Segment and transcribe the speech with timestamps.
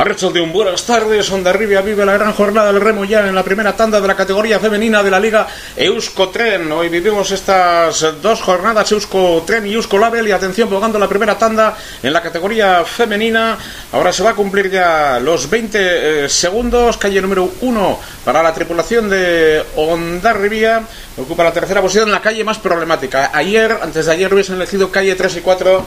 [0.00, 3.44] de un buenas tardes, Onda Rivia vive la gran jornada del remo ya en la
[3.44, 6.72] primera tanda de la categoría femenina de la Liga Euskotren.
[6.72, 11.76] Hoy vivimos estas dos jornadas, Euskotren y Eusko Label, y atención, jugando la primera tanda
[12.02, 13.58] en la categoría femenina.
[13.92, 18.54] Ahora se va a cumplir ya los 20 eh, segundos, calle número 1 para la
[18.54, 20.82] tripulación de Onda Rivia.
[21.18, 23.32] Ocupa la tercera posición en la calle más problemática.
[23.34, 25.84] Ayer, antes de ayer, hubiesen elegido calle 3 y 4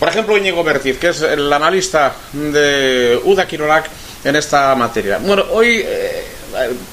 [0.00, 3.84] por ejemplo, Íñigo Bertiz, que es el analista de Uda Kirolak
[4.24, 5.18] en esta materia.
[5.18, 6.24] Bueno, hoy, eh,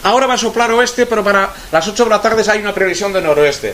[0.03, 3.13] ahora va a soplar oeste, pero para las 8 de la tarde hay una previsión
[3.13, 3.73] de noroeste.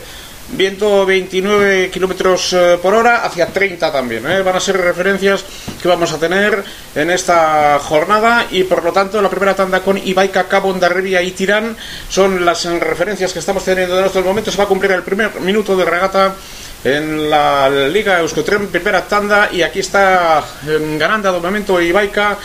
[0.50, 4.30] viento 29 kilómetros eh, por hora hacia 30 también.
[4.30, 4.44] ¿eh?
[4.44, 5.44] Van a ser referencias
[5.82, 6.64] que vamos a tener
[6.94, 11.32] en esta jornada y por lo tanto la primera tanda con Ibaica, Cabo, Ondarribia y
[11.32, 11.76] Tirán
[12.08, 14.54] son las referencias que estamos teniendo en estos momentos.
[14.54, 16.36] Se va a cumplir el primer minuto de regata
[16.84, 22.38] en la Liga Euskotren, primera tanda y aquí está eh, ganando de momento Ibaica.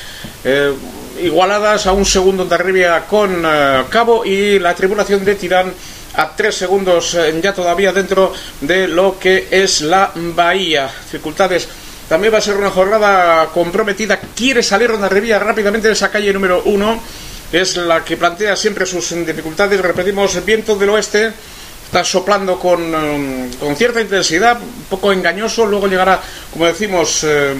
[1.21, 3.42] igualadas a un segundo Ondarribia con
[3.90, 5.73] Cabo y la tribulación de Tirán
[6.18, 10.90] a tres segundos eh, ya todavía dentro de lo que es la Bahía.
[11.04, 11.68] Dificultades.
[12.09, 14.18] También va a ser una jornada comprometida.
[14.35, 17.00] Quiere salir Ronda Revilla rápidamente de esa calle número uno.
[17.52, 19.80] Es la que plantea siempre sus dificultades.
[19.80, 21.33] Repetimos, viento del oeste.
[21.88, 25.64] Está soplando con, eh, con cierta intensidad, un poco engañoso.
[25.64, 26.21] Luego llegará,
[26.52, 27.54] como decimos, eh,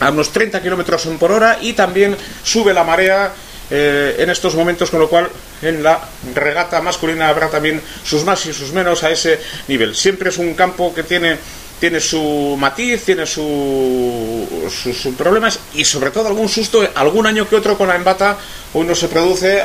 [0.00, 1.58] a unos 30 kilómetros por hora.
[1.60, 3.32] Y también sube la marea
[3.70, 5.30] eh, en estos momentos, con lo cual
[5.62, 6.00] en la
[6.34, 9.94] regata masculina habrá también sus más y sus menos a ese nivel.
[9.94, 11.38] Siempre es un campo que tiene
[11.80, 17.56] tiene su matiz, tiene su, sus, problemas y sobre todo algún susto, algún año que
[17.56, 18.38] otro con la embata,
[18.72, 19.62] hoy no se produce,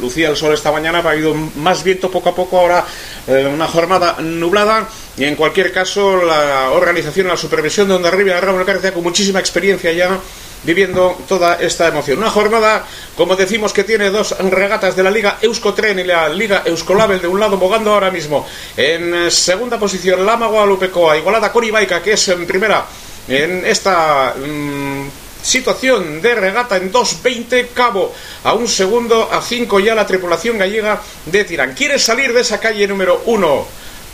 [0.00, 2.84] lucía el sol esta mañana, ha habido más viento poco a poco, ahora
[3.26, 8.38] eh, una jornada nublada y en cualquier caso la organización, la supervisión de Onda Arriba,
[8.40, 10.20] Ramón García con muchísima experiencia ya
[10.64, 12.18] viviendo toda esta emoción.
[12.18, 12.84] Una jornada,
[13.16, 17.28] como decimos, que tiene dos regatas de la Liga Euskotren y la Liga Euskolabel de
[17.28, 18.46] un lado, bogando ahora mismo
[18.76, 22.84] en eh, segunda posición Lama Guadalupecoa, igualada con Ibaica, que es en primera
[23.28, 25.08] en esta mm,
[25.42, 28.12] situación de regata en 2.20, cabo
[28.44, 31.74] a un segundo, a 5 ya la tripulación gallega de Tirán.
[31.74, 33.66] Quiere salir de esa calle número 1.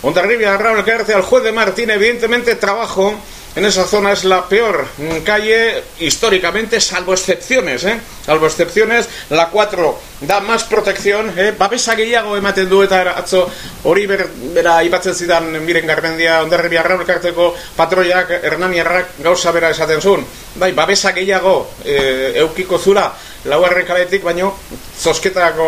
[0.02, 3.14] Ondarribia, Raúl García, al juez de Martín, evidentemente trabajo
[3.54, 4.86] en esa zona es la peor
[5.24, 8.00] calle históricamente, salvo excepciones, ¿eh?
[8.24, 11.52] Salvo excepciones, la 4 da más protección, ¿eh?
[11.56, 13.48] Babesa gehiago ematen du eta atzo
[13.84, 20.24] hori ber, bera ipatzen zidan miren garmendia ondarribia elkarteko patroiak hernaniarrak gauza bera esaten zuen.
[20.54, 23.10] Bai, babesa gehiago e, eukiko zura
[23.44, 24.54] lauarren kaletik, baino
[25.02, 25.66] zosketako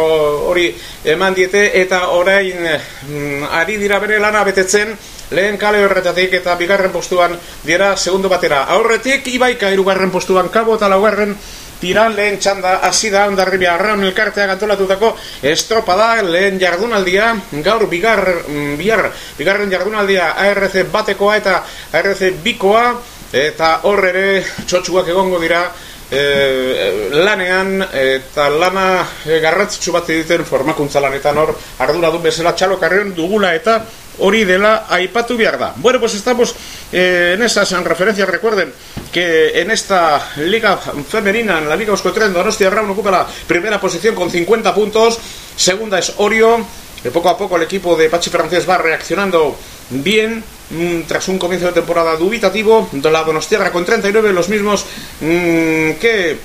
[0.48, 0.68] hori
[1.04, 4.94] eman diete eta orain mm, ari dira bere lana betetzen
[5.30, 8.64] lehen kale horretatik eta bigarren postuan dira segundo batera.
[8.76, 11.36] Aurretik Ibaika irugarren postuan kabo eta laugarren
[11.80, 12.78] tiran lehen txanda.
[12.88, 15.14] Hasi da ondarribia arraun elkartea gantolatutako
[15.54, 17.32] estropa da lehen jardunaldia.
[17.64, 21.62] Gaur bigar, mm, biar, bigarren jardunaldia ARC batekoa eta
[21.92, 22.86] ARC bikoa.
[23.34, 25.64] Eta horre ere txotxuak egongo dira
[26.10, 27.82] e, lanean.
[27.92, 28.86] Eta lana
[29.26, 33.80] e, garrantzitsu bat egiten formakuntza lanetan hor ardura du bezala txalokarren dugula eta
[34.18, 35.74] hori dela aipatu behar.
[35.76, 36.54] Bueno, pues estamos
[36.92, 38.72] eh, en esas en referencias, recuerden
[39.12, 44.14] que en esta liga femenina, en la liga Euskotren, Donostia Raun ocupa la primera posición
[44.14, 45.18] con 50 puntos,
[45.56, 46.64] segunda es Orio,
[47.02, 49.56] que poco a poco el equipo de Pachi Francés va reaccionando
[49.90, 54.84] bien, mm, tras un comienzo de temporada dubitativo, la Donostiarra con 39, los mismos
[55.20, 56.38] mm, que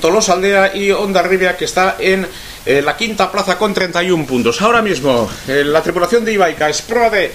[0.00, 2.26] Tolosa Aldea y Onda Rivia, que está en
[2.66, 4.60] eh, la quinta plaza con 31 puntos.
[4.60, 7.32] Ahora mismo, eh, la tripulación de Ibaica es prueba de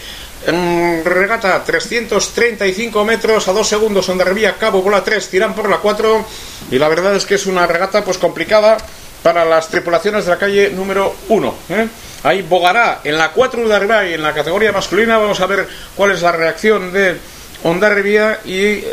[0.52, 5.78] mm, regata 335 metros a 2 segundos, Onda Rivia, Cabo, bola 3, tiran por la
[5.78, 6.26] 4.
[6.72, 8.76] Y la verdad es que es una regata pues complicada
[9.24, 11.56] para las tripulaciones de la calle número 1.
[11.70, 11.88] ¿eh?
[12.24, 15.18] Ahí Bogará en la 4 de arriba y en la categoría masculina.
[15.18, 17.16] Vamos a ver cuál es la reacción de
[17.64, 18.84] Ondarribia y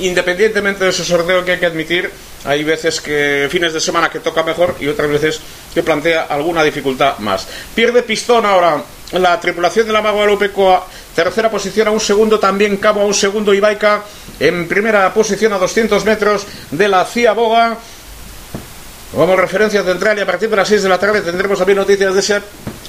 [0.00, 2.10] independientemente de ese sorteo que hay que admitir,
[2.44, 5.40] hay veces que fines de semana que toca mejor y otras veces
[5.74, 7.46] que plantea alguna dificultad más.
[7.74, 12.76] Pierde pistón ahora la tripulación de la Mago Guadalupecoa, tercera posición a un segundo, también
[12.76, 14.02] Cabo a un segundo, Ibaica
[14.40, 17.76] en primera posición a 200 metros de la CIA Boga.
[19.14, 22.12] Como referencia central y a partir de las 6 de la tarde tendremos también noticias
[22.12, 22.40] de ese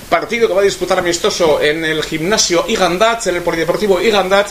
[0.10, 4.48] partido que va a disputar amistoso en el gimnasio Igandat, en el Polideportivo Igandat.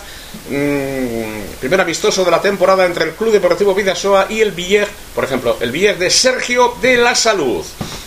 [0.50, 5.24] Mm, primer amistoso de la temporada entre el Club Deportivo Vidasoa y el Villeg, por
[5.24, 7.64] ejemplo, el Villeg de Sergio de la Salud.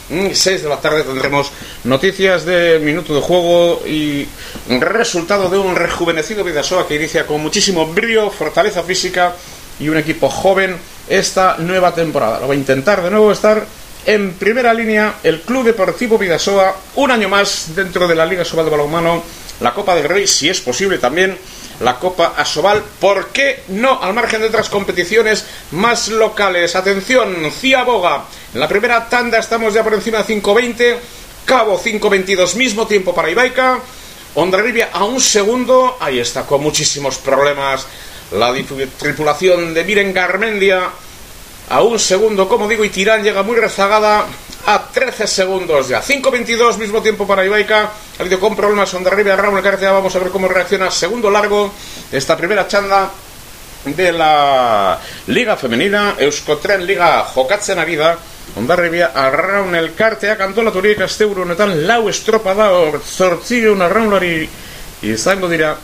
[0.09, 1.51] 6 mm, de la tarde tendremos
[1.83, 4.27] noticias de minuto de juego y
[4.67, 9.35] resultado de un rejuvenecido Vidasoa que inicia con muchísimo brillo, fortaleza física
[9.79, 10.77] y un equipo joven
[11.07, 12.39] esta nueva temporada.
[12.39, 13.65] Lo va a intentar de nuevo estar
[14.05, 18.65] en primera línea el Club Deportivo Vidasoa, un año más dentro de la Liga Sobal
[18.65, 19.23] de Balonmano,
[19.61, 21.37] la Copa del Rey, si es posible también
[21.81, 24.01] la Copa Asobal, ¿por qué no?
[24.01, 26.75] Al margen de otras competiciones más locales.
[26.75, 30.97] Atención, Ciaboga, en la primera tanda estamos ya por encima de 5.20,
[31.45, 33.79] Cabo 5.22, mismo tiempo para Ibaica,
[34.35, 37.87] Ondarribia a un segundo, ahí está, con muchísimos problemas
[38.31, 38.53] la
[38.99, 40.89] tripulación de Miren Garmendia
[41.69, 44.25] a un segundo, como digo, y Tirán llega muy rezagada
[44.65, 46.01] a 13 segundos ya.
[46.01, 49.91] 5.22 mismo tiempo para Ibaica, Ha habido con problemas de arriba Raúl Cartea.
[49.91, 51.71] Vamos a ver cómo reacciona segundo largo
[52.11, 53.09] esta primera chanda
[53.85, 56.15] de la Liga Femenina.
[56.19, 58.17] Euskotren Liga jokatzen ari da.
[58.57, 64.49] Ondarribia arraun elkartea kantolaturik azte honetan lau estropa da hor zortzigeun arraunlari
[65.05, 65.75] izango dira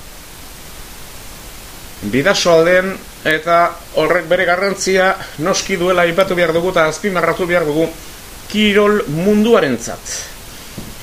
[2.02, 7.90] bidaso alden eta horrek bere garrantzia noski duela ipatu behar dugu eta azpimarratu behar dugu
[8.48, 10.00] Kirol munduarentzat.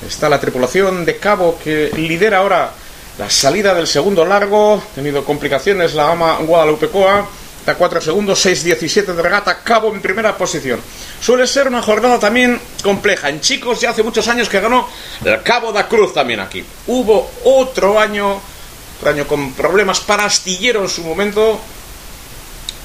[0.07, 2.71] Está la tripulación de cabo que lidera ahora
[3.17, 4.81] la salida del segundo largo.
[4.95, 7.27] Tenido complicaciones la gama Guadalupecoa.
[7.65, 10.81] Da 4 segundos, 6-17 de regata, cabo en primera posición.
[11.21, 13.29] Suele ser una jornada también compleja.
[13.29, 14.85] En chicos ya hace muchos años que ganó
[15.23, 16.65] el Cabo da Cruz también aquí.
[16.87, 18.41] Hubo otro año,
[19.09, 21.59] año con problemas para astillero en su momento,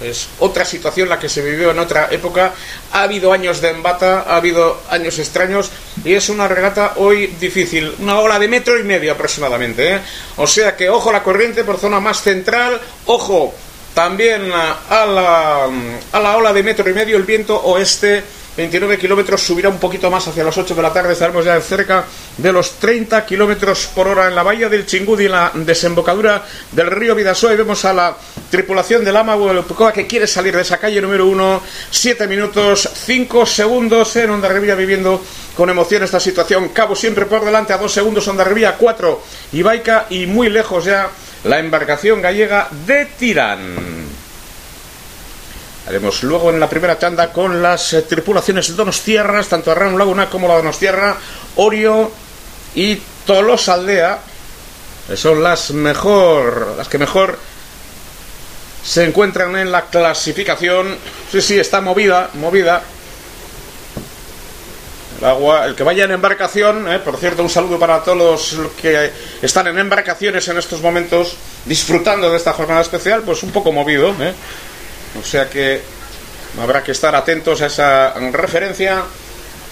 [0.00, 2.54] es otra situación la que se vivió en otra época.
[2.92, 5.70] Ha habido años de embata, ha habido años extraños
[6.04, 7.94] y es una regata hoy difícil.
[7.98, 9.94] Una ola de metro y medio aproximadamente.
[9.96, 10.00] ¿eh?
[10.36, 13.52] O sea que ojo la corriente por zona más central, ojo
[13.94, 15.68] también a la,
[16.12, 18.22] a la ola de metro y medio el viento oeste
[18.58, 22.04] 29 kilómetros, subirá un poquito más hacia las 8 de la tarde, estaremos ya cerca
[22.36, 26.90] de los 30 kilómetros por hora en la bahía del Chingudi, en la desembocadura del
[26.90, 28.16] río Vidasoa, y vemos a la
[28.50, 29.36] tripulación del Ama
[29.94, 34.74] que quiere salir de esa calle número 1, 7 minutos, 5 segundos en Onda Revilla
[34.74, 35.22] viviendo
[35.56, 39.22] con emoción esta situación, Cabo siempre por delante, a 2 segundos Onda Revilla, 4
[39.52, 41.08] Ibaica y muy lejos ya
[41.44, 44.17] la embarcación gallega de Tirán.
[45.88, 50.28] Haremos luego en la primera tanda con las eh, tripulaciones de Donostierras, tanto Arran Laguna
[50.28, 51.16] como la Donostierra,
[51.56, 52.12] Orio
[52.74, 54.18] y Tolos Aldea.
[55.14, 57.38] son las mejor, las que mejor
[58.84, 60.94] se encuentran en la clasificación.
[61.32, 62.82] Sí, sí, está movida, movida.
[65.20, 68.72] El agua, el que vaya en embarcación, eh, por cierto, un saludo para todos los
[68.72, 73.72] que están en embarcaciones en estos momentos, disfrutando de esta jornada especial, pues un poco
[73.72, 74.14] movido.
[74.20, 74.34] Eh.
[75.16, 75.80] O sea que
[76.60, 79.04] habrá que estar atentos a esa referencia.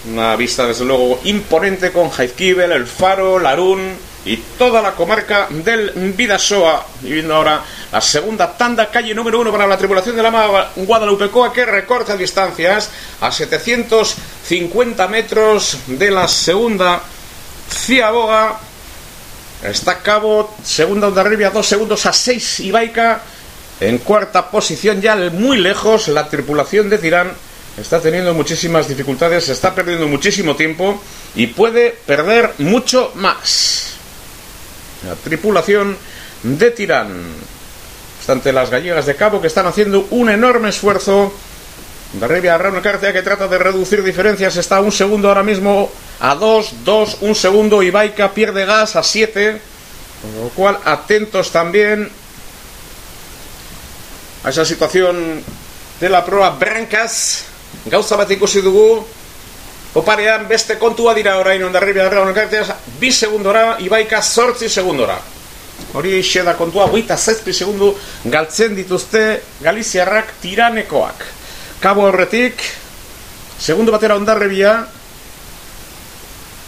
[0.09, 5.91] Una vista desde luego imponente con Jaizkibel, el Faro, Larún y toda la comarca del
[6.15, 6.85] Vidasoa.
[7.01, 11.65] Viviendo ahora la segunda tanda, calle número uno para la tripulación de la Guadalupecoa que
[11.65, 12.89] recorta distancias
[13.21, 17.01] a 750 metros de la segunda
[17.69, 18.59] Ciaboga.
[19.63, 23.21] Está Cabo, segunda Onda Ribia, dos segundos a seis Ibaica
[23.79, 27.31] en cuarta posición, ya muy lejos, la tripulación de Tirán
[27.79, 31.01] está teniendo muchísimas dificultades, está perdiendo muchísimo tiempo
[31.35, 33.93] y puede perder mucho más.
[35.07, 35.95] La tripulación
[36.41, 37.09] de Tirán,
[38.17, 41.31] obstante las gallegas de cabo que están haciendo un enorme esfuerzo.
[42.19, 46.33] Darrevia Raúl Cartea que trata de reducir diferencias, está a un segundo ahora mismo a
[46.35, 49.61] dos, dos, un segundo, y Baica pierde gas a siete,
[50.21, 52.09] con lo cual atentos también
[54.47, 55.43] a esa situación
[55.99, 57.43] de la prueba Brancas
[57.83, 59.03] gauza bat ikusi dugu
[59.99, 65.19] oparean beste kontua dira orain ondarribia darra honekarteaz bi segundora ibaika sortzi segundora.
[65.93, 67.91] Hori da kontua guita zezpi segundu
[68.23, 71.25] galtzen dituzte Galiziarrak tiranekoak.
[71.83, 72.63] Kabo horretik
[73.59, 74.87] segundu batera ondarribia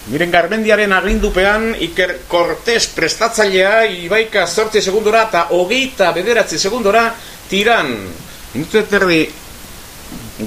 [0.09, 7.13] Miren garmendiaren agindupean Iker Cortés prestatzailea Ibaika sortzi segundora eta hogeita bederatzi segundora
[7.49, 7.91] tiran.
[8.53, 9.23] Minutu eterdi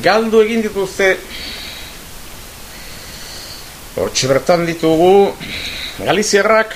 [0.02, 1.16] galdu egin dituzte.
[3.96, 5.34] Hortxe bertan ditugu
[6.00, 6.72] Galiziarrak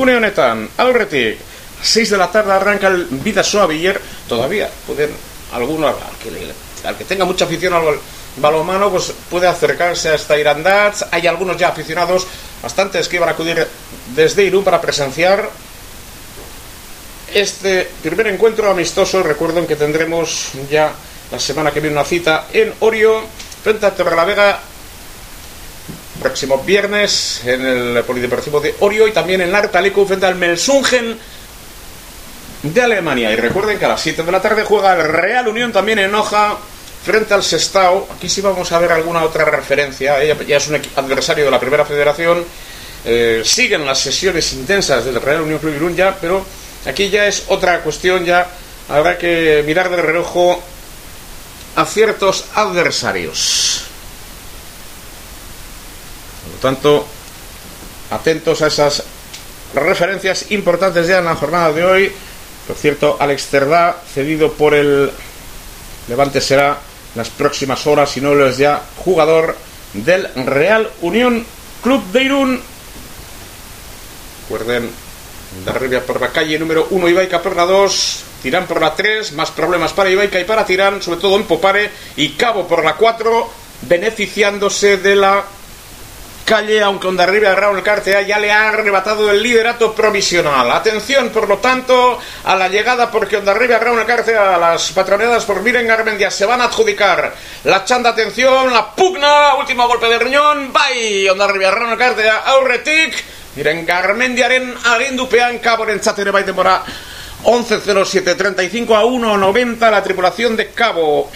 [0.00, 1.38] une honetan aurretik
[1.82, 5.10] 6 de la tarde arranca el Vidasoa Villar todavía pueden
[5.52, 6.30] algunos al que,
[6.88, 7.98] al que tenga mucha afición al
[8.36, 12.26] balomano pues puede acercarse hasta Irandats hay algunos ya aficionados
[12.62, 13.66] bastantes que iban a acudir
[14.14, 15.50] desde Irún para presenciar
[17.34, 19.22] este primer encuentro amistoso.
[19.22, 20.92] Recuerden que tendremos ya
[21.30, 23.22] la semana que viene una cita en Orio
[23.62, 24.60] frente a Torrelavega
[26.20, 31.18] próximo viernes en el Polideportivo de Orio y también en Lartaleco frente al Melsungen
[32.62, 33.32] de Alemania.
[33.32, 36.14] Y recuerden que a las 7 de la tarde juega el Real Unión también en
[36.14, 36.56] Hoja
[37.04, 38.08] frente al Sestao.
[38.16, 40.20] Aquí sí vamos a ver alguna otra referencia.
[40.22, 42.44] Ella ya es un adversario de la Primera Federación.
[43.04, 46.44] Eh, siguen las sesiones intensas del Real Unión Club Irún ya, pero
[46.86, 48.48] Aquí ya es otra cuestión, ya
[48.88, 50.62] habrá que mirar de reojo
[51.74, 53.82] a ciertos adversarios.
[56.44, 57.06] Por lo tanto,
[58.10, 59.02] atentos a esas
[59.74, 62.12] referencias importantes ya en la jornada de hoy.
[62.66, 65.10] Por cierto, Alex Cerdá, cedido por el
[66.08, 66.78] Levante, será
[67.16, 69.56] las próximas horas, si no lo es ya, jugador
[69.92, 71.44] del Real Unión
[71.82, 72.62] Club de Irún
[74.48, 74.88] Recuerden,
[75.66, 79.50] arriba por la calle número 1, Ibaica por la 2, Tirán por la 3, más
[79.50, 83.50] problemas para Ibaica y para Tirán, sobre todo en Popare, y Cabo por la 4,
[83.82, 85.44] beneficiándose de la
[86.46, 90.70] calle, aunque Ondarribia Raúl Cartea ya le ha arrebatado el liderato provisional.
[90.70, 95.88] Atención, por lo tanto, a la llegada, porque Ondarribia Raúl Cartea, las patronadas por Miren
[95.88, 101.28] Garmendia se van a adjudicar la chanda, atención, la pugna, último golpe de riñón, bye,
[101.30, 103.24] Ondarribia Raúl Cartea, aurretic,
[103.56, 106.84] Miren Garmendiaren agindupean kaborentzat ere bai denbora
[107.42, 111.30] 11.07.35 a 1.90 la tripulación de Cabo.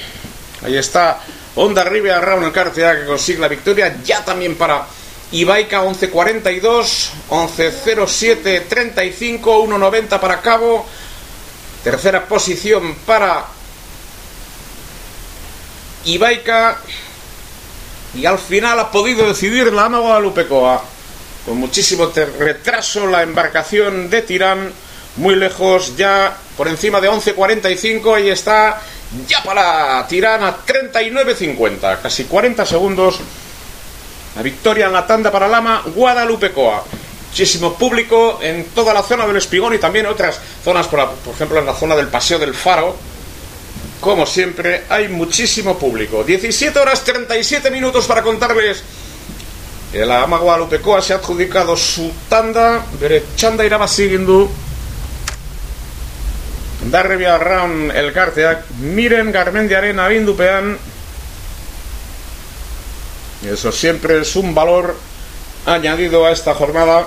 [0.63, 1.19] Ahí está
[1.57, 4.85] Onda Rivia Raúl Cartea que consigue la victoria ya también para
[5.33, 10.85] Ibaica 11.42, 11.07.35, 1.90 para Cabo.
[11.83, 13.47] Tercera posición para
[16.05, 16.83] Ibaica.
[18.15, 21.00] Y al final ha podido decidir la Ama Guadalupecoa.
[21.45, 24.73] Con muchísimo retraso la embarcación de Tirán.
[25.17, 28.17] Muy lejos, ya por encima de 11.45.
[28.17, 28.81] Ahí está,
[29.27, 32.01] ya para Tirán a 39.50.
[32.03, 33.21] Casi 40 segundos
[34.37, 36.85] la victoria en la tanda para Lama, Guadalupecoa.
[37.29, 41.01] Muchísimo público en toda la zona del Espigón y también otras zonas, por,
[41.33, 42.97] ejemplo en la zona del Paseo del Faro.
[44.01, 46.25] Como siempre, hay muchísimo público.
[46.25, 48.83] 17 horas 37 minutos para contarles
[49.93, 52.85] que la Ama Guadalupecoa se ha adjudicado su tanda.
[53.01, 54.09] Bere txanda irabazi
[56.91, 60.79] Darrebia Round el elkarteak miren garmendiaren agindupean
[63.49, 64.97] eso siempre es un valor
[65.65, 67.07] añadido a esta jornada.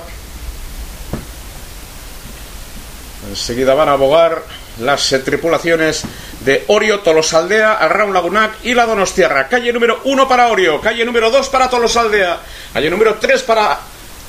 [3.29, 4.43] Enseguida van a abogar
[4.79, 6.03] las tripulaciones
[6.45, 9.47] de Orio, Tolosaldea, Arraun Lagunac y la Donostierra.
[9.47, 12.39] Calle número 1 para Orio, calle número 2 para Tolosaldea,
[12.73, 13.79] calle número 3 para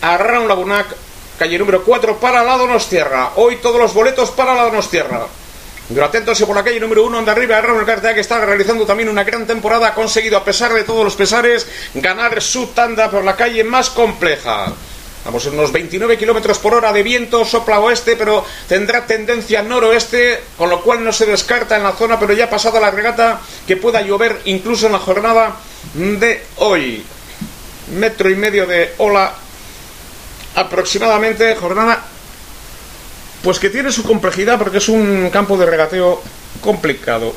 [0.01, 0.87] Arraun Lagunac,
[1.39, 3.33] calle número 4 para la Donostierra.
[3.37, 5.27] Hoy todos los boletos para la Donostierra.
[5.89, 9.09] Pero atentos por la calle número uno, de arriba, Ronald Cartea, que está realizando también
[9.11, 13.23] una gran temporada, ha conseguido, a pesar de todos los pesares, ganar su tanda por
[13.23, 14.73] la calle más compleja.
[15.25, 20.41] Vamos en unos 29 kilómetros por hora de viento, sopla oeste, pero tendrá tendencia noroeste,
[20.59, 23.77] con lo cual no se descarta en la zona, pero ya pasada la regata, que
[23.77, 25.57] pueda llover incluso en la jornada
[25.95, 27.05] de hoy.
[27.97, 29.35] Metro y medio de ola
[30.57, 32.05] aproximadamente, jornada
[33.45, 36.23] pues que tiene su complejidad porque es un campo de regateo
[36.63, 37.35] complicado.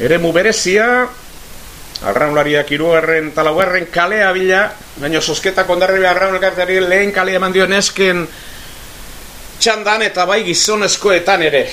[0.00, 1.06] Eremu beresia,
[2.04, 4.62] arraunlaria kirugarren talaugarren kalea bila,
[5.00, 8.26] baina sosketa kondarri arraun elkartari lehen kalea eman dio nesken
[9.62, 11.68] txandan eta bai gizonezkoetan ere.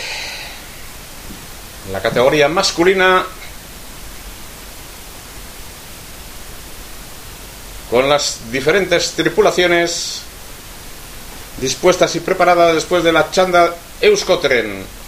[1.92, 3.24] La categoría masculina
[7.89, 10.22] con las diferentes tripulaciones
[11.60, 14.99] dispuestas y preparadas después de la chanda Euskotren.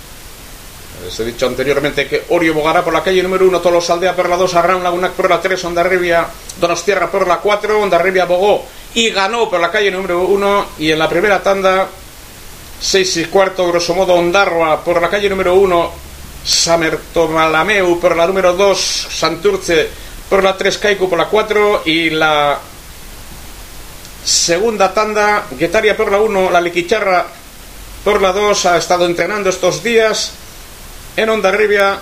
[1.03, 4.37] Les he dicho anteriormente que Orio bogará por la calle número 1, Tolosaldea por la
[4.37, 6.27] 2, Arran Lagunac por la 3, Ondarribia,
[6.59, 10.99] Donostierra por la 4, Ondarribia bogó y ganó por la calle número 1 y en
[10.99, 11.87] la primera tanda
[12.79, 15.91] 6 y cuarto, grosso modo, Ondarroa por la calle número 1,
[16.45, 19.89] Samertomalameu por la número 2, Santurce
[20.29, 22.59] por la 3, Caico por la 4 y la
[24.23, 27.25] Segunda tanda, Guetaria por la 1, la Liquicharra
[28.03, 30.33] por la 2, ha estado entrenando estos días
[31.15, 31.99] en Ondarribia.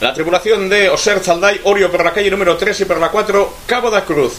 [0.00, 3.54] La tripulación de Oser Zalday, Orio por la calle número 3 y por la 4,
[3.66, 4.34] Cabo da Cruz.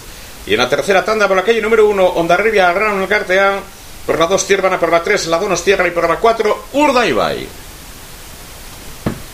[0.45, 3.59] Y en la tercera tanda por la calle número 1, Ondarribia, Gran Cartea,
[4.05, 7.47] por la 2, Tiervana por la 3, La Donos Tierra y por la 4, Urdaibai.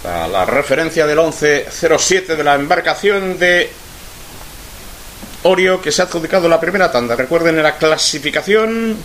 [0.04, 3.72] La referencia del 1107 de la embarcación de
[5.44, 7.16] Orio, que se ha adjudicado la primera tanda.
[7.16, 8.98] Recuerden la clasificación.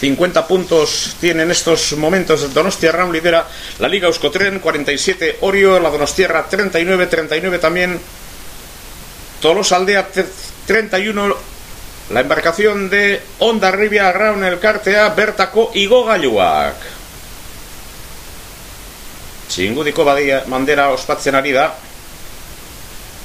[0.00, 5.90] 50 puntos tiene en estos momentos Donostia Ram lidera la Liga Euskotren, 47 Orio, la
[5.90, 8.00] Donostierra 39, 39 también
[9.40, 10.08] Tolosaldea
[10.66, 11.36] 31,
[12.10, 16.74] la embarcación de Onda Ribia Raun el Cartea, Bertaco y Gogayuak.
[19.48, 21.68] Txingudiko badia mandera ospatzen ari da.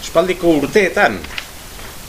[0.03, 1.17] Espaldiko urteetan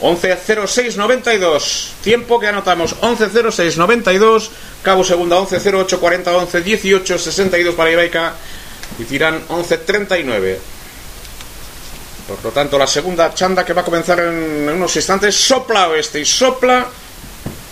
[0.01, 1.91] 11.06.92.
[2.03, 4.49] Tiempo que anotamos 11.06.92.
[4.81, 8.33] Cabo segunda 11.08.40, 11.18.62 para Ibaica.
[8.99, 10.57] Y tiran 11.39.
[12.27, 15.35] Por lo tanto, la segunda chanda que va a comenzar en, unos instantes.
[15.35, 16.87] Sopla oeste y sopla.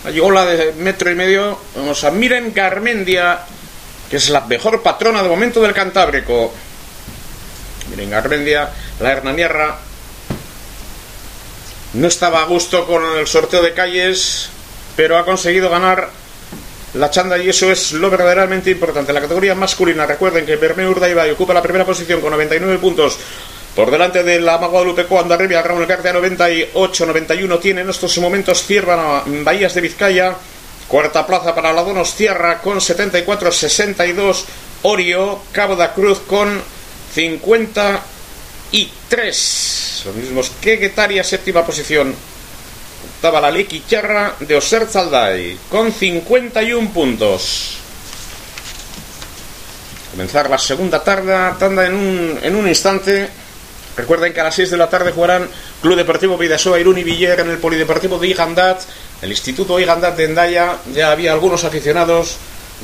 [0.06, 1.60] Allí ola de metro y medio.
[1.76, 3.40] Vamos a Miren Garmendia,
[4.10, 6.54] que es la mejor patrona de momento del Cantábrico.
[7.90, 9.89] Miren Garmendia, la Hernanierra
[11.94, 14.50] no estaba a gusto con el sorteo de calles,
[14.96, 16.10] pero ha conseguido ganar
[16.94, 19.14] la chanda y eso es lo verdaderamente importante.
[19.14, 23.18] La categoría masculina, recuerden que Bermeo Urdaibai ocupa la primera posición con 99 puntos.
[23.76, 29.24] Por delante de la Guadalupe cuando arriba Raúl García 98-91 tiene en estos momentos Cierva
[29.26, 30.36] Bahías de Vizcaya.
[30.88, 34.46] Cuarta plaza para la Donostierra con 74-62.
[34.82, 36.62] Orio, Cabo da Cruz con
[38.72, 40.04] 53.
[40.06, 42.14] Los mismos que Guetaria, séptima posición.
[43.16, 43.54] Octava la
[43.88, 47.78] Charra de Oser Zalday con 51 puntos.
[50.12, 53.30] Comenzar la segunda tarde, tanda en un, en un instante.
[53.98, 55.50] Recuerden que a las 6 de la tarde jugarán
[55.82, 58.82] Club Deportivo Vidasoa, Irún y Viller en el Polideportivo de Igandat.
[59.22, 62.38] El Instituto Igandat de Endaya ya había algunos aficionados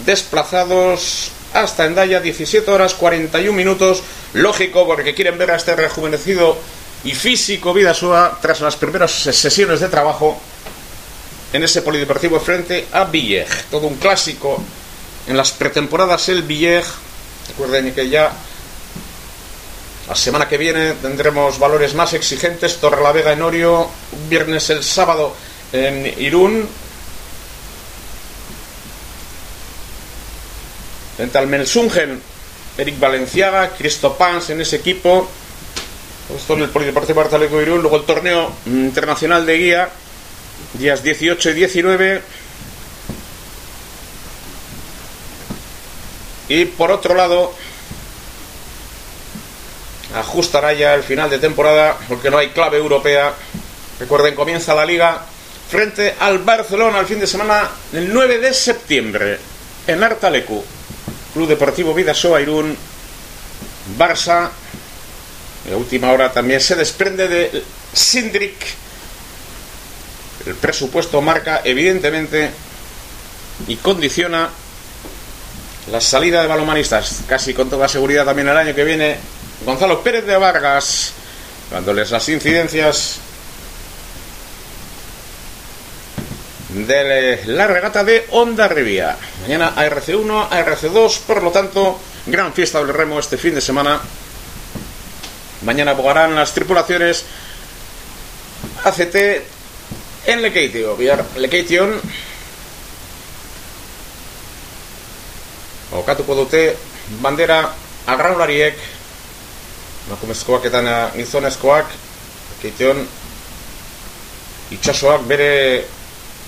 [0.06, 4.04] desplazados hasta Endaya, 17 horas 41 minutos.
[4.34, 6.58] Lógico, porque quieren ver a este rejuvenecido
[7.04, 10.40] y físico Vidasoa tras las primeras sesiones de trabajo
[11.54, 13.48] en ese polideportivo frente a Villej.
[13.72, 14.62] Todo un clásico
[15.28, 16.86] en las pretemporadas el Villej.
[17.50, 18.32] Recuerden que ya
[20.08, 22.78] la semana que viene tendremos valores más exigentes.
[22.78, 23.90] Torre la Vega en Orio,
[24.30, 25.34] viernes el sábado
[25.72, 26.68] en Irún.
[31.16, 32.22] Frente al Melsungen,
[32.78, 35.30] Eric Valenciaga, Cristo Pans en ese equipo.
[36.36, 37.82] Esto en el Polideportivo Artaleco Irún.
[37.82, 39.90] Luego el torneo internacional de guía,
[40.74, 42.22] días 18 y 19.
[46.50, 47.54] Y por otro lado,
[50.16, 53.34] ajustará ya el final de temporada porque no hay clave europea.
[54.00, 55.26] Recuerden, comienza la liga
[55.70, 59.40] frente al Barcelona el fin de semana el 9 de septiembre
[59.88, 60.64] en Artalecu.
[61.36, 62.78] Club Deportivo Vidasoa Irún,
[64.00, 64.50] Barça.
[65.70, 68.56] La última hora también se desprende de Sindrick.
[70.46, 72.52] El presupuesto marca evidentemente
[73.68, 74.50] y condiciona
[75.92, 79.18] la salida de balomanistas, casi con toda seguridad también el año que viene
[79.66, 81.12] Gonzalo Pérez de Vargas,
[81.70, 83.18] dándoles las incidencias
[86.76, 89.18] de la regata de Onda Rivia.
[89.42, 94.02] Mañana ARC1, ARC2, por lo tanto, gran fiesta del remo este fin de semana.
[95.62, 97.24] Mañana abogarán las tripulaciones
[98.84, 99.16] ACT
[100.26, 100.98] en Lekeitio.
[101.38, 102.02] Lekeition
[105.96, 106.76] okatuko dute
[107.22, 107.70] bandera
[108.06, 108.76] arraunlariek
[110.08, 110.82] emakumezkoak eta
[111.16, 111.94] gizonezkoak
[112.62, 113.06] keiteon
[114.76, 115.86] itxasoak bere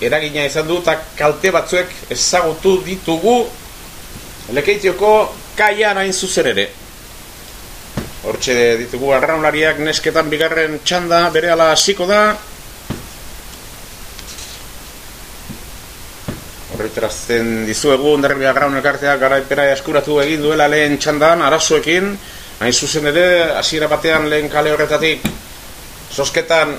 [0.01, 3.37] eragina izan du eta kalte batzuek ezagutu ditugu
[4.53, 5.13] lekeitioko
[5.57, 6.67] kaian hain zuzen ere.
[8.27, 12.21] Hortxe ditugu arraunlariak nesketan bigarren txanda bere ala hasiko da.
[16.75, 22.11] Horretarazten dizuegu ondarri arraun elkarteak garaipera eskuratu egin duela lehen txandan arazoekin.
[22.59, 23.25] Hain zuzen ere,
[23.57, 25.25] hasiera batean lehen kale horretatik.
[26.11, 26.75] Sosketan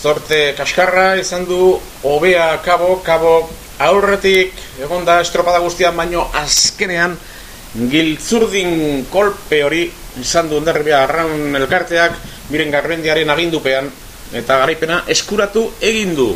[0.00, 7.16] zorte kaskarra izan du hobea kabo, kabo aurretik egon da estropada guztian baino azkenean
[7.92, 9.84] giltzurdin kolpe hori
[10.20, 12.16] izan du ondarribia arraun elkarteak
[12.50, 13.90] miren garbendiaren agindupean
[14.32, 16.30] eta garaipena eskuratu egin du.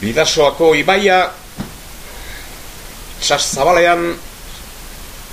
[0.00, 1.20] Bidasoako ibaia
[3.20, 4.16] zabalean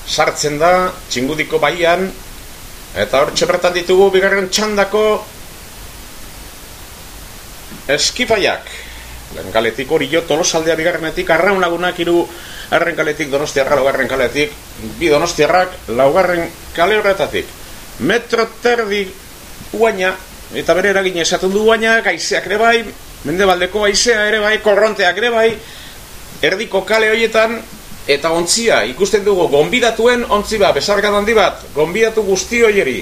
[0.08, 2.08] sartzen da txingudiko baian
[2.96, 5.04] eta hor bertan ditugu bigarren txandako
[7.88, 8.70] eskifaiak
[9.36, 12.22] Lenkaletik hori jo tolosaldea bigarrenetik arraun lagunak iru
[12.72, 14.54] arren kaletik donostiarra laugarren kaletik
[15.00, 17.46] bi donostiarrak laugarren kale horretatik.
[18.00, 19.04] Metro terdi
[19.74, 20.14] uaina
[20.56, 22.78] eta bere eragin esaten du uaina gaizeak ere bai
[23.28, 25.50] mendebaldeko aizea ere bai korronteak ere bai
[26.42, 27.60] erdiko kale horietan
[28.08, 33.02] eta ontzia ikusten dugu gonbidatuen ontzi bat, besarkan handi bat, gonbidatu guzti hoieri,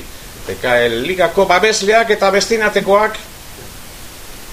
[0.50, 3.20] eta ligako babesleak eta bestinatekoak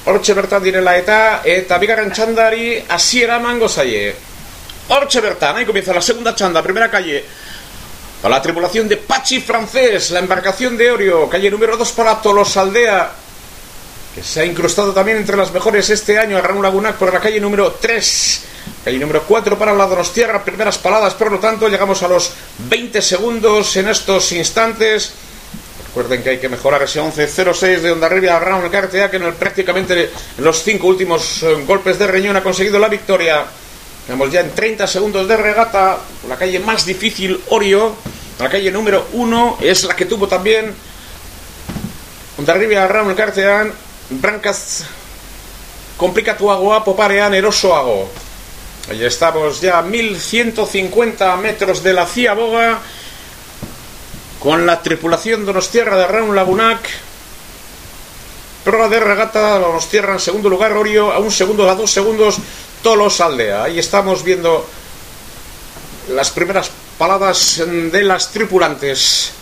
[0.04, 4.14] hortxe bertan direla eta eta bigarren txandari hasiera mango zaie.
[4.88, 7.24] Hortxe bertan, ahí comienza la segunda chanda, primera calle.
[8.20, 13.10] Para la tripulación de Pachi francés, la embarcación de Orio, calle número 2 para Tolosaldea,
[14.14, 17.20] que se ha incrustado también entre las mejores este año a Raúl Lagunac por la
[17.20, 18.42] calle número 3
[18.84, 22.32] el número 4 para la Donostierra, primeras paradas, por lo tanto llegamos a los
[22.68, 25.12] 20 segundos en estos instantes.
[25.92, 29.34] Recuerden que hay que mejorar ese 11-06 de Ondarribia a Raúl Cartea, que en el,
[29.34, 33.44] prácticamente en los cinco últimos eh, golpes de Reñón ha conseguido la victoria.
[34.00, 37.94] Estamos ya en 30 segundos de regata, la calle más difícil, Orio,
[38.38, 40.74] la calle número 1, es la que tuvo también
[42.38, 43.70] Ondarribia Raúl Cartean,
[44.08, 44.86] brancas
[45.98, 48.08] complicatuagoa poparean erosoago.
[48.90, 52.80] Ahí estamos ya a 1150 metros de la Ciaboga
[54.42, 56.80] con la tripulación Donostierra de Raúl Lagunac.
[58.64, 62.38] Prueba de regata Donostierra en segundo lugar, Orio a un segundo, a dos segundos,
[62.82, 63.64] Tolos Aldea.
[63.64, 64.66] Ahí estamos viendo
[66.10, 69.32] las primeras paladas de las tripulantes.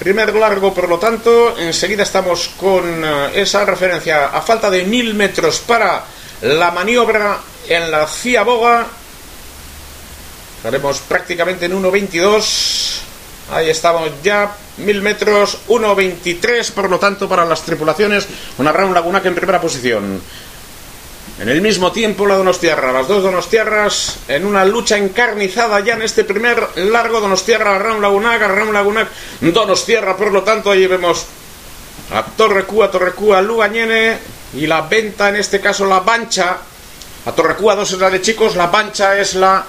[0.00, 5.14] Primer largo, por lo tanto, enseguida estamos con eh, esa referencia a falta de mil
[5.14, 6.04] metros para
[6.42, 8.86] la maniobra en la Ciaboga.
[10.64, 13.00] Haremos prácticamente en 1.22.
[13.52, 19.22] Ahí estamos ya, mil metros, 1.23, por lo tanto, para las tripulaciones, una Raúl Laguna
[19.22, 20.20] que en primera posición.
[21.40, 26.02] En el mismo tiempo la Donostiarra, las dos Donostiarras en una lucha encarnizada ya en
[26.02, 29.08] este primer largo Donostiarra, Raúl Lagunac, Raúl Lagunac,
[29.40, 31.24] Donostiarra, por lo tanto ahí vemos
[32.12, 34.18] a Torrecúa, Torrecúa, Lugañene
[34.54, 36.58] y la venta, en este caso la Bancha,
[37.24, 39.64] a Torrecúa dos es la de chicos, la Bancha es la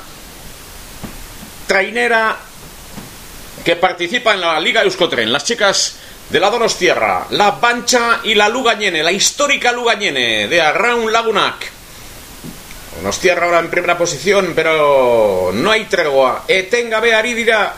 [1.71, 2.35] trainera
[3.63, 5.95] que participa en la Liga Euskotren, las chicas
[6.29, 11.71] de la Donostierra, la Bancha y la Lugañene, la histórica Lugañene de Arraun Lagunac.
[12.97, 16.43] Donostierra ahora en primera posición, pero no hay tregua.
[16.45, 17.73] Etenga be ari dira.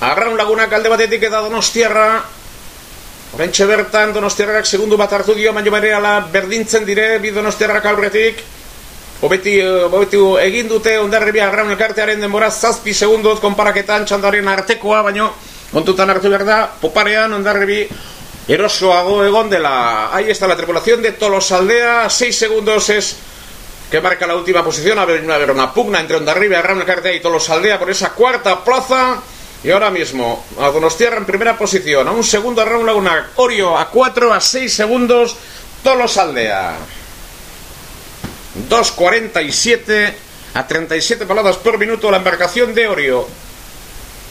[0.00, 2.24] Arraun Lagunac alde batetik eta Donostierra.
[3.34, 8.42] Horentxe bertan Donostierrak segundu bat hartu dio, baino la berdintzen dire, bi Donostierrak aurretik.
[9.20, 15.30] Obeti, obeti egin dute ondarribia Arraun elkartearen denbora zazpi segundot konparaketan txandaren artekoa, baino
[15.70, 17.84] Kontutan hartu behar da, poparean, ondarribi,
[18.50, 20.10] erosoago egon dela.
[20.12, 23.16] Ahí está la tripulación de Tolosaldea, 6 segundos es
[23.88, 24.98] que marca la última posición.
[24.98, 29.22] A ver, una pugna entre Ondarribi, Arrauna Cartea y Tolosaldea por esa cuarta plaza.
[29.62, 33.90] Y ahora mismo, a Donostierra en primera posición, a un segundo Arraun Laguna, Orio a
[33.90, 35.36] 4, a 6 segundos,
[35.84, 36.99] Tolosaldea.
[38.68, 40.12] 2.47
[40.54, 43.26] a 37 palabras por minuto la embarcación de Orio.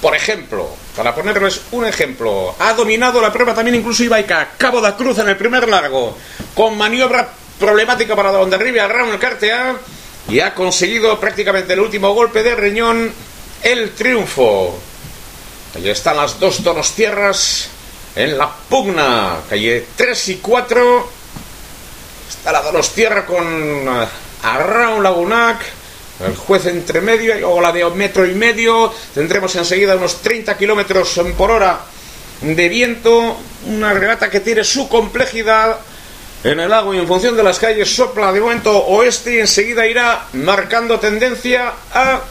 [0.01, 4.95] Por ejemplo, para ponerles un ejemplo, ha dominado la prueba también incluso Ibaica, Cabo da
[4.95, 6.17] Cruz en el primer largo,
[6.55, 9.75] con maniobra problemática para donde arriba Raúl Cartea
[10.29, 13.11] y ha conseguido prácticamente el último golpe de riñón,
[13.63, 14.79] el triunfo.
[15.75, 16.61] Allí están las dos
[16.95, 17.69] tierras
[18.15, 21.18] en la pugna, calle 3 y 4.
[22.29, 24.07] Está la Donostierra con eh,
[24.43, 25.79] Arraun Lagunac
[26.25, 28.93] el juez entre medio o la de un metro y medio.
[29.13, 31.79] Tendremos enseguida unos 30 kilómetros por hora
[32.41, 33.37] de viento.
[33.65, 35.79] Una regata que tiene su complejidad
[36.43, 39.87] en el lago y en función de las calles sopla de momento oeste y enseguida
[39.87, 42.21] irá marcando tendencia a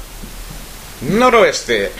[1.03, 1.93] noroeste.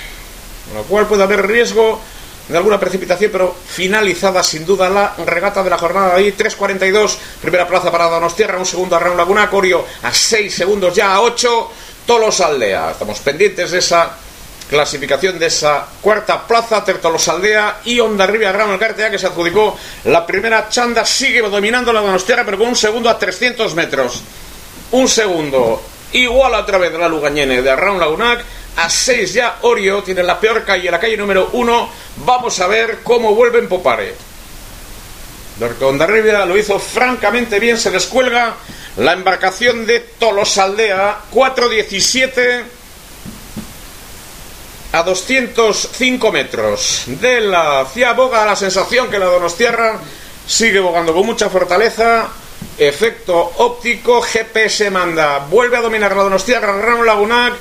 [0.69, 2.01] Con lo cual puede haber riesgo
[2.49, 6.35] de alguna precipitación, pero finalizada sin duda la regata de la jornada de ahí.
[6.37, 11.15] 3.42, primera plaza para Donostierra, un segundo a Raúl Laguna, Corio a 6 segundos ya
[11.15, 11.71] a 8,
[12.07, 12.93] Tolos Aldea.
[12.93, 14.17] Estamos pendientes de esa
[14.69, 19.77] clasificación de esa cuarta plaza, Tertolos Aldea y Onda Rivia Gran Cartea, que se adjudicó
[20.05, 24.23] la primera chanda, sigue dominando la Donostierra, pero con un segundo a 300 metros.
[24.91, 25.83] Un segundo,
[26.13, 28.45] igual a través de la Lugañene de Arraun Lagunac,
[28.79, 31.91] a 6 ya Orio, tiene la peor calle, la calle número 1.
[32.25, 34.15] Vamos a ver cómo vuelve en Popare.
[35.59, 38.55] Rivia lo hizo francamente bien, se descuelga
[38.99, 42.65] la embarcación de Tolosaldea, 417
[44.93, 49.99] a 205 metros de la Ciaboga, la sensación que la Donostierra
[50.47, 52.29] sigue bogando con mucha fortaleza.
[52.79, 55.39] Efecto óptico, GPS manda.
[55.51, 57.55] Vuelve a dominar la Donostierra, Ram Lagunac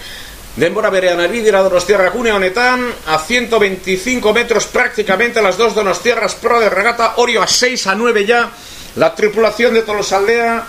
[0.58, 6.60] Denbora berean ari dira Donostierra cune honetan, a 125 metros prácticamente las dos Donostierras pro
[6.60, 8.50] de regata, Orio a 6 a 9 ya,
[8.96, 10.66] la tripulación de Tolosaldea,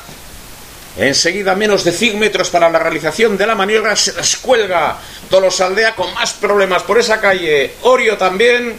[0.98, 4.98] enseguida menos de 100 metros para la realización de la maniobra, se descuelga
[5.30, 8.76] Tolosaldea con más problemas por esa calle, Orio también,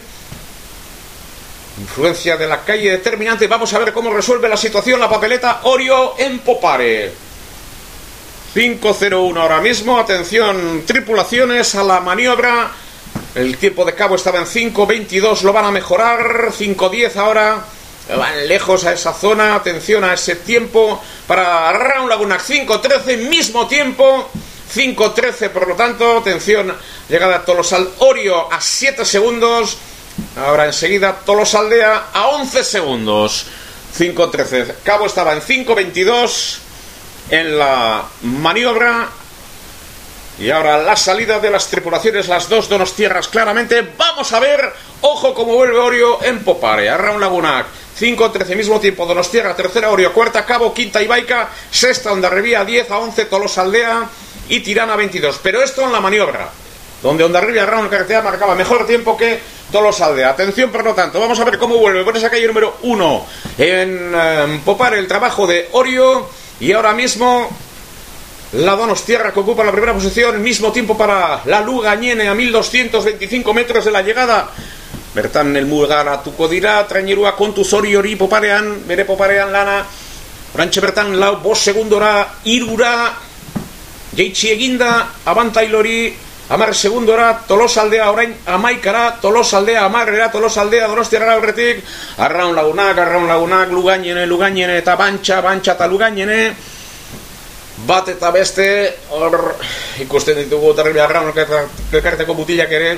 [1.80, 6.14] influencia de la calle determinante, vamos a ver cómo resuelve la situación la papeleta Orio
[6.18, 7.29] en Popare.
[8.54, 9.98] 5-0-1 ahora mismo.
[9.98, 12.70] Atención, tripulaciones a la maniobra.
[13.34, 16.50] El tiempo de cabo estaba en 5-22, lo van a mejorar.
[16.50, 17.64] 5-10 ahora.
[18.16, 19.54] Van lejos a esa zona.
[19.54, 22.38] Atención a ese tiempo para Raúl Laguna.
[22.38, 24.28] 5-13, mismo tiempo.
[24.74, 26.72] 5-13, por lo tanto, atención,
[27.08, 29.76] llegada a Tolosal Orio a 7 segundos.
[30.36, 33.46] Ahora enseguida Tolosaldea a 11 segundos.
[33.96, 34.74] 5-13.
[34.82, 36.69] Cabo estaba en 5-22
[37.30, 39.08] en la maniobra.
[40.38, 43.86] Y ahora la salida de las tripulaciones, las dos donos tierras claramente.
[43.96, 44.72] Vamos a ver,
[45.02, 47.66] ojo como vuelve Orio en Popare, a Raúl Lagunac.
[47.96, 52.98] 5, 13 mismo tiempo, Donostierra, tercera Orio, cuarta Cabo, quinta Ibaica, sexta Ondarribía, 10 a
[52.98, 54.08] 11 Tolosa Aldea
[54.48, 55.38] y Tirana 22.
[55.42, 56.48] Pero esto en la maniobra,
[57.02, 59.38] donde Ondarribia Round Carretera marcaba mejor tiempo que
[59.70, 60.30] Tolosa Aldea.
[60.30, 63.26] Atención, por lo tanto, vamos a ver cómo vuelve por esa calle número 1
[63.58, 66.26] en eh, Popar el trabajo de Orio
[66.60, 67.48] y ahora mismo
[68.52, 73.84] la Donostierra que ocupa la primera posición, mismo tiempo para la Lugañene a 1225 metros
[73.84, 74.50] de la llegada.
[75.14, 79.82] Bertan helmugaratuko dira trainerua kontuz hori hori poparean, bere poparean lana
[80.54, 83.10] Orantxe bertan lau bost segundora irura
[84.14, 84.90] Jeitsi eginda
[85.24, 86.14] abantailori
[86.50, 91.84] Amar segundora tolosaldea orain amaikara Tolosaldea amarrera tolosaldea donostiara horretik
[92.18, 96.40] Arraun lagunak, arraun lagunak Lugainene, lugainene eta bantxa, bantxa eta lugainene
[97.86, 98.66] Bat eta beste
[99.14, 99.54] Hor
[100.02, 102.90] ikusten ditugu Terribia arraun elkarteko butilak ere.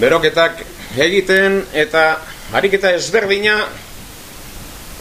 [0.00, 0.62] Beroketak
[0.96, 2.04] egiten eta
[2.54, 3.56] ariketa ezberdina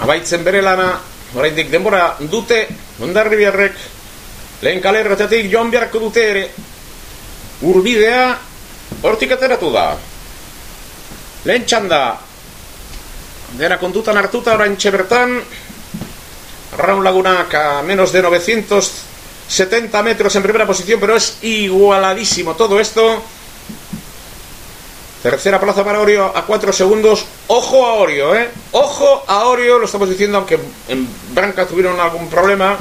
[0.02, 0.90] abaitzen bere lana.
[1.38, 2.64] Oraindik denbora dute
[3.06, 3.78] ondarribiarrek
[4.62, 6.50] lehen kalerretatik joan beharko dute ere
[7.62, 8.38] urbidea
[9.04, 9.98] hortik ateratu da
[11.46, 12.02] lehen txanda
[13.58, 14.78] dena kontutan hartuta orain
[16.78, 23.24] Raun Lagunak a menos de 970 metros en primera posición pero es igualadísimo todo esto
[25.24, 27.26] Tercera plaza para Orio a 4 segundos.
[27.48, 28.50] Ojo a Orio, ¿eh?
[28.72, 30.58] Ojo a Orio, lo estamos diciendo, aunque
[30.88, 32.78] en Branca tuvieron algún problema.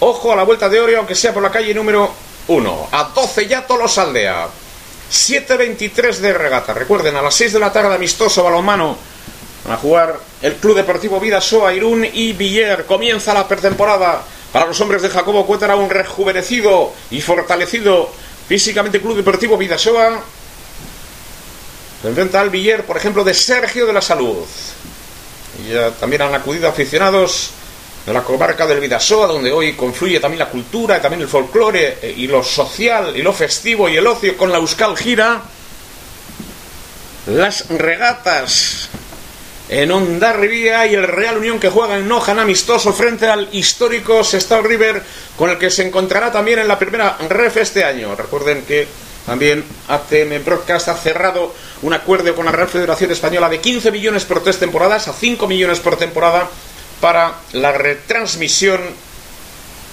[0.00, 2.12] Ojo a la vuelta de Orio, aunque sea por la calle número
[2.48, 2.88] 1.
[2.92, 4.48] A 12 ya Tolos Aldea.
[5.10, 6.74] 7.23 de regata.
[6.74, 8.96] Recuerden, a las 6 de la tarde, amistoso balonmano.
[9.68, 12.84] a jugar el Club Deportivo Vidasoa, Irún y Villar.
[12.84, 14.22] Comienza la pretemporada
[14.52, 18.10] para los hombres de Jacobo Cuétara, un rejuvenecido y fortalecido
[18.48, 20.22] físicamente Club Deportivo Vidasoa
[22.06, 24.36] se enfrenta al Villar, por ejemplo, de Sergio de la Salud.
[25.60, 27.50] Y ya también han acudido aficionados
[28.06, 32.14] de la comarca del Vidasoa, donde hoy confluye también la cultura, también el folclore, eh,
[32.16, 35.42] y lo social, y lo festivo, y el ocio con la Euskal Gira.
[37.26, 38.88] Las regatas
[39.68, 44.62] en Ondarribía y el Real Unión que juega en Nojan amistoso frente al histórico Sestao
[44.62, 45.02] River,
[45.36, 48.14] con el que se encontrará también en la primera ref este año.
[48.14, 48.86] Recuerden que
[49.26, 51.52] también ATM Broadcast ha cerrado
[51.82, 55.48] un acuerdo con la Real Federación Española de 15 millones por tres temporadas a 5
[55.48, 56.48] millones por temporada
[57.00, 58.80] para la retransmisión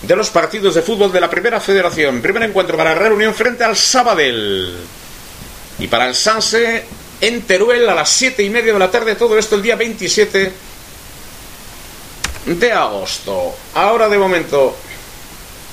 [0.01, 2.21] de los partidos de fútbol de la Primera Federación.
[2.21, 4.75] Primer encuentro para la Unión frente al Sabadell.
[5.79, 6.85] Y para el Sanse
[7.21, 9.15] en Teruel a las 7 y media de la tarde.
[9.15, 10.51] Todo esto el día 27
[12.45, 13.55] de agosto.
[13.75, 14.75] Ahora de momento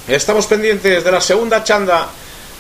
[0.06, 2.08] estamos pendientes de la segunda chanda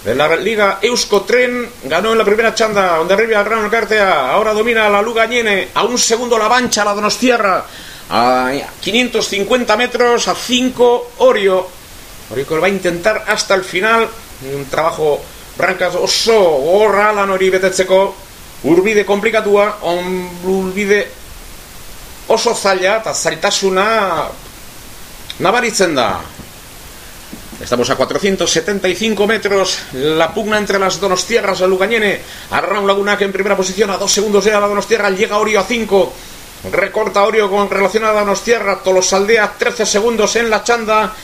[0.04, 4.88] de la Liga Euskotren ganó en la primera chanda donde arriba Gran Cartea ahora domina
[4.88, 7.64] la Lugañene a un segundo la Bancha la Donostierra
[8.10, 8.50] a
[8.80, 11.66] 550 metros a 5 Orio
[12.30, 14.08] Orio que lo va a intentar hasta el final
[14.52, 15.22] un trabajo
[15.56, 18.14] brancas oso gorra lan hori betetzeko
[18.64, 21.06] urbide komplikatua on urbide
[22.28, 23.86] oso zaila eta zailtasuna
[25.38, 26.20] nabaritzen da
[27.60, 29.80] Estamos a 475 metros.
[29.92, 32.18] La pugna entre las Donostierras, la Lugañene.
[32.52, 33.90] Arraun Lagunac en primera posición.
[33.90, 35.10] A dos segundos de la Donostierra.
[35.10, 36.12] Llega Orio a 5.
[36.68, 38.82] Recorta Orio con relación a Donostierra.
[38.82, 41.14] Tolosaldea 13 segundos en la chanda.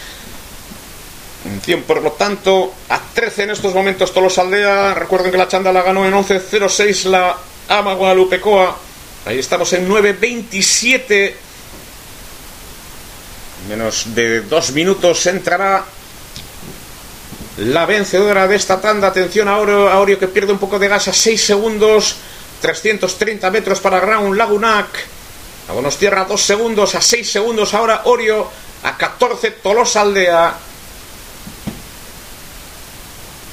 [1.87, 4.95] Por lo tanto, a 13 en estos momentos Tolosaldea.
[4.95, 7.37] Recuerden que la chanda la ganó en 11.06 la
[7.69, 8.77] Ama Guadalupecoa.
[9.27, 11.35] Ahí estamos en 9.27.
[13.69, 15.85] Menos de dos minutos entrará
[17.59, 19.09] la vencedora de esta tanda.
[19.09, 22.17] Atención a Orio, que pierde un poco de gas a 6 segundos.
[22.63, 25.16] 330 metros para Ground Lagunac.
[25.69, 28.49] A Tierra 2 segundos, a 6 segundos ahora Orio,
[28.83, 30.55] a 14 Tolosa Aldea.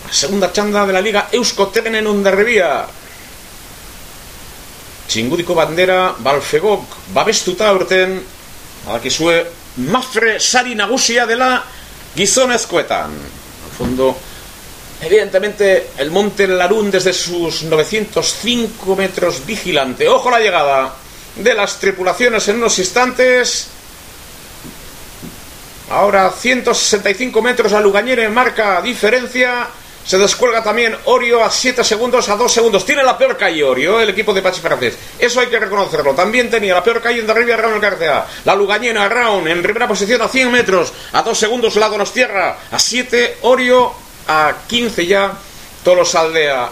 [0.08, 2.86] La segunda chanda de la liga Eusko en Ondarribia.
[5.08, 8.24] Txingudiko bandera, balfegok, babestuta urten,
[9.10, 9.46] sue
[9.78, 11.64] mafre sari nagusia dela
[12.16, 13.12] gizonezkoetan
[13.74, 14.16] fondo.
[15.02, 20.08] Evidentemente, el monte Larún desde sus 905 metros vigilante.
[20.08, 20.94] Ojo la llegada
[21.36, 23.68] de las tripulaciones en unos instantes.
[25.90, 29.68] Ahora 165 metros a Lugañere marca diferencia.
[30.06, 32.86] Se descuelga también Orio a 7 segundos, a 2 segundos.
[32.86, 34.98] Tiene la peor calle Orio, el equipo de Pachi francés.
[35.18, 36.14] Eso hay que reconocerlo.
[36.14, 38.26] También tenía la peor calle en Derribia Raúl García.
[38.44, 40.92] La Lugañena Raúl en primera posición a 100 metros.
[41.14, 42.58] A 2 segundos la Donostierra.
[42.70, 43.94] A 7 Orio.
[44.28, 45.34] A 15 ya
[45.84, 46.70] Tolos Aldea.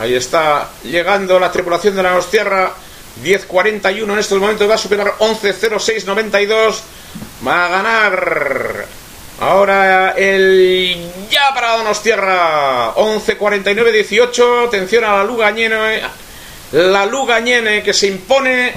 [0.00, 2.72] Ahí está llegando la tripulación de la Donostierra
[3.22, 6.80] 10.41 en estos momentos va a superar 11.06.92.
[7.46, 8.86] Va a ganar
[9.40, 14.68] ahora el ya para Donostierra 11.49.18.
[14.68, 16.00] Atención a la Lugañene.
[16.72, 18.72] La Lugañene que se impone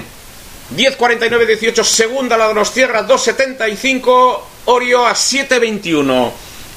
[0.76, 1.84] 10.49.18.
[1.84, 4.40] Segunda la Donostierra 2.75.
[4.66, 6.32] Orio a 7.21.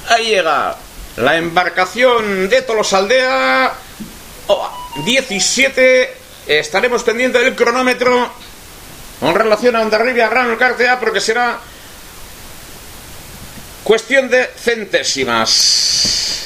[0.09, 0.76] Ahí llega
[1.18, 3.74] la embarcación de Tolosaldea.
[4.47, 4.70] Oh,
[5.03, 8.31] 17 estaremos pendientes del cronómetro
[9.19, 11.59] con relación a Ondarribia Gran Cartea porque será
[13.83, 16.41] cuestión de centésimas.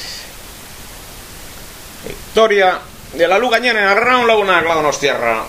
[2.06, 2.80] Victoria
[3.12, 5.44] de la Lugañana en Arraun Laguna, nos tierra.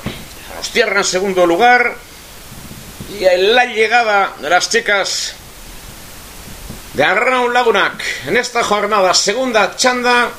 [0.58, 1.96] Nos tierra en segundo lugar.
[3.20, 5.36] Y en la llegada de las chicas
[6.94, 10.30] de Arraun Lagunac en esta jornada, segunda chanda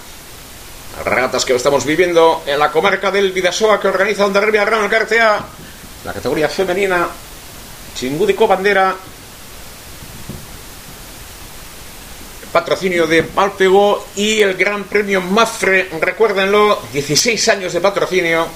[1.04, 5.40] regatas que estamos viviendo en la comarca del Vidasoa que organiza Ondarribia Gran Cartea,
[6.04, 7.08] la categoría femenina,
[7.96, 8.94] Chingudico Bandera,
[12.52, 18.46] patrocinio de Palpego y el Gran Premio Mafre, recuérdenlo, 16 años de patrocinio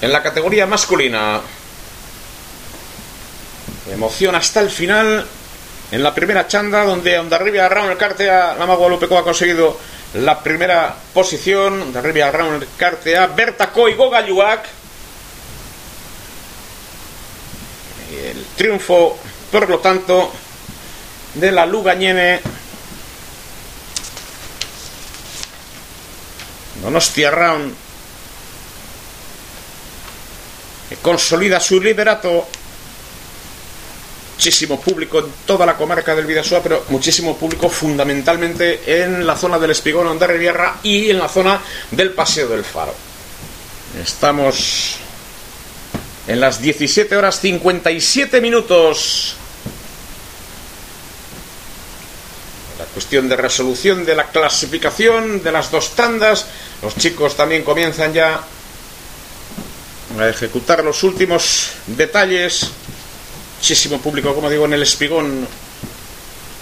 [0.00, 1.40] en la categoría masculina.
[3.92, 5.26] Emoción hasta el final
[5.90, 9.76] en la primera chanda donde Ondarribia Gran Cartea, la Magualupeco ha conseguido
[10.14, 14.66] la primera posición de Rivia Round Cartea, Berta Coy Gogayuak.
[18.12, 19.18] El triunfo,
[19.50, 20.30] por lo tanto,
[21.34, 22.40] de la Lugañene.
[26.82, 27.74] Donostia Round
[30.88, 32.48] que consolida su liderato
[34.42, 39.56] muchísimo público en toda la comarca del Vidasoa, pero muchísimo público fundamentalmente en la zona
[39.56, 41.60] del Espigón, de Riviera y en la zona
[41.92, 42.92] del Paseo del Faro.
[44.02, 44.96] Estamos
[46.26, 49.36] en las 17 horas 57 minutos.
[52.80, 56.46] La cuestión de resolución de la clasificación de las dos tandas.
[56.82, 58.42] Los chicos también comienzan ya
[60.18, 62.72] a ejecutar los últimos detalles
[63.62, 65.46] muchísimo público, como digo, en el espigón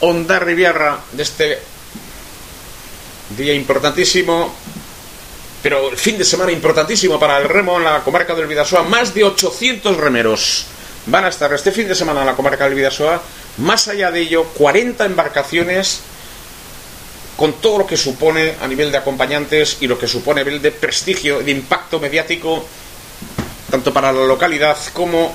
[0.00, 1.58] Onda Riviera de este
[3.38, 4.54] día importantísimo,
[5.62, 8.82] pero el fin de semana importantísimo para el remo en la comarca del Vidasoa.
[8.82, 10.66] Más de 800 remeros
[11.06, 13.22] van a estar este fin de semana en la comarca del Vidasoa.
[13.56, 16.02] Más allá de ello, 40 embarcaciones
[17.34, 20.60] con todo lo que supone a nivel de acompañantes y lo que supone a nivel
[20.60, 22.62] de prestigio, de impacto mediático,
[23.70, 25.34] tanto para la localidad como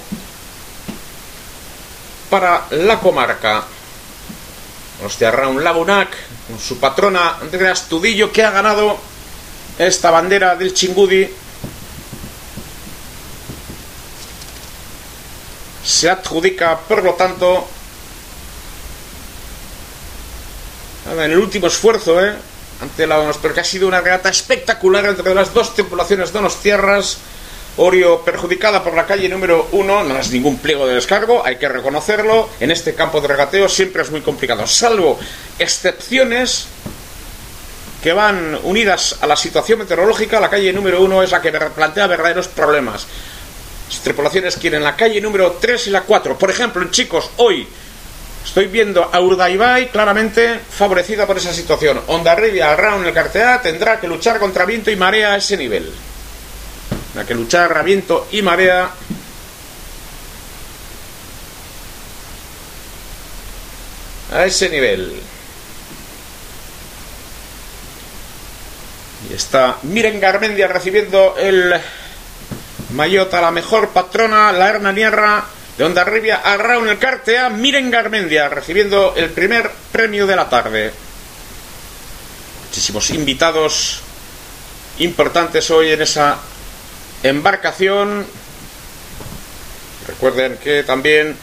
[2.35, 3.63] para la comarca.
[5.05, 6.09] Hostia, Raúl Lagunac,
[6.49, 8.97] con su patrona Andrea Tudillo, que ha ganado
[9.79, 11.29] esta bandera del Chingudi.
[15.81, 17.69] Se adjudica, por lo tanto,
[21.09, 22.35] en el último esfuerzo, ¿eh?
[22.81, 27.17] ante la Donos, pero que ha sido una regata espectacular entre las dos tripulaciones Tierras
[27.77, 31.67] Orio perjudicada por la calle número 1, no es ningún pliego de descargo, hay que
[31.67, 32.49] reconocerlo.
[32.61, 35.19] En este campo de regateo siempre es muy complicado, salvo
[35.59, 36.67] excepciones
[38.01, 40.39] que van unidas a la situación meteorológica.
[40.39, 43.07] La calle número 1 es la que plantea verdaderos problemas.
[43.89, 46.37] Las tripulaciones quieren la calle número 3 y la 4.
[46.37, 47.67] Por ejemplo, chicos, hoy
[48.45, 51.99] estoy viendo a Urdaibai claramente favorecida por esa situación.
[52.07, 55.91] Ondarribia, Round, el Cartea tendrá que luchar contra viento y marea a ese nivel
[57.15, 58.91] la que luchar a viento y marea.
[64.33, 65.21] A ese nivel.
[69.29, 71.73] Y está Miren Garmendia recibiendo el
[72.89, 75.45] Mayota, la mejor patrona, la Hernanierra
[75.77, 77.49] de Onda Rivia a Raúl el Cartea.
[77.49, 80.91] Miren Garmendia recibiendo el primer premio de la tarde.
[82.67, 84.01] Muchísimos invitados
[84.99, 86.37] importantes hoy en esa
[87.29, 88.25] embarcación.
[90.07, 91.35] Recuerden que también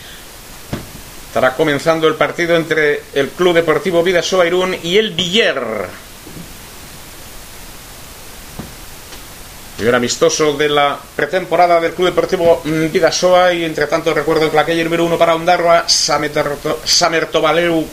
[1.26, 5.88] estará comenzando el partido entre el Club Deportivo Vidasoa Irún y el Villar.
[9.76, 14.64] Primer amistoso de la pretemporada del Club Deportivo Vidasoa y entre tanto recuerdo que la
[14.64, 17.84] calle número uno para Ondarroa, Samerto, Samerto Valeu,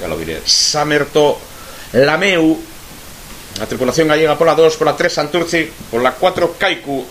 [0.00, 1.38] ya lo diré, Samerto
[1.92, 2.58] Lameu,
[3.58, 7.04] la tripulación gallega por la 2, por la 3 Santurci, por la 4 Kaiku,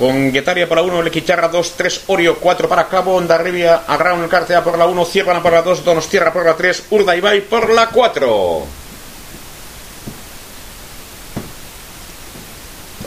[0.00, 4.26] con Guetaria por la 1, Lequicharra 2, 3, Orio 4 para Clavo, Onda Rivia, Arraun
[4.28, 7.90] Cartea por la 1, Ciervana por la 2, Donostierra por la 3, Urdaibai por la
[7.90, 8.66] 4.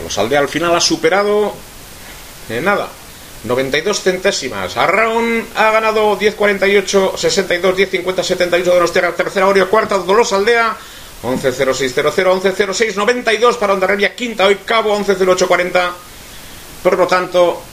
[0.03, 1.55] Los Aldea al final ha superado
[2.49, 2.89] eh, nada.
[3.43, 4.77] 92 centésimas.
[4.77, 9.15] Arraun ha ganado 10.48, 62, 10.50, 78 de los Terra.
[9.15, 10.77] Tercera Orio, cuarta Dolos Aldea.
[11.23, 14.13] 11.0600, 11.0692 para Ondarribia.
[14.13, 16.12] Quinta hoy Cabo, 11.0840.
[16.83, 17.63] Por lo tanto,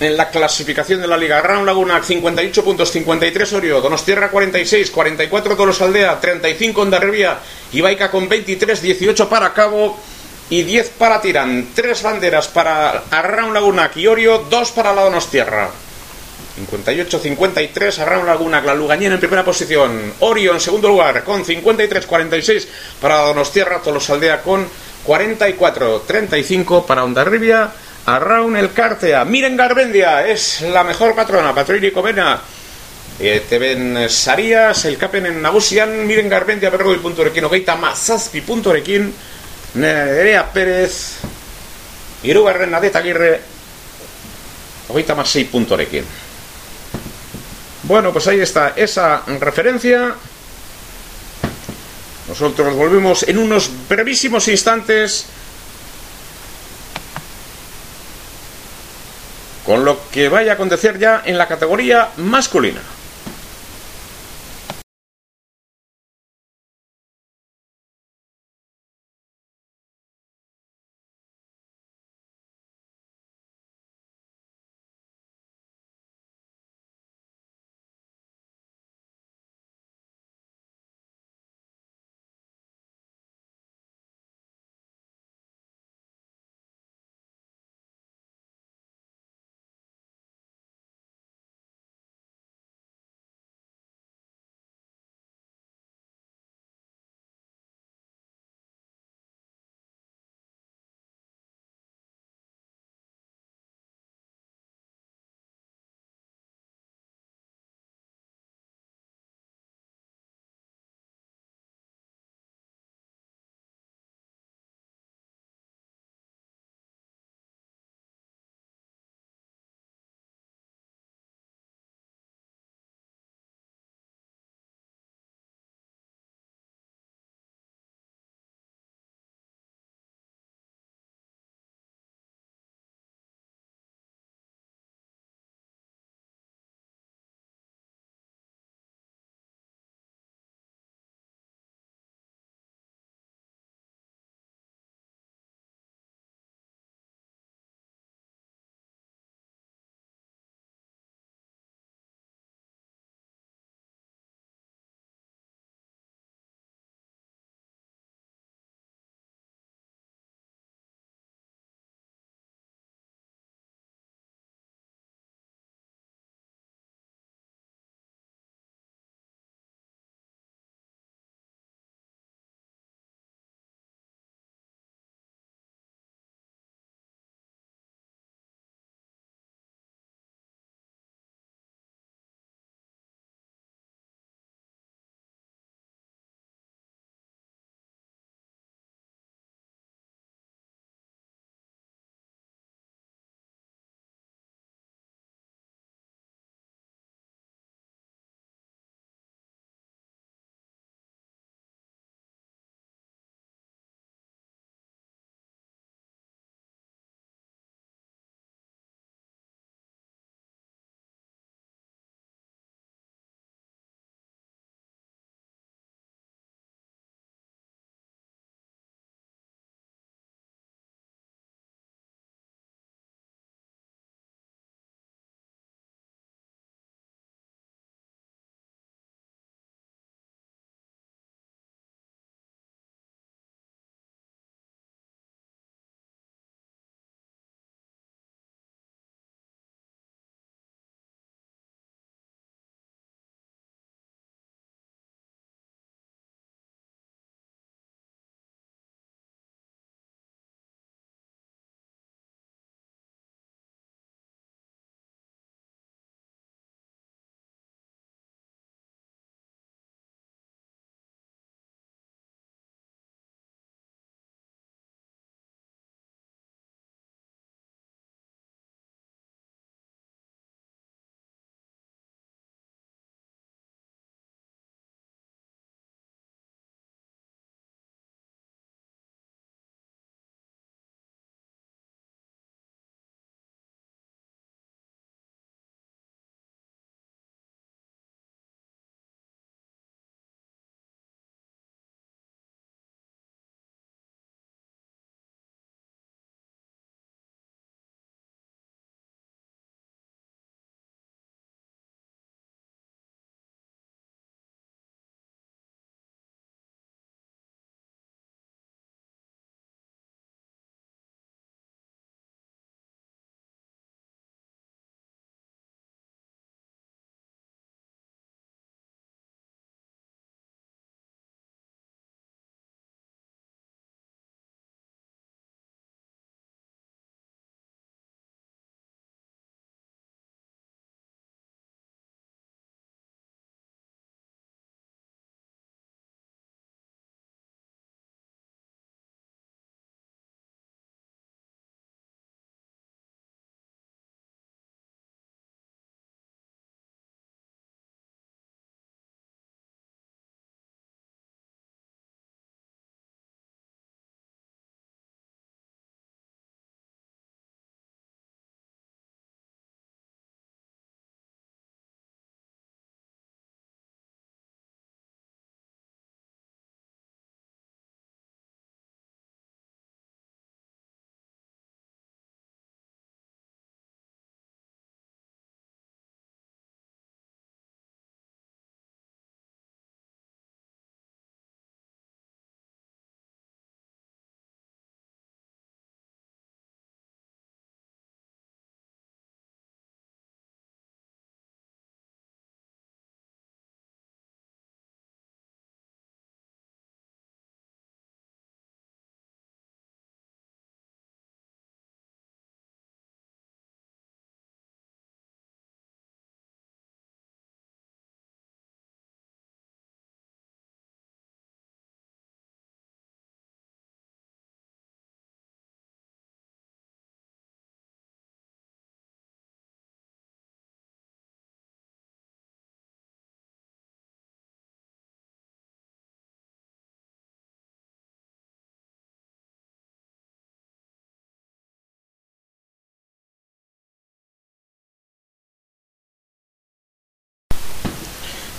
[0.00, 5.54] en la clasificación de la Liga, Arraun Laguna 58 puntos, 53 Orio, Donostierra 46, 44
[5.54, 7.38] Dolos Aldea, 35 Ondarribia.
[7.72, 9.96] Ibaica con 23, 18 para Cabo
[10.50, 11.68] y 10 para Tirán.
[11.74, 15.70] Tres banderas para Arraun Laguna y Orio, dos para la Donostierra.
[16.54, 20.14] 58-53, Arraun Laguna, la Lugañena en primera posición.
[20.20, 22.66] Orio en segundo lugar con 53-46
[23.00, 24.66] para Donostierra, Tolosaldea con
[25.06, 27.72] 44-35 para Ondarribia.
[28.06, 29.24] Arraun el Cártea.
[29.24, 31.54] Miren Garbendia, es la mejor patrona.
[31.54, 32.40] Patroni Comena.
[33.18, 39.14] Eh, te ven Sarías, el Capen en Nagusian, Miren Garbendia, Berroi puntorekin, hogeita mazazpi puntorekin.
[39.74, 41.18] Nerea Pérez,
[42.22, 43.40] Irugarren Adeta Aguirre,
[44.88, 46.04] hogeita mazei puntorekin.
[47.84, 50.14] Bueno, pues ahí está esa referencia.
[52.28, 55.26] Nosotros volvemos en unos brevísimos instantes
[59.64, 62.80] con lo que vaya a acontecer ya en la categoría masculina.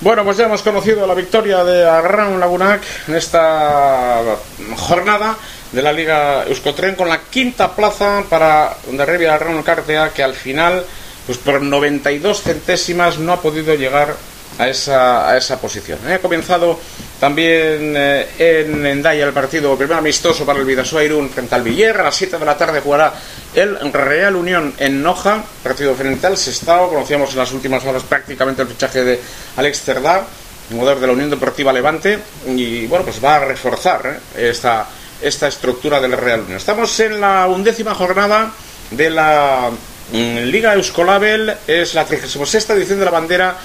[0.06, 4.22] Bueno, pues ya hemos conocido la victoria de Arraun Lagunac en esta
[4.78, 5.36] jornada
[5.72, 10.86] de la Liga Euskotren con la quinta plaza para Ondarribia Arraun Cartea que al final,
[11.26, 14.16] pues por 92 centésimas no ha podido llegar
[14.58, 16.00] a esa, a esa posición.
[16.12, 16.80] Ha comenzado
[17.20, 22.00] también eh, en Endaya el partido primer amistoso para el Vidasoa Irún frente al Villar.
[22.00, 23.14] A las 7 de la tarde jugará
[23.54, 26.90] el Real Unión en Noja, partido frente al Sestao.
[26.90, 29.20] Conocíamos en las últimas horas prácticamente el fichaje de
[29.58, 30.26] Alex Cerdá,
[30.70, 34.88] jugador de la Unión Deportiva Levante, y bueno, pues va a reforzar eh, esta,
[35.22, 36.58] esta estructura del Real Unión.
[36.58, 38.52] Estamos en la undécima jornada
[38.92, 39.70] de la
[40.12, 43.58] mm, Liga Euskolabel, es la 36 edición de la bandera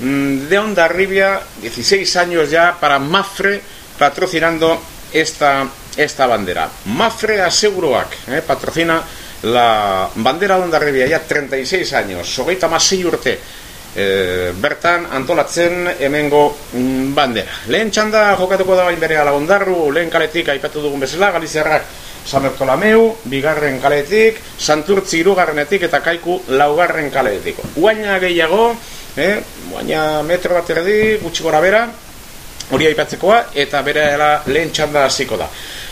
[0.00, 3.60] de Onda Ribia, 16 años ya para Mafre
[3.98, 4.80] patrocinando
[5.12, 6.68] esta, esta bandera.
[6.86, 9.02] Mafre Aseguroak eh, patrocina
[9.42, 13.38] la bandera de Onda Ribia ya 36 años, sogeita masei urte.
[13.96, 17.50] Eh, bertan antolatzen hemengo mm, bandera.
[17.66, 21.88] Lehen txanda jokatuko da bain bere ala ondarru, lehen kaletik aipatu dugun bezala, Galiziarrak
[22.28, 27.56] San Bertolameu, bigarren kaletik, Santurtzi irugarrenetik eta kaiku laugarren kaletik.
[27.80, 28.76] Uaina gehiago,
[29.18, 29.40] eh?
[29.72, 31.82] baina metro bat erdi, gutxi gora bera,
[32.70, 34.06] hori aipatzekoa, eta bere
[34.46, 35.48] lehen txanda hasiko da.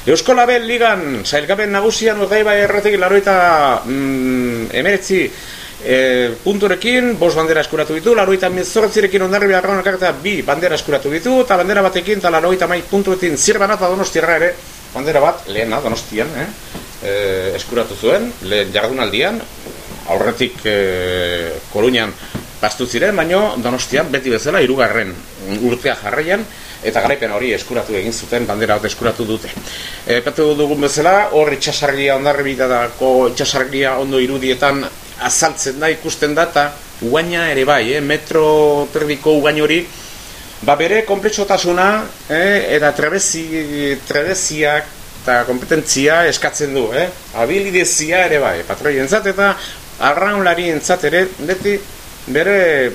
[0.07, 3.37] Eusko Label Ligan, zailgaben nagusian, urdai bai erratik, laro eta
[3.85, 5.23] mm, emeretzi
[5.83, 5.97] e,
[6.45, 11.41] punturekin, bos bandera eskuratu ditu, laro eta mezortzirekin ondarri beharroan akarta bi bandera eskuratu ditu,
[11.43, 14.55] eta bandera batekin, eta laro eta mai puntuetin zirban eta donostiarra ere,
[14.95, 16.49] bandera bat, lehena, donostian, eh?
[17.03, 17.13] E,
[17.59, 19.41] eskuratu zuen, lehen jardunaldian,
[20.15, 20.77] aurretik e,
[21.73, 22.13] Koruñan
[22.61, 25.13] Bastu ziren, baino Donostian beti bezala hirugarren
[25.69, 26.45] urtea jarraian
[26.87, 29.51] eta garaipen hori eskuratu egin zuten bandera hau eskuratu dute.
[30.07, 34.85] Eh patu dugun bezala hor itsasargia ondarribitako itsasargia ondo irudietan
[35.21, 36.67] azaltzen da ikusten da ta
[37.03, 39.87] uaina ere bai, eh metro terdiko ugain hori
[40.63, 47.09] ba bere konplexotasuna eh eta trebezi trebeziak eta kompetentzia eskatzen du, eh?
[47.35, 49.57] Habilidezia ere bai, patroientzat eta
[49.99, 51.79] arraunlarientzat ere beti
[52.27, 52.93] bere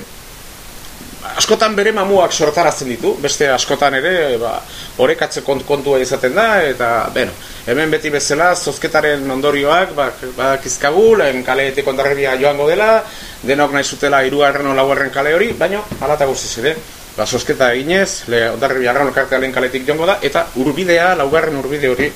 [1.38, 4.56] askotan bere mamuak sortarazten ditu, beste askotan ere ba,
[5.02, 7.34] orekatze kontua izaten da, eta bueno,
[7.70, 13.04] hemen beti bezala zozketaren ondorioak ba, ba kizkagu, lehen kaleetik ondarribia joango dela,
[13.42, 16.74] denok nahi zutela irugarren o laugarren kale hori, baina alata guztiz ere,
[17.16, 22.10] ba, zozketa eginez, le ondarribia arran lehen kaletik joango da, eta urbidea, laugarren urbide hori,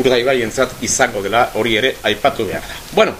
[0.00, 2.76] urdaibai entzat izango dela hori ere aipatu behar da.
[2.92, 3.16] Bueno,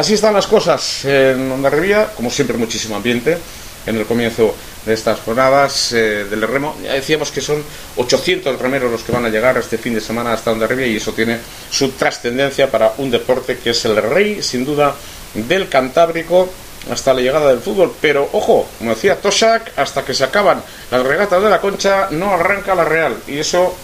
[0.00, 3.36] Así están las cosas en Ondarribia, como siempre muchísimo ambiente
[3.84, 4.54] en el comienzo
[4.86, 6.74] de estas jornadas eh, del remo.
[6.82, 7.62] Ya decíamos que son
[7.98, 11.12] 800 remeros los que van a llegar este fin de semana hasta Ondarribia y eso
[11.12, 11.36] tiene
[11.70, 14.94] su trascendencia para un deporte que es el rey, sin duda,
[15.34, 16.48] del Cantábrico
[16.90, 17.92] hasta la llegada del fútbol.
[18.00, 22.32] Pero ojo, como decía Toshak, hasta que se acaban las regatas de la concha no
[22.32, 23.18] arranca la Real.
[23.26, 23.76] Y eso,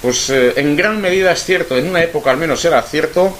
[0.00, 3.36] pues eh, en gran medida es cierto, en una época al menos era cierto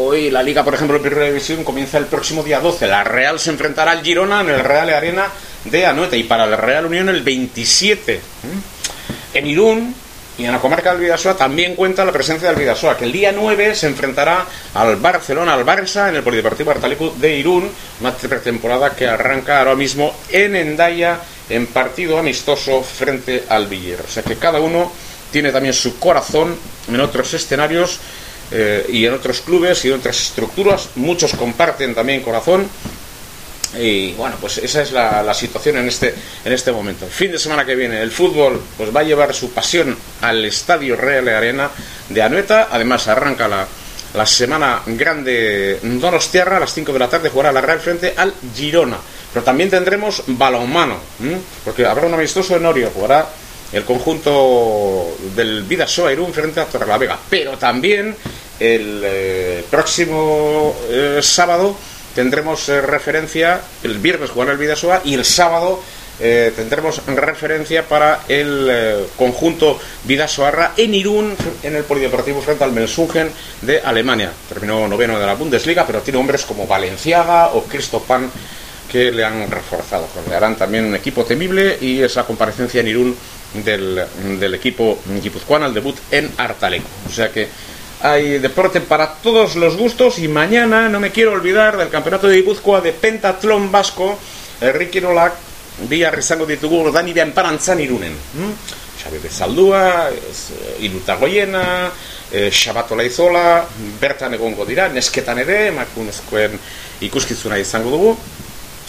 [0.00, 2.86] Hoy la Liga, por ejemplo, de Primera División comienza el próximo día 12.
[2.86, 5.26] La Real se enfrentará al Girona en el Real Arena
[5.64, 8.20] de Anoeta y para la Real Unión el 27.
[9.34, 9.92] En Irún
[10.38, 13.32] y en la comarca del Vidasoa también cuenta la presencia del Vidasoa, que el día
[13.32, 17.68] 9 se enfrentará al Barcelona, al Barça, en el Polideportivo Artalico de Irún,
[18.00, 21.18] una pretemporada que arranca ahora mismo en Endaya
[21.50, 24.02] en partido amistoso frente al Villar.
[24.06, 24.92] O sea que cada uno
[25.32, 27.98] tiene también su corazón en otros escenarios
[28.50, 30.90] eh, y en otros clubes y en otras estructuras.
[30.96, 32.68] Muchos comparten también corazón.
[33.78, 37.04] Y bueno, pues esa es la, situación en este, en este momento.
[37.04, 40.44] El fin de semana que viene, el fútbol pues va a llevar su pasión al
[40.44, 41.70] Estadio Real Arena
[42.08, 42.68] de Anueta.
[42.70, 43.66] Además, arranca la,
[44.14, 47.28] la semana grande Donostiarra a las 5 de la tarde.
[47.28, 48.96] Jugará la Real frente al Girona.
[49.32, 50.96] Pero también tendremos balonmano,
[51.64, 52.90] porque habrá un amistoso en Orio.
[52.94, 53.28] Jugará
[53.72, 57.18] el conjunto del Vidasoa Irún frente a Torrelavega.
[57.28, 58.16] Pero también
[58.58, 61.76] el eh, próximo eh, sábado
[62.14, 65.82] tendremos eh, referencia, el viernes jugará el Vidasoa y el sábado
[66.18, 73.30] tendremos referencia para el conjunto Vidasoarra en Irún, en el Polideportivo frente al Melsungen
[73.62, 74.32] de Alemania.
[74.48, 78.28] Terminó noveno de la Bundesliga, pero tiene hombres como Valenciaga o Cristo Pan
[78.90, 80.08] que le han reforzado.
[80.34, 83.16] Harán también un equipo temible y esa comparecencia en Irún
[83.54, 84.04] del,
[84.38, 86.88] del equipo guipuzcoano al debut en Artaleco.
[87.08, 87.48] O sea que
[88.00, 92.36] hay deporte para todos los gustos y mañana no me quiero olvidar del campeonato de
[92.36, 94.16] Guipúzcoa de pentatlón vasco
[94.60, 95.34] Ricky Nolak
[95.88, 98.52] dia rizango ditugu danidean parantzan irunen hmm?
[98.98, 101.90] Xabi Bezaldua eh, Iruta Goiena
[102.30, 103.66] eh, Xabato Laizola
[104.00, 106.58] bertan egongo dira, nesketan ere emakumezkoen
[107.06, 108.16] ikuskizuna izango dugu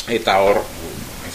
[0.09, 0.63] eta hor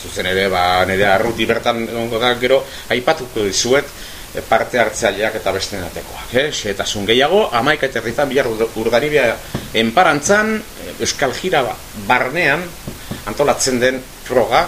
[0.05, 2.61] zuzen ere, ba, nerea ruti bertan egongo da, gero,
[2.95, 3.89] aipatuko dizuet,
[4.35, 6.47] e, parte hartzaileak eta beste natekoak, eh?
[6.53, 9.31] Xetasun gehiago, amaika eta herritan bihar urdanibia
[9.81, 10.57] enparantzan,
[11.01, 11.65] euskal jira
[12.09, 12.65] barnean,
[13.31, 14.67] antolatzen den froga,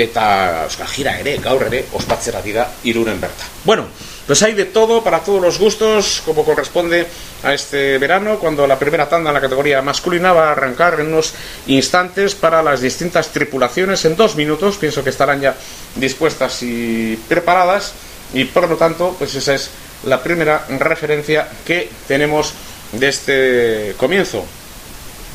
[0.00, 0.24] eta
[0.64, 3.48] euskal jira ere, gaur ere, ospatzera dira irunen berta.
[3.64, 3.88] Bueno,
[4.30, 7.04] pues hay de todo, para todos los gustos, como corresponde
[7.42, 11.08] a este verano, cuando la primera tanda en la categoría masculina va a arrancar en
[11.08, 11.34] unos
[11.66, 15.56] instantes para las distintas tripulaciones, en dos minutos, pienso que estarán ya
[15.96, 17.92] dispuestas y preparadas,
[18.32, 19.68] y por lo tanto, pues esa es
[20.04, 22.52] la primera referencia que tenemos
[22.92, 24.44] de este comienzo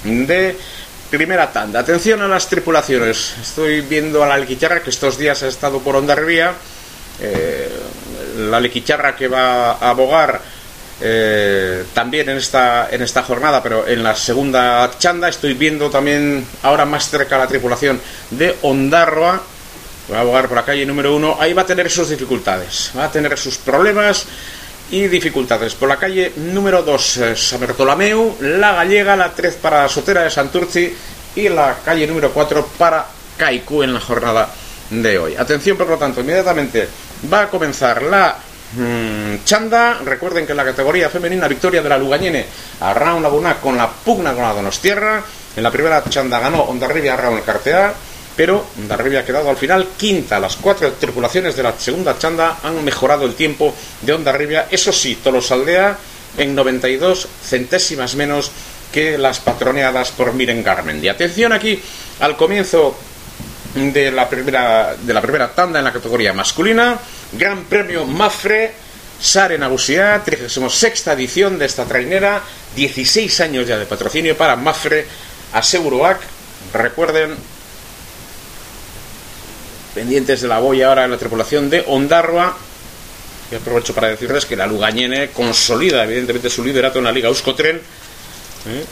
[0.05, 0.55] de
[1.09, 1.81] primera tanda.
[1.81, 3.35] Atención a las tripulaciones.
[3.41, 6.53] Estoy viendo a la Lequicharra que estos días ha estado por Ondarribia.
[7.19, 7.69] Eh,
[8.35, 10.41] la Lequicharra que va a abogar
[11.01, 15.27] eh, también en esta, en esta jornada, pero en la segunda chanda.
[15.27, 17.99] Estoy viendo también ahora más cerca la tripulación
[18.31, 19.41] de Ondarroa.
[20.11, 21.37] Va a abogar por la calle número uno.
[21.39, 24.25] Ahí va a tener sus dificultades, va a tener sus problemas
[24.91, 25.73] y dificultades.
[25.73, 30.29] Por la calle número 2, eh, San Bertolomeu, la Gallega, la 3 para Sotera de
[30.29, 30.93] Santurci
[31.35, 33.05] y la calle número 4 para
[33.37, 34.49] Kaiku en la jornada
[34.91, 35.35] de hoy.
[35.35, 36.87] Atención, por lo tanto, inmediatamente
[37.31, 38.37] va a comenzar la
[38.73, 39.99] mm, chanda.
[40.03, 42.45] Recuerden que en la categoría femenina, victoria de la Lugañene
[42.81, 45.23] a Raun Laguna con la pugna con la Donostierra.
[45.55, 47.93] En la primera chanda ganó Ondarribia a Raun Cartea
[48.35, 50.39] pero Darribia ha quedado al final quinta.
[50.39, 54.67] Las cuatro tripulaciones de la segunda chanda han mejorado el tiempo de Ondarribia.
[54.69, 55.97] Eso sí, Tolosaldea
[56.37, 58.51] en 92 centésimas menos
[58.91, 61.07] que las patroneadas por Miren Garmendi.
[61.07, 61.81] Atención aquí
[62.19, 62.95] al comienzo
[63.75, 66.97] de la primera, de la primera tanda en la categoría masculina.
[67.33, 68.73] Gran Premio Mafre,
[69.19, 72.41] Sare Nagusia, 36 edición de esta trainera.
[72.75, 75.05] 16 años ya de patrocinio para Mafre
[75.53, 76.19] Aseguroac.
[76.73, 77.35] Recuerden,
[79.93, 82.57] pendientes de la boya ahora en la tripulación de Ondarroa.
[83.51, 87.75] Y aprovecho para decirles que la Lugañene consolida evidentemente su liderato en la Liga Euskotren.
[87.75, 88.85] ¿eh?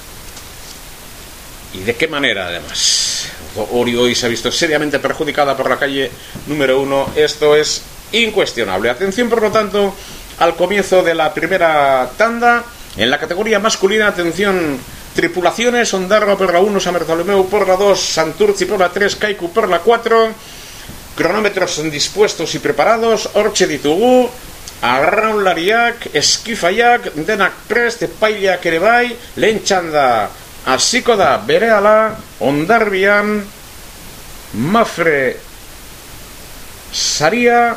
[1.73, 3.29] ¿Y de qué manera además?
[3.55, 6.11] Ori hoy se ha visto seriamente perjudicada por la calle
[6.47, 7.09] número uno.
[7.15, 7.81] Esto es
[8.11, 8.89] incuestionable.
[8.89, 9.93] Atención, por lo tanto,
[10.39, 12.63] al comienzo de la primera tanda.
[12.95, 14.79] En la categoría masculina, atención,
[15.15, 19.51] tripulaciones, Ondarroa por la 1, San Bartolomeu por la 2, Santurci por la 3, Kaiku
[19.51, 20.29] por la 4.
[21.15, 24.29] Cronómetros dispuestos y preparados, Orche ditugu,
[24.83, 30.27] Arraun lariak, eskifaiak, denak prest, epaileak ere bai, lehen txanda,
[30.65, 33.43] hasiko da berehala, ondarbian,
[34.53, 35.37] mafre
[36.91, 37.75] saria,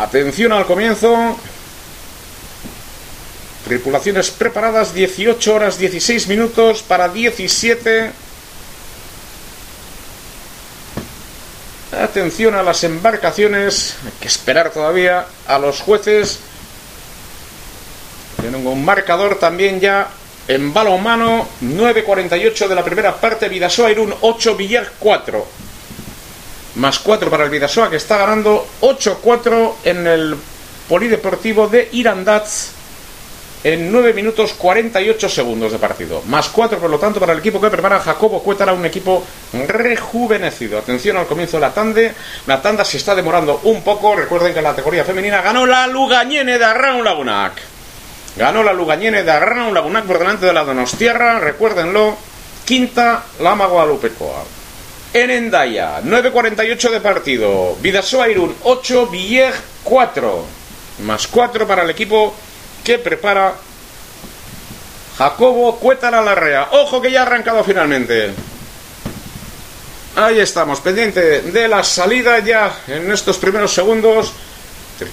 [0.00, 1.38] atención al comienzo,
[3.64, 8.12] tripulaciones preparadas, 18 horas 16 minutos para 17
[11.92, 16.38] Atención a las embarcaciones, hay que esperar todavía a los jueces.
[18.42, 20.08] Tienen un marcador también ya
[20.48, 25.46] en balonmano, 9.48 de la primera parte, Vidasoa Irún 8, Villar 4.
[26.74, 30.36] Más 4 para el Vidasoa que está ganando 8-4 en el
[30.88, 32.72] Polideportivo de Irandaz
[33.62, 36.20] en 9 minutos 48 segundos de partido.
[36.26, 39.24] Más 4, por lo tanto, para el equipo que prepara Jacobo Cuétara, un equipo
[39.68, 40.78] rejuvenecido.
[40.78, 42.12] Atención al comienzo de la tande.
[42.48, 44.16] La tanda se está demorando un poco.
[44.16, 47.71] Recuerden que en la categoría femenina ganó la Lugañene de Arraun Lagunac.
[48.36, 51.38] Ganó la Lugañene de Arraun Lagunac por delante de la Donostierra.
[51.38, 52.16] Recuérdenlo.
[52.64, 54.44] Quinta, Lama Guadalupecoa.
[55.12, 57.76] En Endaya, 9.48 de partido.
[57.80, 59.54] Vidasoa Irún, 8, Villej
[59.84, 60.44] 4.
[61.00, 62.34] Más 4 para el equipo
[62.82, 63.52] que prepara
[65.18, 66.68] Jacobo Cuétara Larrea.
[66.72, 68.32] Ojo que ya ha arrancado finalmente.
[70.16, 74.32] Ahí estamos, pendiente de la salida ya en estos primeros segundos.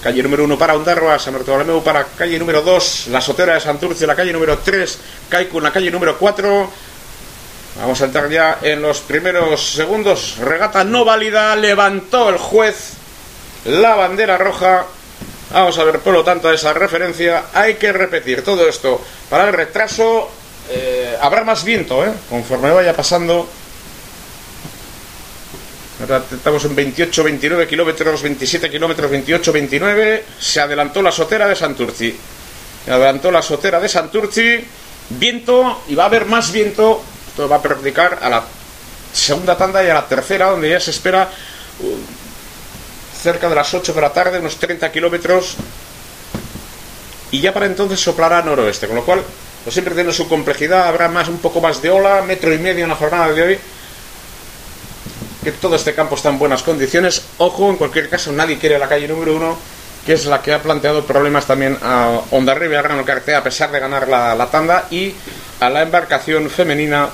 [0.02, 4.06] Calle número 1 para Ondarroa, San Bartolomeu para calle número 2, la Sotera de Santurce,
[4.06, 5.00] la calle número 3,
[5.30, 6.72] Kaiku en la calle número 4.
[7.82, 10.38] Vamos a entrar ya en los primeros segundos.
[10.38, 12.94] Regata no válida, levantó el juez
[13.66, 14.86] la bandera roja
[15.52, 17.46] Vamos a ver, por lo tanto, esa referencia.
[17.54, 19.02] Hay que repetir todo esto.
[19.30, 20.30] Para el retraso,
[20.70, 22.12] eh, habrá más viento, ¿eh?
[22.30, 23.50] Conforme vaya pasando.
[26.00, 30.26] Estamos en 28, 29 kilómetros, 27 kilómetros, 28, 29.
[30.39, 32.16] Se adelantó la sotera de Santurci.
[32.86, 34.64] Se adelantó la sotera de Santurci.
[35.10, 37.04] Viento, y va a haber más viento.
[37.28, 38.43] Esto va a perjudicar a la
[39.12, 41.30] segunda tanda y a la tercera, donde ya se espera
[43.22, 45.56] cerca de las 8 de la tarde, unos 30 kilómetros,
[47.32, 49.22] y ya para entonces soplará noroeste, con lo cual,
[49.64, 52.84] pues siempre tiene su complejidad, habrá más, un poco más de ola, metro y medio
[52.84, 53.60] en la jornada de hoy,
[55.44, 57.24] que todo este campo está en buenas condiciones.
[57.38, 59.58] Ojo, en cualquier caso, nadie quiere la calle número uno,
[60.06, 63.80] que es la que ha planteado problemas también a Ondarribia Grano Cartea, a pesar de
[63.80, 65.14] ganar la, tanda, y
[65.60, 67.10] a la embarcación femenina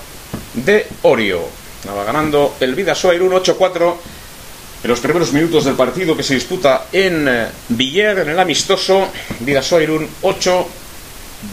[0.53, 1.41] de Orio.
[1.88, 3.95] Va ganando el Vidasoa Irún 8-4
[4.84, 9.07] en los primeros minutos del partido que se disputa en eh, Villar, en el amistoso.
[9.39, 10.67] Vidasoa Irún 8,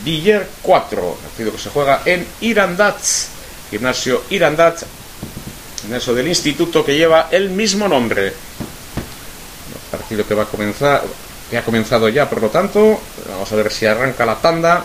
[0.04, 1.16] Villar 4.
[1.22, 3.28] Partido que se juega en Irandaz,
[3.70, 4.84] gimnasio Irandaz,
[5.86, 8.32] en eso del instituto que lleva el mismo nombre.
[9.90, 11.02] Partido que va a comenzar,
[11.50, 14.84] que ha comenzado ya, por lo tanto, vamos a ver si arranca la tanda.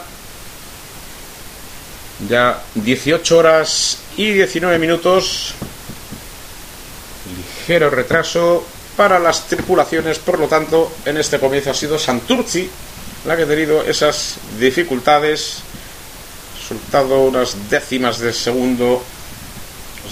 [2.28, 5.54] Ya 18 horas y 19 minutos.
[7.38, 12.70] Ligero retraso para las tripulaciones, por lo tanto, en este comienzo ha sido Santurci
[13.26, 15.60] la que ha tenido esas dificultades.
[16.60, 19.04] Resultado unas décimas de segundo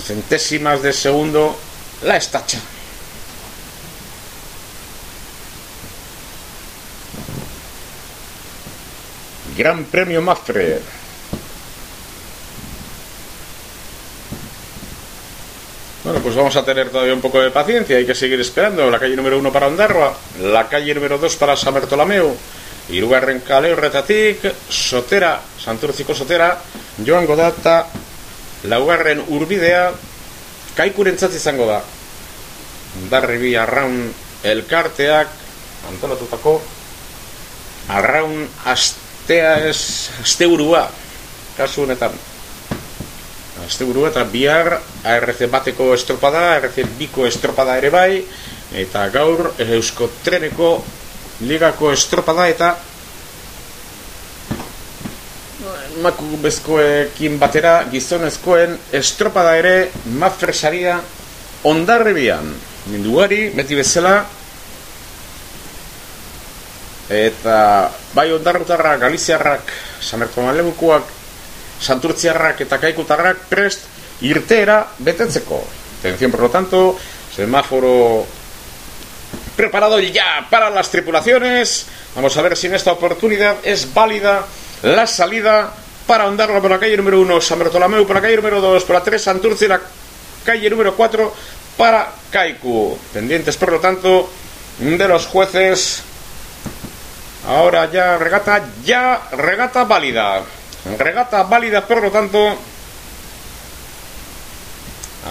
[0.03, 1.57] centésimas de segundo
[2.03, 2.59] la estacha.
[9.57, 10.81] Gran Premio Mafre.
[16.03, 18.91] Bueno, pues vamos a tener todavía un poco de paciencia, hay que seguir esperando.
[18.91, 22.35] La calle número uno para Ondarroa, la calle número dos para San Bertolomeo,
[22.89, 26.59] Irugarren Caleo Retatic, Sotera, Santurcico Sotera,
[27.03, 27.87] Joan Godata,
[28.69, 29.91] laugarren urbidea
[30.75, 31.81] kaikurentzat izango da.
[33.11, 34.13] Darribi arraun
[34.43, 35.33] elkarteak
[35.89, 36.59] antolatutako
[37.95, 40.87] arraun astea ez asteburua.
[41.57, 42.15] Kasu honetan
[43.65, 48.23] asteburua eta bihar ARC bateko estropada ARC biko estropada ere bai
[48.75, 50.83] eta gaur eusko treneko
[51.41, 52.75] ligako estropada eta
[55.99, 59.75] emakumezkoekin batera gizonezkoen estropada ere
[60.19, 60.99] mafresaria
[61.65, 62.49] ondarribian
[62.91, 64.15] minduari, beti bezala
[67.09, 67.57] eta
[68.13, 71.09] bai ondarrutarrak, galiziarrak samerko malebukuak
[71.81, 73.85] santurtziarrak eta kaikutarrak prest
[74.21, 75.61] irteera betetzeko.
[75.99, 76.97] Atención por lo tanto
[77.35, 78.25] semáforo
[79.55, 81.85] preparado ya para las tripulaciones.
[82.15, 84.45] Vamos a ver si en esta oportunidad es válida
[84.83, 85.73] la salida
[86.05, 88.95] para ahondarla por la calle número 1 San Bartolomeu, por la calle número 2 por
[88.95, 89.81] la 3 Santurce y la
[90.43, 91.33] calle número 4
[91.77, 92.97] para Kaiku.
[93.13, 94.29] Pendientes, por lo tanto,
[94.79, 96.03] de los jueces.
[97.47, 100.41] Ahora ya regata, ya regata válida.
[100.97, 102.55] Regata válida, por lo tanto,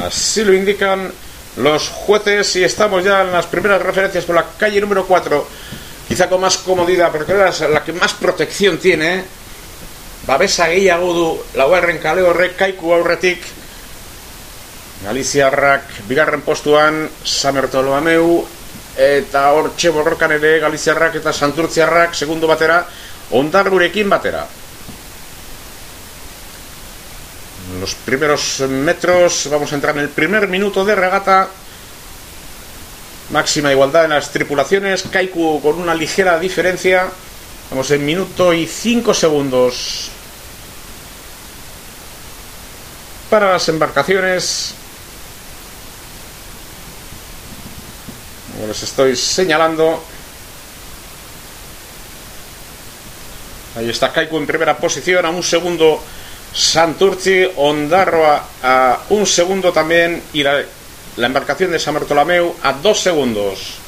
[0.04, 1.12] así lo indican
[1.56, 5.46] los jueces y estamos ya en las primeras referencias por la calle número 4.
[6.08, 9.24] Quizá con más comodidad, porque es la que más protección tiene
[10.26, 13.44] babesa gehiago du lauerren kale horrek kaiku aurretik.
[15.04, 18.44] Galiziarrak bigarren postuan Samertoloameu
[18.96, 22.86] eta hor borrokan ere Galiziarrak eta Santurtziarrak segundo batera
[23.30, 24.46] ondarrurekin batera.
[27.80, 31.48] Los primeros metros vamos a entrar en el primer minuto de regata
[33.30, 37.08] máxima igualdad en las tripulaciones Kaiku con una ligera diferencia
[37.70, 40.10] vamos en minuto y cinco segundos
[43.34, 44.74] para las embarcaciones.
[48.52, 50.04] Como les estoy señalando.
[53.76, 56.00] Ahí está Kaiku en primera posición, a un segundo
[56.52, 60.62] Santurci, Ondarro a, un segundo también y la,
[61.16, 63.78] embarcación de San Bartolomeu a dos segundos.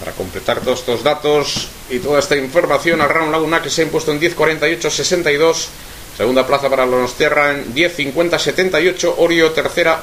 [0.00, 3.84] Para completar todos estos datos y toda esta información, a Round Laguna que se ha
[3.84, 5.68] impuesto en 10.48.62
[6.16, 9.14] Segunda plaza para Tierra en 10.50.78.
[9.16, 10.02] Orio tercera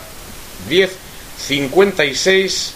[0.69, 2.71] 10.56.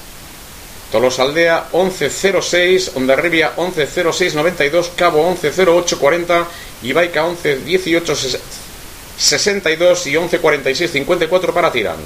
[0.92, 2.92] Tolosaldea 11.06.
[2.96, 4.92] Ondarribia 11.06.92.
[4.96, 6.46] Cabo 11.08.40.
[6.84, 11.98] Ibaica 11.18.62 y 11.46.54 para Tirán.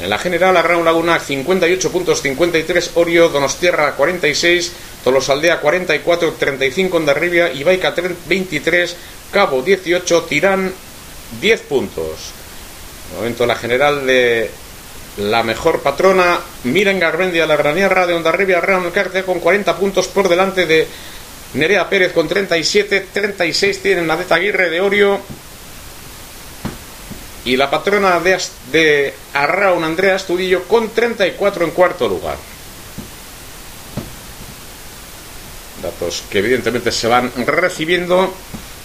[0.00, 4.72] En la general, Arraun Laguna 58 puntos, 53 Orio, Donostierra 46,
[5.02, 7.92] Tolosaldea 44, 35 Ondarribia, Ibaica
[8.28, 8.96] 23,
[9.32, 10.72] Cabo 18, Tirán
[11.40, 12.30] 10 puntos.
[13.16, 14.50] Momento la general de
[15.18, 20.28] la mejor patrona, Miren Garbendia, la Graniarra de Ondarribia, Real Carte con 40 puntos por
[20.28, 20.86] delante de
[21.54, 25.20] Nerea Pérez con 37, 36 tienen Nadeta Aguirre de Orio,
[27.48, 28.38] y la patrona de,
[28.70, 32.36] de Arraun, Andrea Estudillo, con 34 en cuarto lugar.
[35.82, 38.34] Datos que evidentemente se van recibiendo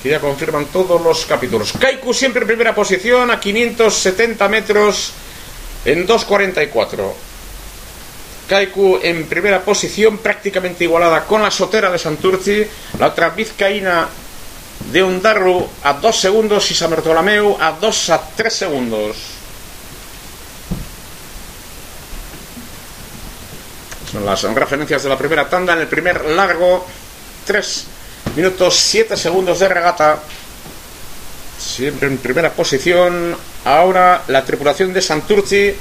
[0.01, 1.74] que ya confirman todos los capítulos.
[1.74, 5.11] Kaiku siempre en primera posición a 570 metros
[5.84, 7.11] en 2.44.
[8.47, 12.66] Kaiku en primera posición, prácticamente igualada con la sotera de Santurci,
[12.97, 14.07] la otra vizcaína
[14.91, 19.17] de Ondarru a 2 segundos y San Bartolomeu a 2 a 3 segundos.
[24.11, 26.86] Son las referencias de la primera tanda en el primer largo.
[27.45, 27.86] 3
[28.36, 30.19] minutos 7 segundos de regata.
[31.57, 33.36] Siempre en primera posición.
[33.65, 35.74] Ahora la tripulación de Santurci,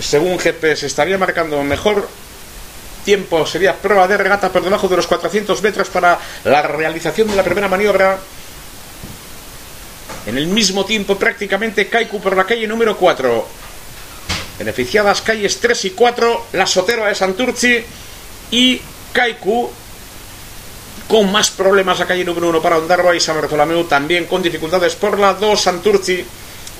[0.00, 2.08] según GPS, estaría marcando mejor
[3.04, 3.46] tiempo.
[3.46, 7.42] Sería prueba de regata por debajo de los 400 metros para la realización de la
[7.42, 8.18] primera maniobra.
[10.26, 13.64] En el mismo tiempo, prácticamente, Kaiku por la calle número 4
[14.58, 17.84] beneficiadas calles 3 y 4, la Sotera de Santurci
[18.50, 18.80] y
[19.12, 19.70] Kaiku,
[21.08, 24.94] con más problemas la calle número 1 para Ondarroa y San Bartolomeu, también con dificultades
[24.94, 26.24] por la 2 Santurci,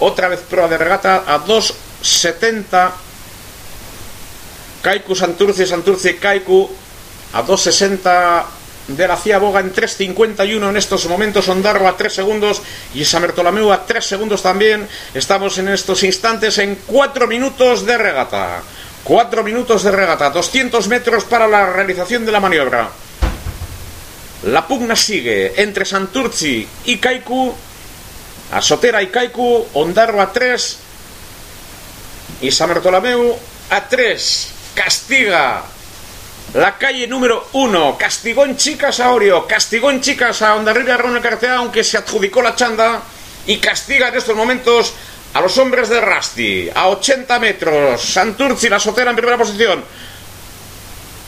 [0.01, 2.91] otra vez prueba de regata a 2.70,
[4.85, 6.69] Kaiku Santurci, Santurci Kaiku
[7.33, 8.45] a 2.60
[8.89, 12.61] de la Ciaboga en 3.51 en estos momentos, Ondarro a 3 segundos
[12.93, 14.87] y San Bartolomeu a 3 segundos también.
[15.15, 18.61] Estamos en estos instantes en 4 minutos de regata.
[19.05, 22.91] 4 minutos de regata, 200 metros para la realización de la maniobra.
[24.45, 27.55] La pugna sigue entre Santurci y Kaiku,
[28.53, 30.79] a Sotera y Kaiku, Ondarro a 3
[32.43, 33.35] y San Bartolomeu
[33.71, 34.54] a 3.
[34.75, 35.63] Castiga
[36.55, 41.21] la calle número 1, castigó en chicas a Orio, castigó en chicas a Ondarribia Rona
[41.21, 43.03] Cartea, aunque se adjudicó la chanda,
[43.47, 44.95] y castiga en estos momentos
[45.33, 49.83] a los hombres de Rasti, a 80 metros, Santurci, la sotera en primera posición,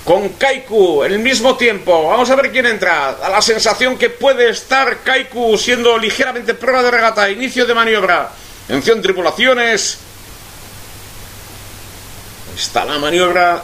[0.05, 2.09] con Kaiku el mismo tiempo.
[2.09, 3.09] Vamos a ver quién entra.
[3.21, 8.31] A la sensación que puede estar Kaiku siendo ligeramente prueba de regata, inicio de maniobra.
[8.67, 10.06] Atención, tripulaciones.
[12.57, 13.63] Está la maniobra.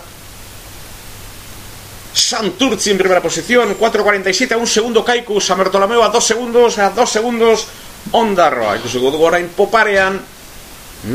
[2.12, 6.90] Santurci en primera posición, 4.47 a un segundo Kaiku, San Bartolomeo a dos segundos, a
[6.90, 7.66] dos segundos
[8.12, 8.76] Ondarroa.
[8.76, 10.20] Ikusi dugu orain poparean,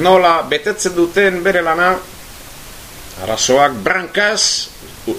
[0.02, 1.94] nola betetzen duten bere lana,
[3.22, 3.78] arazoak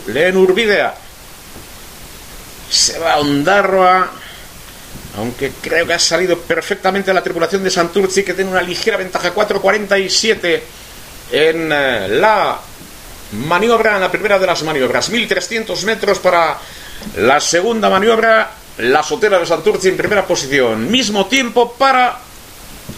[0.09, 0.95] lehen urbidea.
[2.71, 4.11] Se va Ondarroa,
[5.17, 9.33] aunque creo que ha salido perfectamente la tripulación de Santurci, que tiene una ligera ventaja,
[9.33, 10.63] 4.47
[11.31, 12.59] en eh, la
[13.33, 15.11] maniobra en la primera de las maniobras.
[15.11, 16.59] 1300 metros para
[17.17, 18.53] la segunda maniobra.
[18.79, 20.89] La sotera de Santurci en primera posición.
[20.91, 22.19] Mismo tiempo para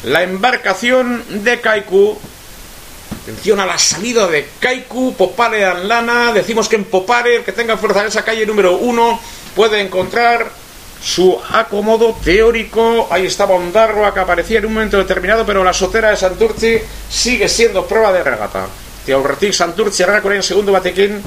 [0.04, 2.18] la embarcación de Kaiku.
[3.22, 6.32] Atención a la salida de Kaiku, Popare Lana.
[6.32, 9.18] Decimos que en Popare, el que tenga fuerza en esa calle número uno,
[9.54, 10.50] puede encontrar
[11.02, 13.08] su acomodo teórico.
[13.10, 16.78] Ahí estaba Ondarroa que aparecía en un momento determinado, pero la sotera de Santurci
[17.08, 18.66] sigue siendo prueba de regata.
[19.00, 21.18] Eta aurretik Santurtzi errakoren segundo batekin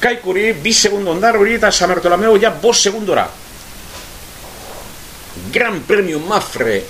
[0.00, 3.26] Kaikuri, bi segundo ondarruri eta San Bartolomeo ya bos segundora.
[5.52, 6.84] Gran premio Mafre.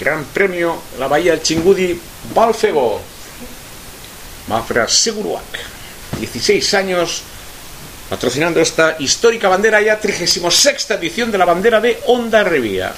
[0.00, 2.00] Gran premio la Bahía del Chingudi
[2.34, 3.00] Balfego.
[4.48, 5.58] Mafre Seguruak.
[6.18, 7.22] 16 años
[8.08, 12.92] patrocinando esta histórica bandera ya 36 edición de la bandera de Onda Revía.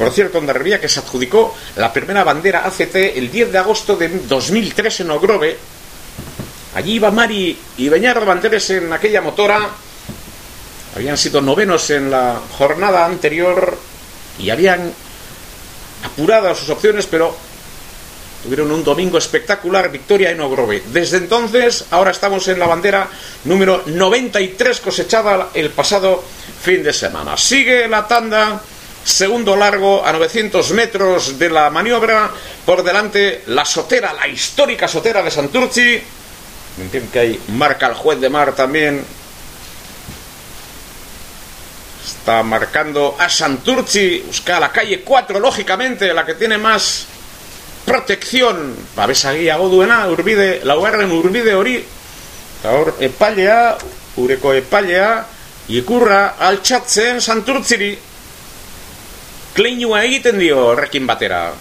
[0.00, 4.08] Por cierto, Ondarribía que se adjudicó la primera bandera ACT el 10 de agosto de
[4.08, 5.58] 2003 en Ogrove.
[6.74, 9.68] Allí iba Mari y Beñardo Banderes en aquella motora.
[10.96, 13.76] Habían sido novenos en la jornada anterior
[14.38, 14.90] y habían
[16.02, 17.36] apurado sus opciones, pero
[18.42, 20.82] tuvieron un domingo espectacular, victoria en Ogrove.
[20.92, 23.08] Desde entonces, ahora estamos en la bandera
[23.44, 26.22] número 93 cosechada el pasado
[26.62, 27.36] fin de semana.
[27.36, 28.60] Sigue la tanda
[29.04, 32.30] Segundo largo a 900 metros de la maniobra.
[32.66, 36.00] Por delante la sotera, la histórica sotera de Santurci.
[36.78, 39.02] Entiendo que hay marca el juez de mar también.
[42.04, 44.24] Está marcando a Santurci.
[44.26, 47.06] Busca la calle 4, lógicamente, la que tiene más
[47.84, 48.76] protección.
[48.96, 51.84] Babesa guía goduena, urbide, la en urbide hori.
[52.62, 53.78] Gaur epailea,
[54.16, 55.26] ureko epailea,
[55.68, 57.98] ikurra altxatzen Santurtziri.
[59.54, 61.52] Kleinua egiten dio rekin batera.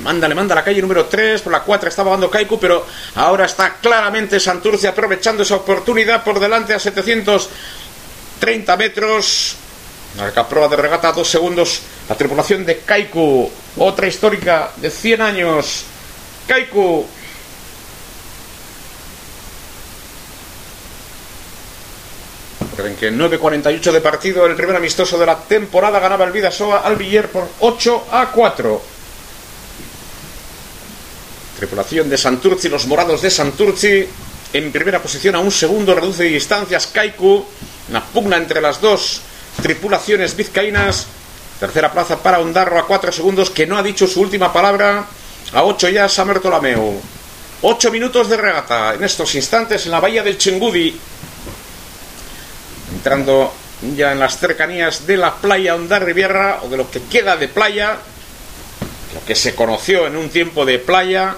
[0.00, 2.86] Manda, le manda la calle número 3, por la 4 estaba dando Kaiku, pero
[3.16, 9.56] ahora está claramente Santurce aprovechando esa oportunidad por delante a 730 metros.
[10.16, 11.82] Marca prueba de regata, dos segundos.
[12.08, 15.84] La tripulación de Kaiku, otra histórica de 100 años.
[16.46, 17.06] Kaiku
[22.76, 26.96] Recuerden que 9.48 de partido, el primer amistoso de la temporada ganaba el Vidasoa al
[26.96, 28.82] Villar por 8 a 4.
[31.58, 34.08] Tripulación de Santurci, los morados de Santurci
[34.52, 37.44] en primera posición a un segundo, reduce distancias Kaiku,
[37.90, 39.20] una pugna entre las dos
[39.62, 41.06] tripulaciones vizcaínas.
[41.58, 45.04] Tercera plaza para Ondarro a 4 segundos, que no ha dicho su última palabra.
[45.52, 47.00] A 8 ya Samer Tolameu.
[47.62, 50.98] 8 minutos de regata en estos instantes en la bahía del Chengudi
[53.00, 53.52] entrando
[53.96, 57.96] ya en las cercanías de la playa Ondarribiera o de lo que queda de playa,
[59.14, 61.34] lo que se conoció en un tiempo de playa,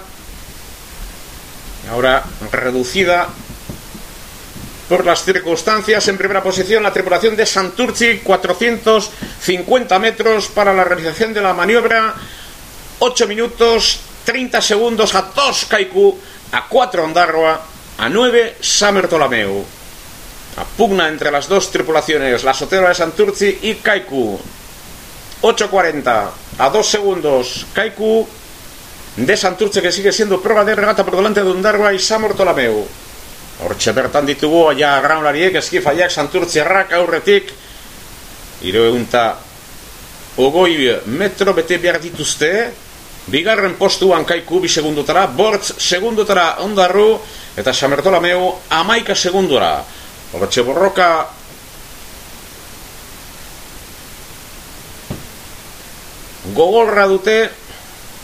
[1.90, 3.28] ahora reducida
[4.93, 6.06] por las circunstancias.
[6.09, 12.14] En primera posición, la tripulación de Santurci, 450 metros para la realización de la maniobra,
[12.98, 16.19] 8 minutos, 30 segundos a 2 Kaiku,
[16.52, 17.59] a 4 Ondarroa,
[17.97, 19.64] a 9 Samer Tolameu.
[20.59, 24.39] La pugna entre las dos tripulaciones, la sotera de Santurci y Kaiku.
[25.40, 26.28] 8.40
[26.59, 27.64] a 2 segundos.
[27.73, 28.28] Kaiku
[29.16, 32.86] de Santurce que sigue siendo prueba de regata por delante de Undarwa y Samor Tolameu.
[33.62, 37.52] Hortxe bertan ditugu, ja graunlariek eskifaiak Santurtziarrak aurretik
[38.62, 39.36] ireunta
[40.43, 42.51] ogoi metro bete behar dituzte
[43.30, 47.20] bigarren postuan kaiku bi segundotara bortz segundotara ondarru
[47.56, 49.84] eta Samertolameu amaika segundora.
[50.32, 51.09] Horretxe borroka.
[56.56, 57.36] Gogorra dute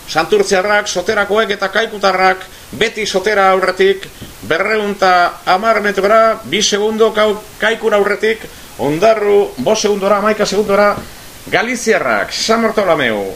[0.08, 2.46] santurtziarrak, soterakoek eta kaikutarrak
[2.80, 4.08] beti sotera aurretik
[4.48, 7.12] berreunta amar metrora bi segundo
[7.58, 8.40] kaikura aurretik
[8.78, 10.96] ondarru, bo segundora, maika segundora
[12.30, 13.34] San Bartolomeu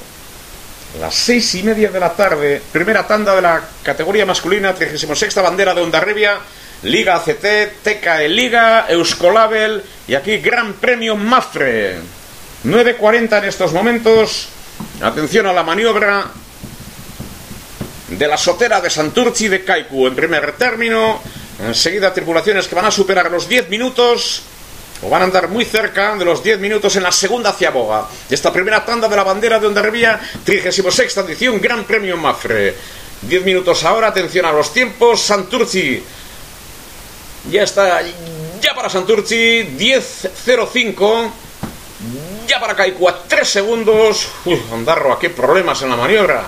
[1.00, 5.74] las seis y media de la tarde primera tanda de la categoría masculina 36 bandera
[5.74, 6.38] de Ondarribia
[6.82, 7.46] Liga ACT,
[7.84, 11.98] TKE Liga, Euskolabel y aquí Gran Premio Mafre.
[12.64, 14.48] 9.40 en estos momentos.
[15.00, 16.26] Atención a la maniobra
[18.18, 21.20] de la sotera de Santurci de Kaiku en primer término.
[21.60, 24.42] Enseguida tripulaciones que van a superar los 10 minutos
[25.02, 28.34] o van a andar muy cerca de los 10 minutos en la segunda ciaboga de
[28.34, 32.74] esta primera tanda de la bandera de Ondarribia, 36 edición, Gran Premio Mafre.
[33.22, 35.20] 10 minutos ahora, atención a los tiempos.
[35.20, 36.02] Santurci
[37.50, 38.02] ya está,
[38.60, 41.30] ya para Santurci, 10.05.
[42.48, 44.28] Ya para Kaiku a 3 segundos.
[44.44, 46.44] Uy, Ondarro, qué problemas en la maniobra.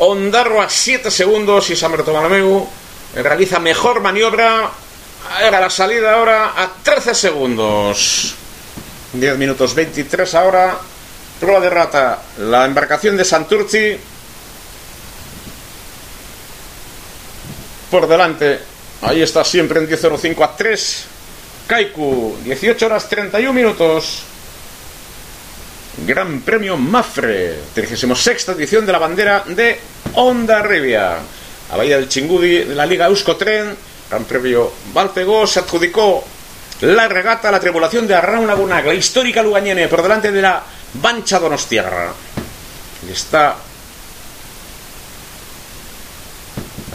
[0.00, 2.66] Ondarro a 7 segundos y San Bartolomeu
[3.14, 4.70] realiza mejor maniobra.
[5.40, 8.34] Era la salida ahora a 13 segundos.
[9.12, 10.78] 10 minutos 23 ahora.
[11.38, 12.22] Prueba de rata.
[12.38, 13.96] La embarcación de Santurci.
[17.90, 18.70] Por delante
[19.02, 21.04] Ahí está siempre en 10.05 a 3.
[21.66, 24.24] Kaiku, 18 horas 31 minutos.
[25.98, 29.78] Gran Premio Mafre, 36 edición de la bandera de
[30.14, 31.18] Onda Rivia.
[31.72, 33.76] A Bahía del Chingudi de la Liga Euskotren,
[34.08, 36.24] Gran Premio Valpego, se adjudicó
[36.80, 40.62] la regata a la tribulación de Arraun Lagunac, la histórica Lugañene, por delante de la
[40.94, 42.12] Bancha Donostiarra.
[43.08, 43.56] Y está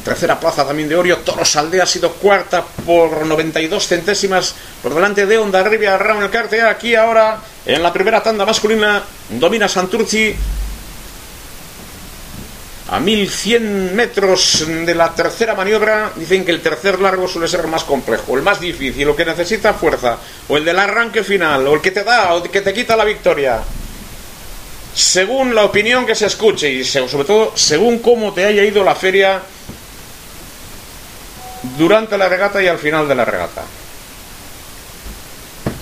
[0.05, 1.17] Tercera plaza también de Orio.
[1.17, 4.53] Torosaldea ha sido cuarta por 92 centésimas
[4.83, 6.69] por delante de Onda Rivia Raúl el.
[6.69, 10.35] Aquí ahora en la primera tanda masculina domina Santurci
[12.87, 16.11] a 1100 metros de la tercera maniobra.
[16.15, 19.73] Dicen que el tercer largo suele ser más complejo, el más difícil, o que necesita
[19.73, 22.75] fuerza, o el del arranque final, o el que te da, o el que te
[22.75, 23.59] quita la victoria
[24.93, 28.95] según la opinión que se escuche y sobre todo según cómo te haya ido la
[28.95, 29.41] feria
[31.77, 33.63] durante la regata y al final de la regata.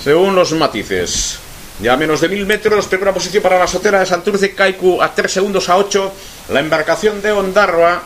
[0.04, 1.40] Según los matices.
[1.80, 5.14] Ya a menos de mil metros, primera posición para la sotera de Santurce, Kaiku a
[5.14, 6.14] 3 segundos a 8.
[6.50, 8.04] La embarcación de Ondarroa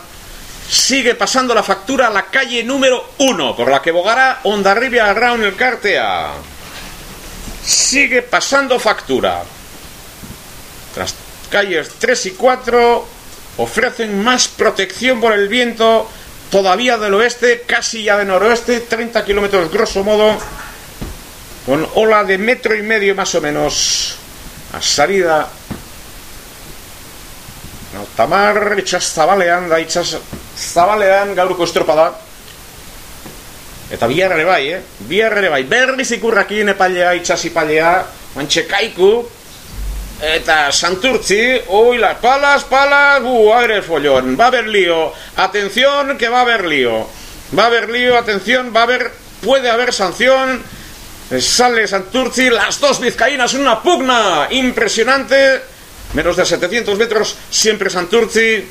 [0.70, 5.44] sigue pasando la factura a la calle número 1, por la que bogará Ondarribia Round
[5.44, 6.32] el Cartea.
[7.64, 9.44] Sigue pasando factura.
[10.96, 11.14] Las
[11.50, 13.08] calles 3 y 4
[13.58, 16.10] ofrecen más protección por el viento
[16.50, 20.38] todavía del oeste, casi ya de noroeste, 30 kilómetros grosso modo,
[21.66, 24.16] con ola de metro y medio más o menos
[24.74, 25.50] a salida.
[27.98, 30.18] Altamar itxas zabalean da itxas
[30.56, 32.14] zabalean gaurko estropada.
[33.90, 34.82] Eta bihar ere bai, eh?
[35.08, 35.64] bihar ere bai.
[35.64, 37.92] Berriz ikurrakin epailea itxas ipailea
[38.36, 39.26] mantxe kaiku
[40.22, 46.28] Eta Santurci, uy, las palas, palas, uh, a follón, va a haber lío, atención que
[46.28, 47.08] va a haber lío,
[47.58, 49.12] va a haber lío, atención, va a haber,
[49.42, 50.64] puede haber sanción,
[51.30, 55.62] Sale Santurci, las dos vizcaínas, una pugna impresionante.
[56.14, 58.66] Menos de 700 metros, siempre Santurci.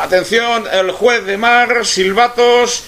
[0.00, 2.84] Atención, el juez de mar, silbatos,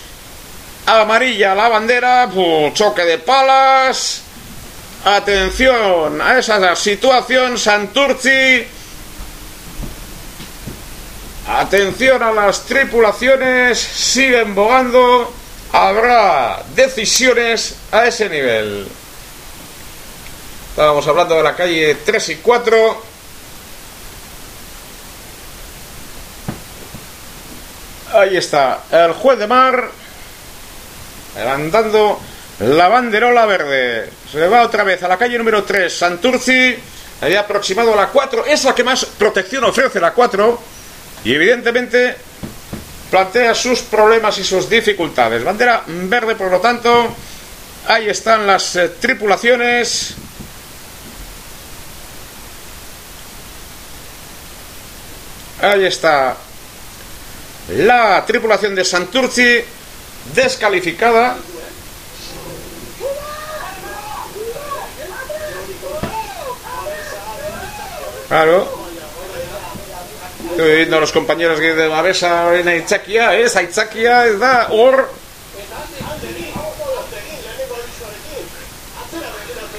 [0.87, 2.31] amarilla la bandera,
[2.73, 4.24] choque de palas.
[5.05, 8.67] Atención a esa situación, Santurci.
[11.47, 15.31] Atención a las tripulaciones, siguen bogando.
[15.73, 18.89] Habrá decisiones a ese nivel.
[20.71, 23.03] Estábamos hablando de la calle 3 y 4.
[28.15, 29.91] Ahí está, el juez de mar
[31.37, 32.21] levantando
[32.61, 34.11] la banderola verde.
[34.31, 36.77] Se va otra vez a la calle número 3, Santurci.
[37.21, 38.47] Había aproximado a la 4.
[38.47, 40.61] Es la que más protección ofrece la 4.
[41.25, 42.17] Y evidentemente
[43.11, 45.43] plantea sus problemas y sus dificultades.
[45.43, 47.15] Bandera verde, por lo tanto.
[47.87, 50.15] Ahí están las eh, tripulaciones.
[55.61, 56.37] Ahí está
[57.69, 59.61] la tripulación de Santurci
[60.35, 61.37] descalificada.
[68.35, 68.69] Claro.
[70.51, 75.09] Estoy viendo a los compañeros de la besa en Aitzakia, es Aitzakia, es da, or.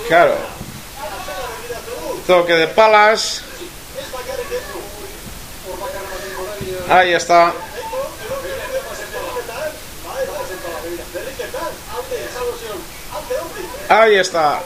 [0.08, 0.36] Claro.
[2.26, 3.42] Toque de palas.
[6.88, 7.52] Ahí está.
[13.90, 14.62] Ahí está.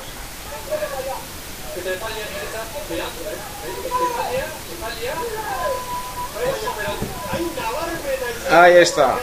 [8.51, 9.17] Ahí está.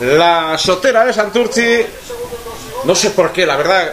[0.00, 1.84] La sotera de Santurci,
[2.84, 3.92] no sé por qué, la verdad,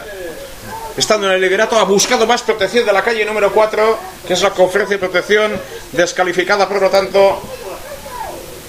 [0.95, 4.41] estando en el liberato, ha buscado más protección de la calle número 4, que es
[4.41, 5.59] la conferencia de protección,
[5.91, 7.41] descalificada por lo tanto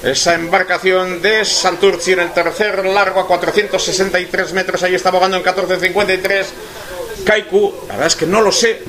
[0.02, 4.82] esa embarcación de Santurci en el tercer largo a 463 metros.
[4.82, 6.46] Ahí está abogando en 1453.
[7.24, 8.82] Kaiku, la verdad es que no lo sé.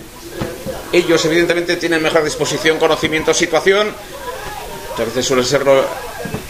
[0.91, 3.93] Ellos, evidentemente, tienen mejor disposición, conocimiento, situación.
[4.97, 5.63] A veces suelen ser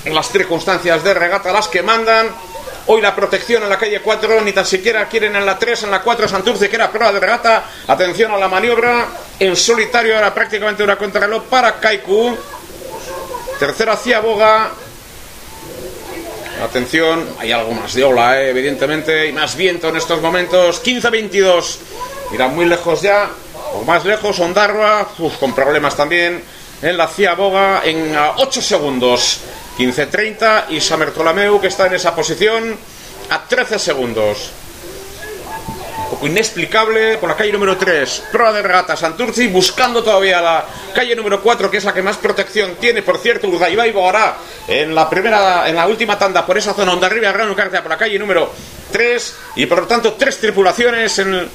[0.06, 2.30] las circunstancias de regata las que mandan.
[2.90, 5.92] Hoy la protección en la calle 4, ni tan siquiera quieren en la 3, en
[5.92, 7.66] la 4 Santurce, que era prueba de regata.
[7.88, 9.08] Atención a la maniobra.
[9.40, 12.38] En solitario, ahora prácticamente una contrarreloj para Kaiku.
[13.60, 14.72] Tercero hacia Boga.
[16.64, 20.82] Atención, hay algo más de ola, eh, evidentemente, y más viento en estos momentos.
[20.82, 21.78] 15-22.
[22.34, 23.30] Irá muy lejos ya,
[23.74, 25.08] o más lejos, Ondarroa,
[25.40, 26.44] con problemas también.
[26.82, 29.40] En la Cia Boga en 8 segundos.
[29.78, 32.76] 15-30 y Samertolameu que está en esa posición
[33.30, 34.50] a 13 segundos
[36.22, 41.42] inexplicable por la calle número 3, prueba de regata Santurci, buscando todavía la calle número
[41.42, 44.38] 4, que es la que más protección tiene, por cierto, Urdaibai Bogará
[44.68, 47.98] en la primera, en la última tanda por esa zona, donde arriba Gran por la
[47.98, 48.52] calle número
[48.92, 51.50] 3, y por lo tanto tres tripulaciones en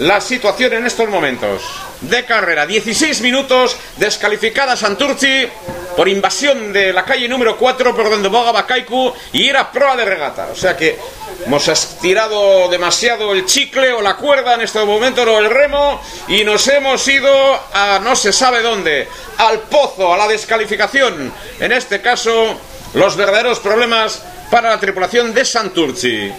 [0.00, 1.62] la situación en estos momentos
[2.00, 2.66] de carrera.
[2.66, 5.46] 16 minutos, descalificada Santurci
[5.94, 10.06] por invasión de la calle número 4 por donde bogaba Kaiku y era proa de
[10.06, 10.48] regata.
[10.52, 10.98] O sea que
[11.44, 16.44] hemos estirado demasiado el chicle o la cuerda en este momento o el remo y
[16.44, 17.30] nos hemos ido
[17.74, 19.06] a no se sabe dónde,
[19.36, 21.30] al pozo, a la descalificación.
[21.58, 22.58] En este caso,
[22.94, 26.32] los verdaderos problemas para la tripulación de Santurci.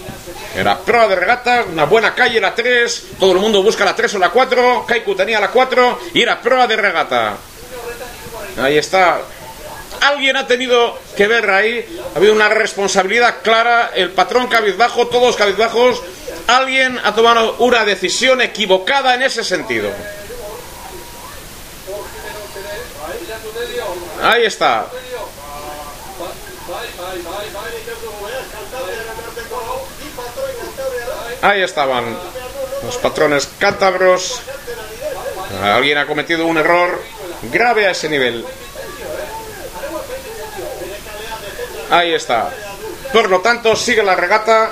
[0.56, 4.16] Era prueba de regata, una buena calle, la 3, todo el mundo busca la 3
[4.16, 7.38] o la 4, Kaiku tenía la 4 y era prueba de regata.
[8.62, 9.22] Ahí está.
[10.02, 15.36] Alguien ha tenido que ver ahí, ha habido una responsabilidad clara, el patrón cabizbajo, todos
[15.36, 16.02] cabizbajos,
[16.48, 19.90] alguien ha tomado una decisión equivocada en ese sentido.
[24.22, 24.88] Ahí está.
[31.42, 32.06] Ahí estaban
[32.86, 34.42] los patrones cántabros.
[35.64, 37.02] Alguien ha cometido un error
[37.52, 38.46] grave a ese nivel.
[41.90, 42.50] Ahí está.
[43.12, 44.72] Por lo tanto, sigue la regata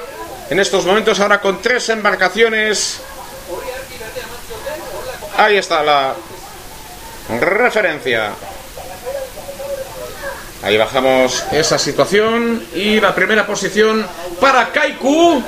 [0.49, 3.01] en estos momentos ahora con tres embarcaciones.
[5.37, 6.13] Ahí está la
[7.39, 8.31] referencia.
[10.61, 14.05] Ahí bajamos esa situación y la primera posición
[14.39, 15.41] para Kaiku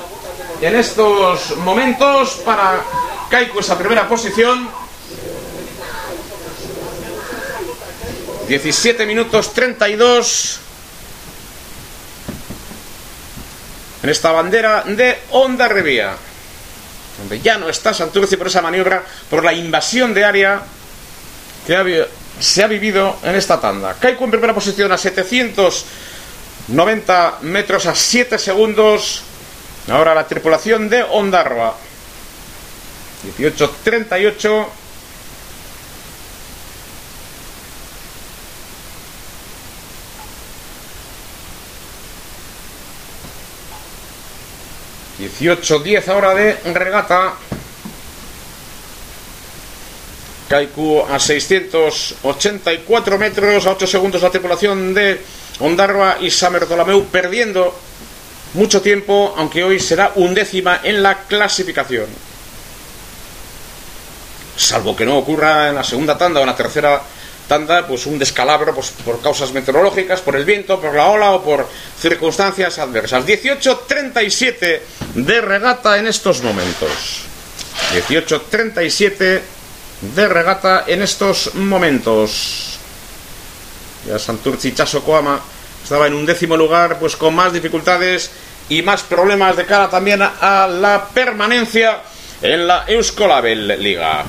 [0.62, 2.82] en estos momentos para
[3.30, 4.70] Kaiku esa primera posición.
[8.48, 10.60] 17 minutos 32.
[14.04, 16.16] en esta bandera de Onda Revía,
[17.20, 20.62] donde ya no está Santurce por esa maniobra, por la invasión de área
[21.68, 22.08] que
[22.40, 23.96] se ha vivido en esta tanda.
[24.00, 29.22] Kaiku en primera posición a 790 metros a 7 segundos.
[29.91, 31.76] Ahora la tripulación de Ondarroa.
[33.38, 34.65] 18.38.
[45.19, 47.34] 18-10 ahora de regata.
[50.47, 55.22] Kaiku a 684 metros, a 8 segundos la tripulación de
[55.59, 57.72] Ondarroa y Samer Tolameu perdiendo
[58.53, 62.07] mucho tiempo, aunque hoy será undécima en la clasificación.
[64.56, 67.02] Salvo que no ocurra en la segunda tanda o en la tercera
[67.48, 71.44] tanda, pues un descalabro pues, por causas meteorológicas, por el viento, por la ola o
[71.44, 71.68] por
[71.99, 73.26] circunstancias adversas.
[73.26, 74.82] 18-37
[75.15, 77.23] de regata en estos momentos.
[77.94, 79.41] 18-37
[80.15, 82.80] de regata en estos momentos.
[84.07, 85.41] Ya Santurci Chaso Koama
[85.84, 88.32] estaba en un décimo lugar, pues con más dificultades
[88.70, 92.02] y más problemas de cara también a la permanencia
[92.41, 94.24] en la Euskolabel Liga.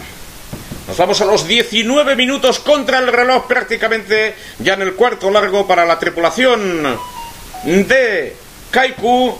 [0.88, 5.66] Nos vamos a los 19 minutos contra el reloj prácticamente ya en el cuarto largo
[5.66, 6.98] para la tripulación
[7.64, 8.36] de
[8.70, 9.38] Kaiku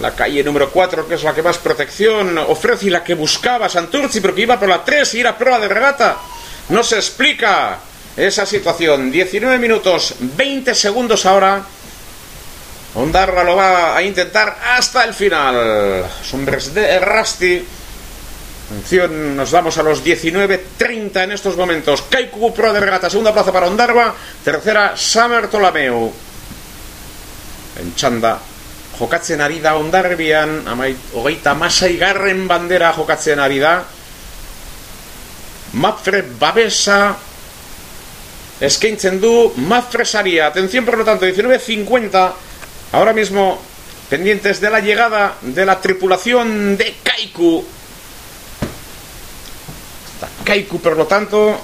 [0.00, 3.68] la calle número 4, que es la que más protección ofrece y la que buscaba
[3.68, 6.16] Santurci, pero que iba por la 3 y era prueba de regata.
[6.68, 7.78] No se explica
[8.16, 9.10] esa situación.
[9.10, 11.64] 19 minutos, 20 segundos ahora.
[12.94, 16.04] Ondarra lo va a intentar hasta el final.
[16.22, 17.64] Sombres de Rasti.
[18.66, 22.02] Atención, nos vamos a los 19.30 en estos momentos.
[22.02, 24.14] Kaiku Pro de regata, segunda plaza para Ondarva,
[24.44, 26.12] tercera Samer Tolameu.
[27.80, 28.38] En Chanda
[28.98, 33.82] jokatzen ari da ondarbian, amait, hogeita masai garren bandera jokatzen ari da,
[35.72, 37.16] Mafre babesa
[38.62, 40.46] eskaintzen du Mafre saria.
[40.46, 42.32] Atención, por lo tanto, 19.50,
[42.92, 43.60] ahora mismo
[44.08, 47.64] pendientes de la llegada de la tripulación de Kaiku.
[50.44, 51.60] Kaiku, por lo tanto,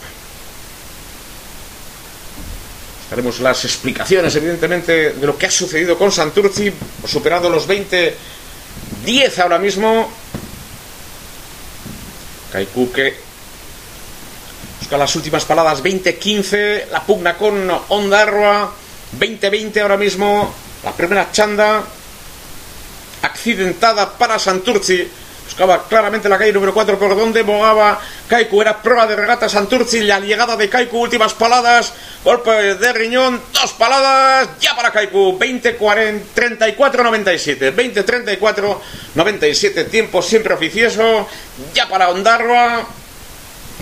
[3.10, 6.70] Haremos las explicaciones, evidentemente, de lo que ha sucedido con Santurci,
[7.06, 8.14] superado los 20,
[9.02, 10.10] 10 ahora mismo.
[12.52, 13.27] Kaiku que
[14.97, 18.73] las últimas palabras, 20-15, la pugna con Ondarroa,
[19.19, 20.55] 20-20 ahora mismo,
[20.85, 21.82] la primera chanda
[23.23, 25.09] accidentada para Santurci
[25.48, 27.98] Buscaba claramente la calle número 4 por donde bogaba
[28.28, 28.60] Kaiku.
[28.60, 30.02] Era prueba de regata Santurci.
[30.02, 31.94] La llegada de Kaiku, últimas paladas.
[32.23, 34.51] Golpe de riñón, dos paladas.
[34.60, 35.39] Ya para Kaiku.
[35.39, 37.70] 20, 40, 34, 97.
[37.70, 38.82] 20, 34,
[39.15, 39.85] 97.
[39.85, 41.27] Tiempo siempre oficioso.
[41.73, 42.86] Ya para Ondarroa.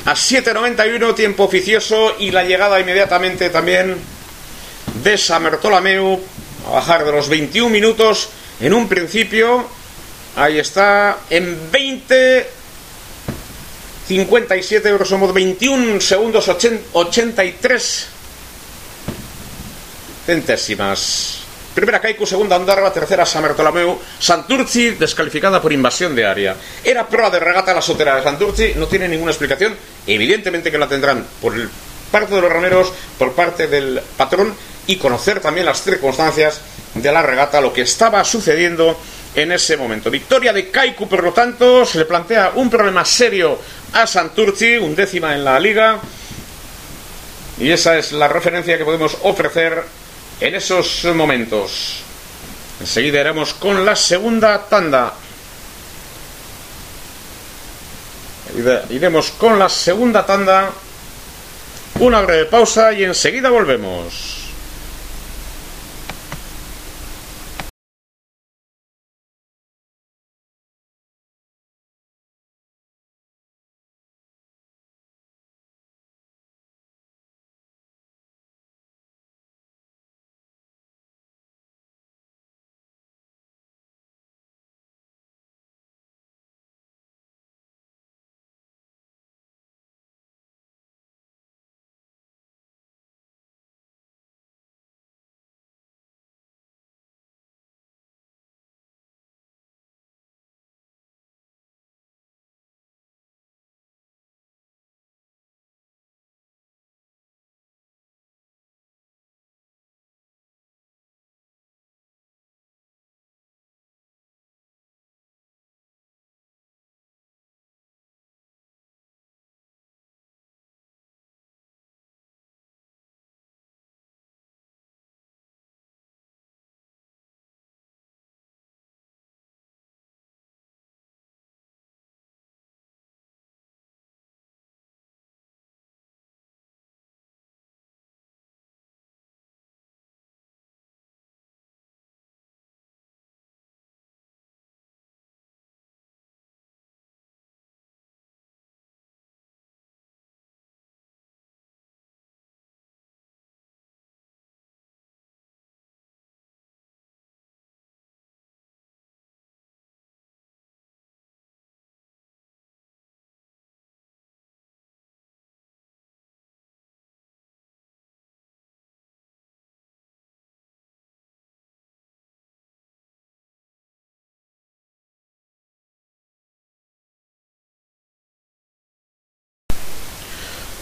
[0.06, 2.14] A 7.91, tiempo oficioso.
[2.18, 3.96] Y la llegada inmediatamente también
[5.02, 6.20] de Samertolameu.
[6.66, 8.30] A bajar de los 21 minutos
[8.60, 9.68] en un principio
[10.36, 12.46] Ahí está, en 20,
[14.06, 16.46] 57 euros, somos 21 segundos
[16.92, 18.06] 83
[20.26, 21.45] centésimas.
[21.76, 26.56] Primera Kaiku, segunda Andarva, tercera Samertolameu, Santurci descalificada por invasión de área.
[26.82, 29.76] Era prueba de regata la sotera de Santurci, no tiene ninguna explicación,
[30.06, 31.52] evidentemente que la tendrán por
[32.10, 34.54] parte de los rameros, por parte del patrón
[34.86, 36.62] y conocer también las circunstancias
[36.94, 38.98] de la regata, lo que estaba sucediendo
[39.34, 40.10] en ese momento.
[40.10, 43.58] Victoria de Kaiku, por lo tanto, se le plantea un problema serio
[43.92, 45.98] a Santurci, un décima en la liga.
[47.58, 50.05] Y esa es la referencia que podemos ofrecer
[50.40, 52.02] en esos momentos.
[52.80, 55.14] Enseguida iremos con la segunda tanda.
[58.90, 60.70] Iremos con la segunda tanda.
[61.98, 64.45] Una breve pausa y enseguida volvemos.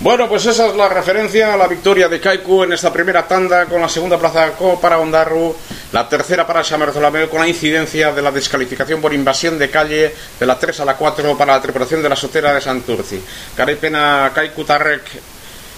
[0.04, 3.64] Bueno, pues esa es la referencia a la victoria de Kaiku en esta primera tanda
[3.64, 5.56] con la segunda plaza para Ondarru,
[5.92, 10.44] la tercera para Chamerzolameo con la incidencia de la descalificación por invasión de calle de
[10.44, 13.18] la 3 a la 4 para la tripulación de la sotera de Santurci.
[13.56, 15.08] Garaipena Kaiku Tarrek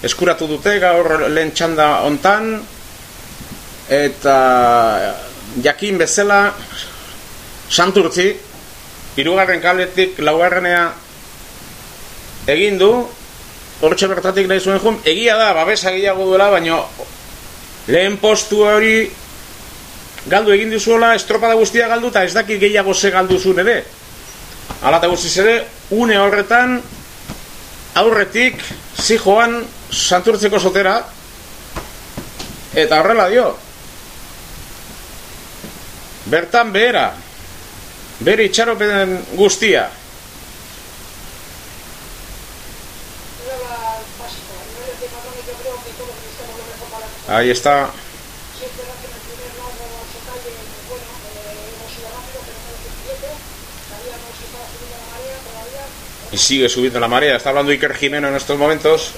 [0.02, 2.66] eskuratu dute gaur lehen txanda ontan
[3.88, 5.14] eta
[5.62, 6.40] jakin bezala
[7.70, 8.34] Santurci
[9.14, 10.90] hirugarren kaletik laugarrenea
[13.80, 16.80] hortxe bertatik nahi zuen jun, egia da, babesa gehiago duela, baina
[17.92, 19.10] lehen postu hori
[20.26, 23.82] galdu egin dizuela, estropada guztia galdu, eta ez dakit gehiago ze galdu zuen ere.
[24.82, 25.56] Ala eta guztiz ere,
[25.90, 26.80] une horretan,
[27.94, 28.62] aurretik,
[28.98, 30.96] zi joan, santurtzeko sotera,
[32.74, 33.46] eta horrela dio.
[36.26, 37.06] Bertan behera,
[38.26, 39.86] bere itxaropen guztia,
[47.28, 47.90] Ahí está.
[56.32, 57.36] Y sigue subiendo la marea.
[57.36, 59.12] Está hablando Iker Jimeno en estos momentos.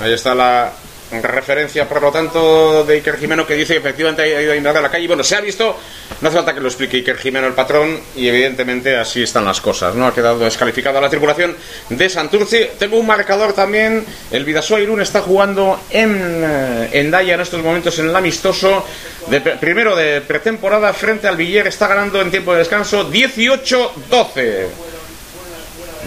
[0.00, 0.72] Ahí está la,
[1.10, 4.82] referencia, por lo tanto, de Iker Jimeno que dice que efectivamente ha ido a invadir
[4.82, 5.06] la calle.
[5.06, 5.76] Bueno, se ha visto,
[6.20, 9.60] no hace falta que lo explique Iker Jimeno el patrón, y evidentemente así están las
[9.60, 10.06] cosas, ¿no?
[10.06, 11.56] Ha quedado descalificada la tripulación
[11.88, 12.72] de Santurce.
[12.78, 17.62] Tengo un marcador también, el Vidasoa Irún está jugando en, eh, en Daya en estos
[17.62, 18.84] momentos en el amistoso,
[19.28, 24.66] de, primero de pretemporada frente al Villar, está ganando en tiempo de descanso 18-12.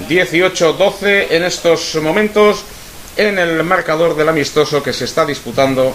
[0.07, 2.63] 18-12 en estos momentos
[3.27, 5.93] en el marcador del amistoso que se está disputando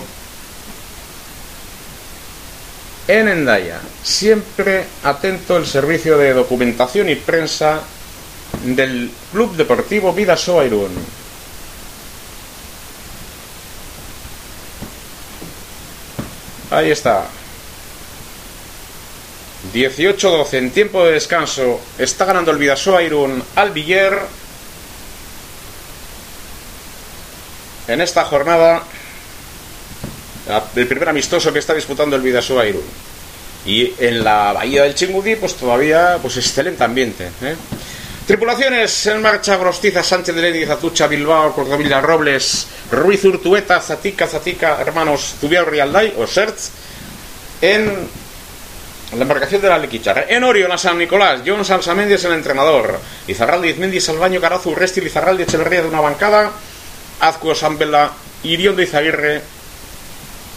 [3.09, 3.81] en Endaya.
[4.03, 7.81] Siempre atento el servicio de documentación y prensa
[8.65, 10.93] del Club Deportivo Vidasoa Irún.
[16.70, 17.27] Ahí está.
[19.74, 21.81] 18-12 en tiempo de descanso.
[21.98, 24.45] Está ganando el Vidasoa Irún al Villar
[27.88, 28.82] en esta jornada
[30.76, 32.84] el primer amistoso que está disputando el Vidasoa Irún.
[33.64, 37.30] Y en la bahía del Chingudí, pues todavía, pues excelente ambiente.
[37.42, 37.56] ¿eh?
[38.26, 44.80] Tripulaciones en marcha, Grostiza, Sánchez de Leni, Zatucha, Bilbao, Cordovilla, Robles, Ruiz Urtueta, Zatica, Zatica,
[44.80, 46.70] hermanos Zubiao, Rialday o Sertz,
[47.60, 48.08] en
[49.16, 50.26] la embarcación de la Lequicharra.
[50.28, 52.98] En Orio, la San Nicolás, John Salsamendi es el entrenador.
[53.26, 56.52] Izarralde, Izmendi, Salvaño, Carazo, Urresti, Lizarralde, Echeverría de una bancada.
[57.20, 58.12] Azcue Sambela,
[58.43, 59.43] Iriondo Izaguirre,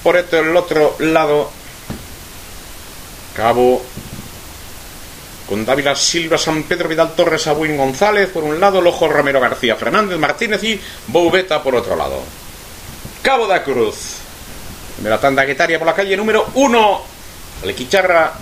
[0.03, 1.49] por el otro lado,
[3.35, 3.81] Cabo,
[5.47, 9.75] con Dávila Silva, San Pedro Vidal Torres, Abuín González, por un lado, Lojo Ramiro García
[9.75, 12.21] Fernández Martínez y Boubeta por otro lado.
[13.21, 14.17] Cabo da Cruz,
[14.95, 17.01] primera tanda guetaria por la calle número 1,
[17.65, 18.33] Lequicharra,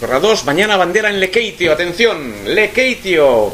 [0.00, 3.52] barra 2, mañana bandera en Lequeitio, atención, Lequeitio.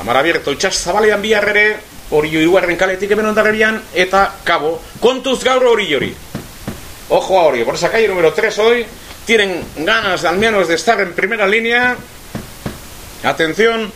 [0.00, 4.80] Amar abierto, Itxas Zabalean Villarrere, hori hirugarren kaletik hemen ondarrebian eta cabo.
[5.00, 6.14] Kontuz gaur hori hori
[7.08, 8.86] ojo a Orio por esa calle número 3 hoy
[9.24, 11.96] tienen ganas al menos de estar en primera línea.
[13.22, 13.92] Atención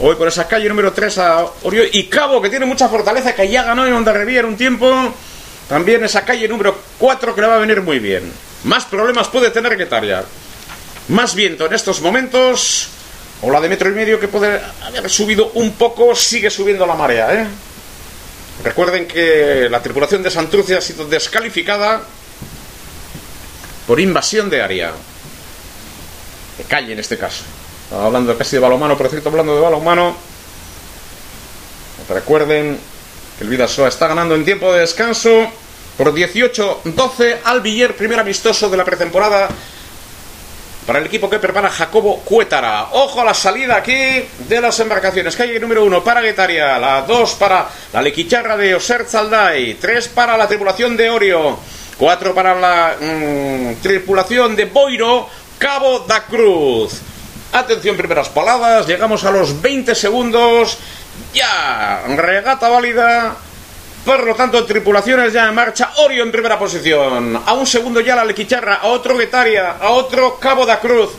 [0.00, 3.48] hoy por esa calle número 3 a Orio y Cabo que tiene mucha fortaleza que
[3.48, 5.12] ya ganó en Ondarribia un tiempo.
[5.68, 8.32] También esa calle número 4 que le va a venir muy bien.
[8.64, 10.24] Más problemas puede tener que Taria
[11.08, 12.88] más viento en estos momentos
[13.42, 16.94] o la de metro y medio que puede haber subido un poco, sigue subiendo la
[16.94, 17.34] marea.
[17.34, 17.46] ¿eh?
[18.62, 22.02] Recuerden que la tripulación de Santurce ha sido descalificada
[23.86, 24.92] por invasión de área.
[26.56, 27.42] De calle en este caso.
[27.90, 30.16] hablando casi de balonmano, por cierto, hablando de balonmano.
[32.08, 32.78] Recuerden
[33.38, 35.48] que el Vidasoa está ganando en tiempo de descanso
[35.98, 39.48] por 18-12 al Villar, primer amistoso de la pretemporada
[40.86, 42.88] para el equipo que prepara Jacobo Cuétara.
[42.92, 43.94] Ojo a la salida aquí
[44.48, 45.36] de las embarcaciones.
[45.36, 50.36] Calle número uno para Guetaria, la dos para la Lequicharra de Oser Zalday, tres para
[50.36, 51.58] la tripulación de Orio,
[51.96, 55.28] cuatro para la mm, tripulación de Boiro,
[55.58, 57.00] Cabo da Cruz.
[57.52, 60.78] Atención, primeras paladas, llegamos a los 20 segundos.
[61.34, 63.36] Ya, regata válida
[64.04, 65.92] por lo tanto, tripulaciones ya en marcha.
[65.98, 67.40] Orio en primera posición.
[67.44, 68.76] A un segundo ya la Lequicharra.
[68.76, 69.76] A otro Guetaria.
[69.80, 71.10] A otro Cabo da Cruz.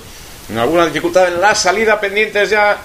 [0.57, 2.77] Alguna dificultad en la salida pendientes ya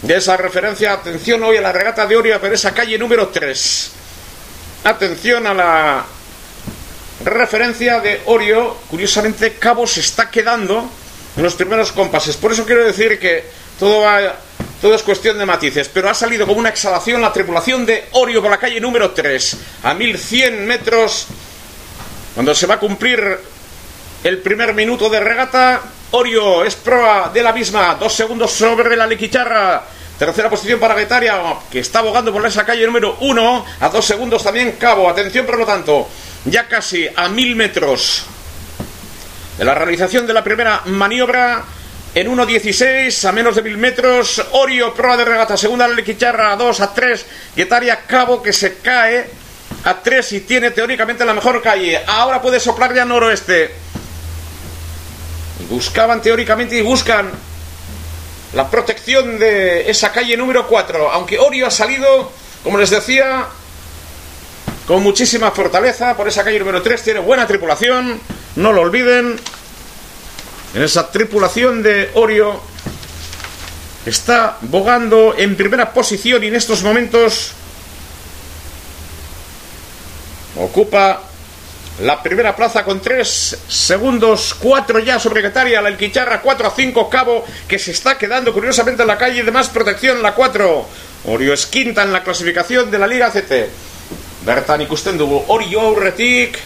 [0.00, 0.94] de esa referencia.
[0.94, 3.92] Atención hoy a la regata de Orio por esa calle número 3.
[4.84, 6.04] Atención a la
[7.24, 8.78] referencia de Orio.
[8.88, 10.88] Curiosamente, Cabo se está quedando
[11.36, 12.38] en los primeros compases.
[12.38, 13.44] Por eso quiero decir que
[13.78, 14.08] todo
[14.82, 18.42] todo es cuestión de matices, pero ha salido como una exhalación la tripulación de Orio
[18.42, 21.28] por la calle número 3, a 1100 metros,
[22.34, 23.38] cuando se va a cumplir
[24.24, 25.80] el primer minuto de regata.
[26.10, 29.84] Orio es proa de la misma, dos segundos sobre la Lequicharra.
[30.18, 31.40] Tercera posición para Guetaria,
[31.70, 33.66] que está abogando por esa calle número 1.
[33.80, 35.08] A dos segundos también Cabo.
[35.08, 36.08] Atención, por lo tanto,
[36.44, 38.24] ya casi a mil metros
[39.56, 41.62] de la realización de la primera maniobra.
[42.14, 46.80] En 1.16, a menos de mil metros, Orio, proa de regata, segunda Lequicharra, a 2,
[46.80, 47.26] a 3,
[47.56, 49.30] Guetaria, Cabo, que se cae
[49.84, 52.02] a 3 y tiene teóricamente la mejor calle.
[52.06, 53.74] Ahora puede soplar ya noroeste.
[55.70, 57.30] Buscaban teóricamente y buscan
[58.52, 62.30] la protección de esa calle número 4, aunque Orio ha salido,
[62.62, 63.46] como les decía,
[64.86, 68.20] con muchísima fortaleza por esa calle número 3, tiene buena tripulación,
[68.56, 69.40] no lo olviden.
[70.74, 72.58] En esa tripulación de Orio
[74.06, 77.52] está bogando en primera posición y en estos momentos
[80.56, 81.22] ocupa
[82.00, 87.10] la primera plaza con 3 segundos, 4 ya sobre Getaria, la Elquicharra, 4 a 5,
[87.10, 90.86] Cabo, que se está quedando curiosamente en la calle de más protección, la 4.
[91.26, 93.52] Orio es quinta en la clasificación de la Liga CT.
[94.46, 96.58] Bertan ikusten Orio aurretik,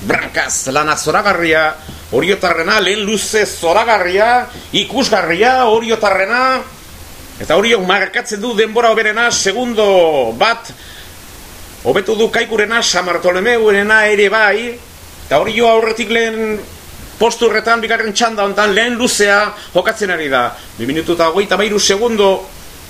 [0.00, 1.74] Brancas, lana zoragarria,
[2.12, 6.60] Orio tarrena, lehen luze zoragarria, ikusgarria, Orio tarrena,
[7.40, 10.70] eta Orio markatzen du denbora oberena, segundo bat,
[11.84, 14.78] hobetu du kaikurena Samartolemeuena ere bai,
[15.26, 16.58] eta hori aurretik lehen
[17.18, 19.40] postu horretan bigarren txanda hontan lehen luzea
[19.74, 20.50] jokatzen ari da.
[20.78, 22.28] Bi minutu eta hogeita bairu segundo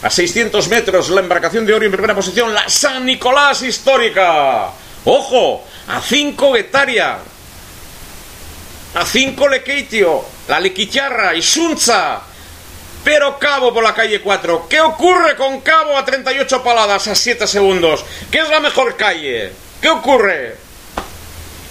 [0.02, 4.72] a 600 metros la embarcación de Ori en primera posición, la San Nicolás histórica.
[5.08, 7.18] Ojo, a 5 Getaria,
[8.94, 12.20] a 5 Lekeitio, la Lequicharra, Isunza,
[13.04, 14.66] pero Cabo por la calle 4.
[14.68, 18.04] ¿Qué ocurre con Cabo a 38 paladas a 7 segundos?
[18.32, 19.52] ¿Qué es la mejor calle?
[19.80, 20.56] ¿Qué ocurre?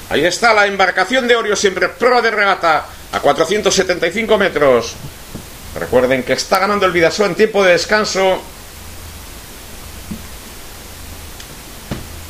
[0.09, 4.93] Ahí está la embarcación de Orio, siempre prueba de regata a 475 metros.
[5.77, 8.41] Recuerden que está ganando el Vidaso en tiempo de descanso.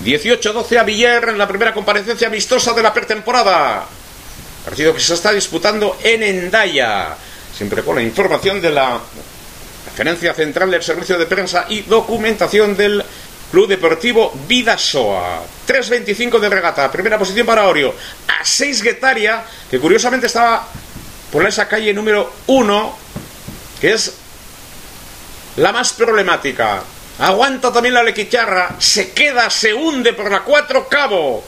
[0.06, 3.86] 18-12 a Villar en la primera comparecencia amistosa de la pretemporada.
[4.64, 7.18] Partido que se está disputando en Endaya
[7.56, 8.99] siempre con la información de la
[9.95, 13.03] Gerencia Central del Servicio de Prensa y Documentación del
[13.49, 15.41] Club Deportivo Vidasoa.
[15.68, 17.95] 3.25 de regata, primera posición para Orio.
[18.27, 20.68] A 6 Guetaria, que curiosamente estaba
[21.32, 22.98] por esa calle número 1,
[23.80, 24.14] que es
[25.56, 26.84] la más problemática.
[27.19, 31.43] Aguanta también la lequicharra, se queda, se hunde por la 4 Cabo.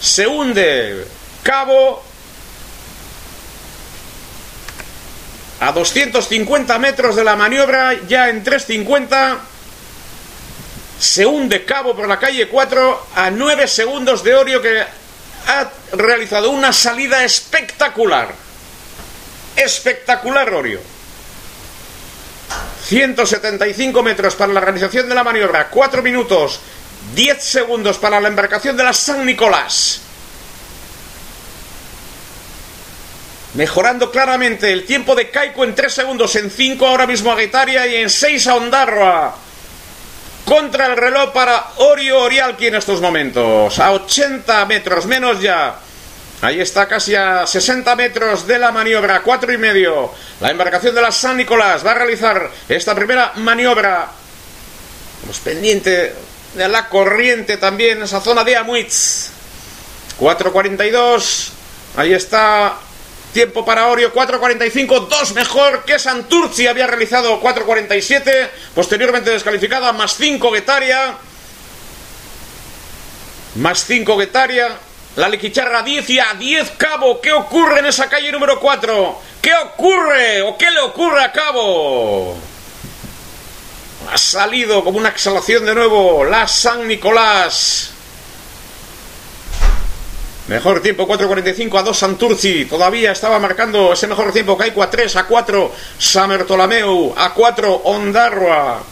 [0.00, 1.06] Se hunde.
[1.42, 2.04] Cabo
[5.60, 9.38] a 250 metros de la maniobra, ya en 350,
[10.98, 16.50] se hunde Cabo por la calle 4 a 9 segundos de Orio que ha realizado
[16.50, 18.34] una salida espectacular.
[19.56, 20.91] Espectacular Orio.
[22.84, 26.60] 175 metros para la realización de la maniobra, 4 minutos,
[27.14, 30.02] 10 segundos para la embarcación de la San Nicolás.
[33.54, 37.86] mejorando claramente el tiempo de Kaiko en 3 segundos, en 5 ahora mismo a Guetaria
[37.86, 39.34] y en 6 a Ondarroa.
[40.44, 45.76] Contra el reloj para Orio Orialki en estos momentos, a 80 metros menos ya.
[46.42, 50.12] Ahí está casi a 60 metros de la maniobra, 4 y medio.
[50.40, 54.08] La embarcación de la San Nicolás va a realizar esta primera maniobra.
[55.14, 56.14] Estamos pendiente
[56.54, 59.30] de la corriente también, esa zona de Amuitz.
[60.18, 61.50] 4.42.
[61.96, 62.76] Ahí está
[63.32, 70.50] Tiempo para Orio 4.45, dos mejor que Santurci había realizado 4.47, posteriormente descalificada, más 5
[70.50, 71.14] Guetaria,
[73.54, 74.76] más 5 Guetaria,
[75.16, 77.20] la Lequicharra 10 y a 10 Cabo.
[77.20, 79.20] ¿Qué ocurre en esa calle número 4?
[79.40, 82.36] ¿Qué ocurre o qué le ocurre a Cabo?
[84.10, 87.90] Ha salido como una exhalación de nuevo la San Nicolás.
[90.48, 92.64] Mejor tiempo 4.45 a 2 Santurci.
[92.64, 98.82] Todavía estaba marcando ese mejor tiempo Caico a 3 a 4 Samertolameu a 4 Ondarroa.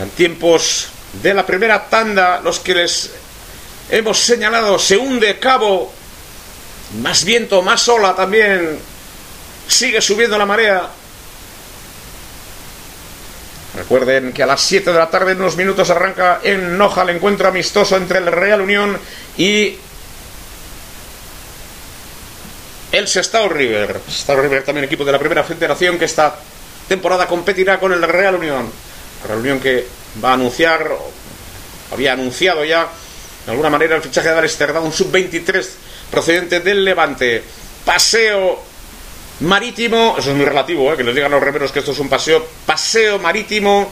[0.00, 3.10] En tiempos de la primera tanda, los que les
[3.90, 5.92] hemos señalado, se hunde Cabo.
[7.02, 8.78] Más viento, más ola también.
[9.68, 10.88] Sigue subiendo la marea.
[13.74, 17.10] Recuerden que a las 7 de la tarde, en unos minutos, arranca en Noja el
[17.10, 18.98] encuentro amistoso entre el Real Unión
[19.36, 19.76] y
[22.90, 24.00] el Sestao River.
[24.08, 26.34] Sestao River también equipo de la primera federación que esta
[26.88, 28.70] temporada competirá con el Real Unión.
[29.26, 29.86] Real Unión que
[30.22, 30.90] va a anunciar,
[31.92, 32.88] había anunciado ya
[33.44, 35.66] de alguna manera el fichaje de Alester un sub-23
[36.10, 37.42] procedente del Levante.
[37.84, 38.62] Paseo
[39.40, 40.96] marítimo, eso es muy relativo, ¿eh?
[40.96, 43.90] que les digan los remeros que esto es un paseo, paseo marítimo,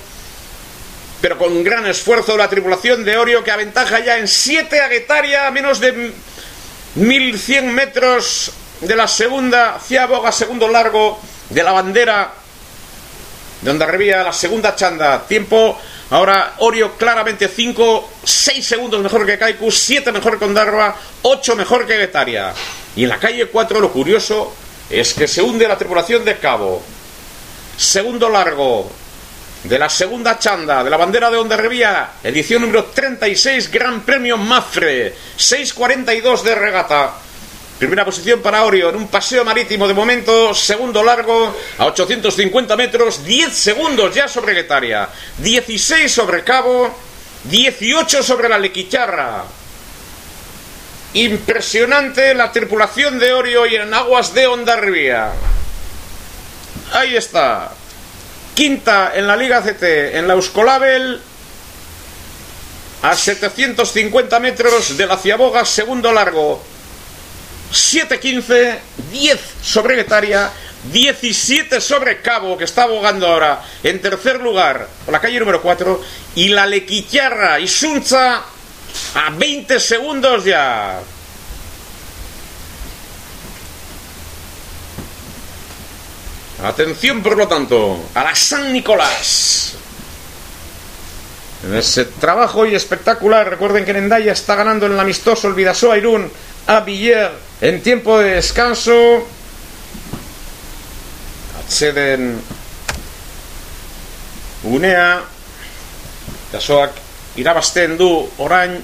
[1.20, 5.46] pero con gran esfuerzo la tripulación de Orio que aventaja ya en 7 a Guetaria,
[5.46, 6.12] a menos de
[6.94, 11.18] 1100 metros de la segunda Ciaboga, segundo largo
[11.48, 12.32] de la bandera
[13.62, 15.26] de Ondarribía, la segunda chanda.
[15.26, 15.78] Tiempo
[16.10, 21.86] ahora Orio claramente 5, 6 segundos mejor que Kaiku, 7 mejor que Ondarroa, 8 mejor
[21.86, 22.52] que Guetaria.
[22.96, 24.54] Y en la calle 4 lo curioso
[24.90, 26.82] es que se hunde la tripulación de Cabo.
[27.76, 28.90] Segundo largo
[29.64, 35.14] de la segunda chanda de la bandera de Ondarribía, edición número 36, Gran Premio Mafre,
[35.36, 37.14] 6.42 de regata.
[37.78, 43.24] Primera posición para Orio en un paseo marítimo de momento, segundo largo a 850 metros,
[43.24, 46.92] 10 segundos ya sobre Guetaria, 16 sobre Cabo,
[47.44, 49.44] 18 sobre la Lequicharra.
[51.14, 55.30] Impresionante la tripulación de Orio y en aguas de Ondarribía.
[56.94, 57.70] Ahí está.
[58.56, 61.20] Quinta en la Liga CT, en la Euskolabel,
[63.02, 66.60] a 750 metros de la Ciaboga, segundo largo.
[67.72, 68.78] 7-15,
[69.12, 70.50] 10 sobre Guetaria,
[70.92, 76.02] 17 sobre Cabo, que está abogando ahora en tercer lugar por la calle número 4,
[76.36, 78.42] y la Lequicharra y Sunza
[79.14, 81.00] a 20 segundos ya.
[86.64, 89.74] Atención, por lo tanto, a la San Nicolás.
[91.64, 95.98] En ese trabajo y espectacular, recuerden que Nendaya está ganando en el amistoso el Vidasoa
[95.98, 96.30] Irún
[96.68, 97.32] a Villar
[97.62, 99.26] en tiempo de descanso.
[101.64, 102.40] Acceden
[104.64, 105.24] unea.
[106.48, 106.92] Vidasoak
[107.36, 108.08] irabazten du
[108.38, 108.78] orain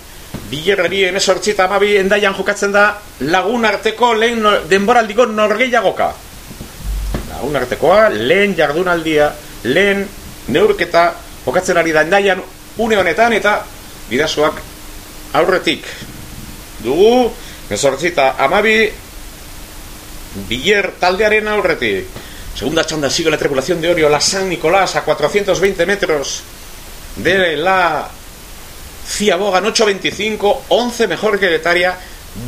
[0.51, 2.85] Bilerreri emesortzita amabi endaian jokatzen da
[3.21, 6.11] lagun arteko lehen denboraldiko norgeiagoka.
[7.31, 9.31] Lagun artekoa, lehen jardunaldia,
[9.65, 10.05] lehen
[10.49, 11.07] neurketa
[11.47, 12.43] jokatzen ari da endaian
[12.79, 13.59] une honetan eta
[14.11, 14.61] bidazoak
[15.33, 15.89] aurretik.
[16.85, 17.33] Dugu,
[17.71, 18.91] mesortzita amabi,
[20.49, 22.07] Biller taldearen aurretik.
[22.55, 26.43] Segunda chanda sigue la tripulación de Orio, la San Nicolás, a 420 metros
[27.17, 28.09] de la
[29.07, 31.99] Ciabogan 8.25, 11 mejor que Guetaria,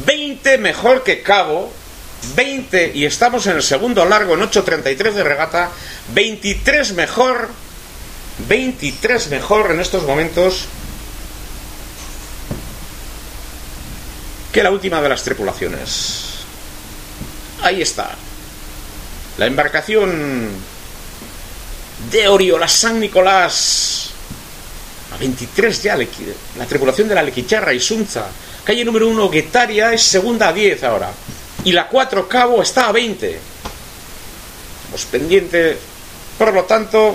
[0.04, 1.72] 20 mejor que Cabo,
[2.34, 5.70] 20 y estamos en el segundo largo en 8.33 de regata,
[6.14, 7.48] 23 mejor,
[8.48, 10.66] 23 mejor en estos momentos
[14.56, 16.28] que la última de las tripulaciones.
[17.60, 18.08] Ahí está.
[19.36, 20.48] La embarcación
[22.10, 24.12] de Orio, la San Nicolás,
[25.14, 28.28] a 23 ya la tripulación de la Lequicharra y Sunza.
[28.64, 31.10] Calle número 1, Guetaria, es segunda a 10 ahora.
[31.64, 33.38] Y la 4, Cabo, está a 20.
[34.84, 35.76] Estamos pendiente,
[36.38, 37.14] por lo tanto,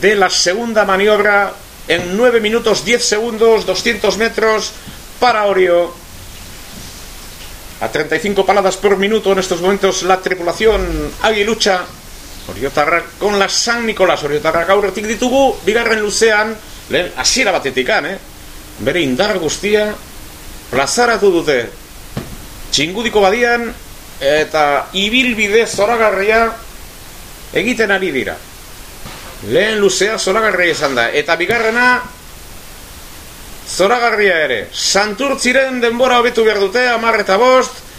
[0.00, 1.52] de la segunda maniobra
[1.86, 4.72] en 9 minutos 10 segundos, 200 metros
[5.20, 5.99] para Orio.
[7.80, 11.84] A 35 paladas por minuto en estos momentos la tripulación Aguilucha.
[12.48, 14.22] Oriotarra con la San Nicolás.
[14.24, 16.56] Oriotarra gaurretik ditugu, bigarren luzean,
[16.90, 18.18] lehen hasiera batetikan, eh?
[18.80, 19.90] bere indar guztia
[20.70, 21.58] plazaratu dute
[22.72, 23.66] txingudiko badian
[24.20, 24.64] eta
[24.96, 26.46] ibilbide zoragarria
[27.60, 28.36] egiten ari dira
[29.50, 31.86] lehen luzea zoragarria izan da eta bigarrena
[33.70, 37.90] zoragarria ere santurtziren denbora hobetu behar dute amar bost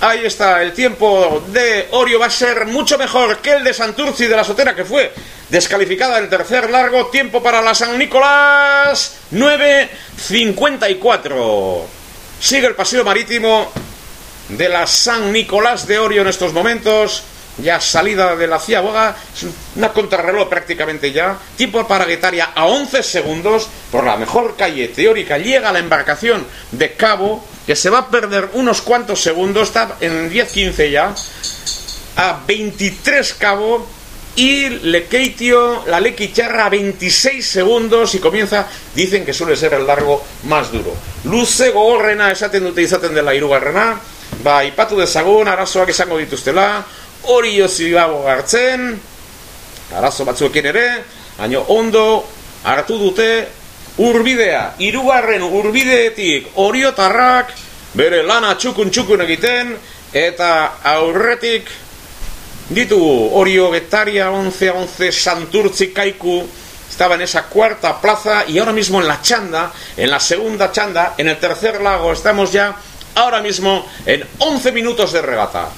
[0.00, 4.26] Ahí está, el tiempo de Orio va a ser mucho mejor que el de Santurci
[4.26, 5.12] de la Sotera, que fue
[5.48, 7.06] descalificada en tercer largo.
[7.06, 11.82] Tiempo para la San Nicolás, 9.54.
[12.40, 13.72] Sigue el paseo marítimo
[14.50, 17.24] de la San Nicolás de Orio en estos momentos.
[17.62, 19.16] Ya salida de la Ciaboga,
[19.76, 21.36] una contrarreloj prácticamente ya.
[21.56, 23.68] Tiempo para Guetaria a 11 segundos.
[23.90, 28.48] Por la mejor calle teórica llega la embarcación de Cabo que se va a perder
[28.54, 31.14] unos cuantos segundos, está en 10-15 ya,
[32.16, 33.86] a 23 cabo,
[34.36, 40.24] y Lekeitio, la Lequicharra a 26 segundos y comienza, dicen que suele ser el largo
[40.44, 40.94] más duro.
[41.24, 44.00] Luze gogorrena esaten dute izaten dela irugarrena,
[44.42, 46.86] ba, ipatu dezagun, arazoak esango dituztela,
[47.22, 48.92] hori jozi dago gartzen,
[49.96, 50.88] arazo batzuekin ere,
[51.38, 52.24] baino ondo
[52.64, 53.30] hartu dute
[53.98, 57.52] urbidea, irugarren urbideetik oriotarrak
[57.98, 59.74] bere lana txukun txukun egiten
[60.14, 60.50] eta
[60.94, 61.70] aurretik
[62.68, 66.46] ditugu orio getaria 11-11 santurtzi kaiku.
[66.88, 71.14] Estaba en esa cuarta plaza y ahora mismo en la chanda, en la segunda chanda,
[71.16, 72.74] en el tercer lago, estamos ya
[73.14, 75.68] ahora mismo en 11 minutos de regata.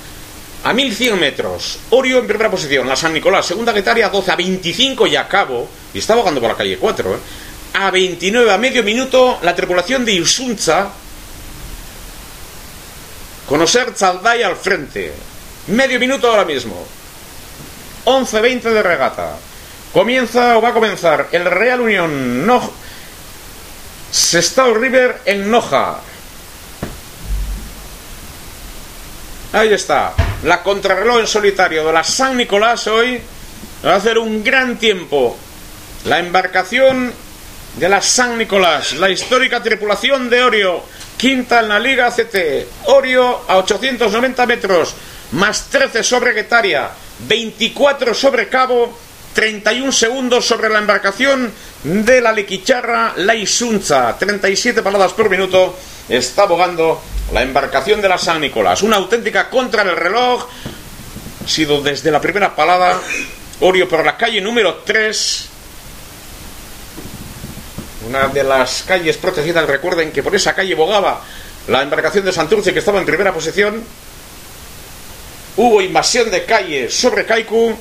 [0.63, 5.07] A 1100 metros, Orio en primera posición, la San Nicolás, segunda Guetaria 12 a 25
[5.07, 7.19] y a cabo, y está bajando por la calle 4, ¿eh?
[7.75, 10.91] a 29 a medio minuto, la tripulación de Isunza,
[13.49, 15.13] conocer Zalday al frente,
[15.69, 16.87] medio minuto ahora mismo,
[18.05, 19.37] 11-20 de regata.
[19.93, 22.71] Comienza o va a comenzar el Real Unión no...
[24.11, 26.01] Sestao River en Noja.
[29.53, 30.15] Ahí está.
[30.45, 33.21] La contrarreloj en solitario de la San Nicolás hoy
[33.85, 35.37] va a hacer un gran tiempo.
[36.05, 37.13] La embarcación
[37.77, 40.85] de la San Nicolás, la histórica tripulación de Orio,
[41.17, 42.87] quinta en la Liga CT.
[42.87, 44.95] Orio a 890 metros,
[45.33, 46.89] más 13 sobre Guetaria,
[47.27, 48.97] 24 sobre Cabo
[49.33, 51.53] 31 segundos sobre la embarcación
[51.85, 54.17] de la Lequicharra La Isunza.
[54.19, 55.77] 37 paladas por minuto
[56.09, 57.01] está abogando
[57.33, 58.83] la embarcación de la San Nicolás.
[58.83, 60.47] Una auténtica contra el reloj.
[61.45, 63.01] Ha sido desde la primera palada.
[63.61, 65.49] Orio por la calle número 3.
[68.09, 69.67] Una de las calles protegidas.
[69.69, 71.23] Recuerden que por esa calle bogaba
[71.69, 73.83] la embarcación de Santurce que estaba en primera posición.
[75.57, 77.77] Hubo invasión de calle sobre Kaiku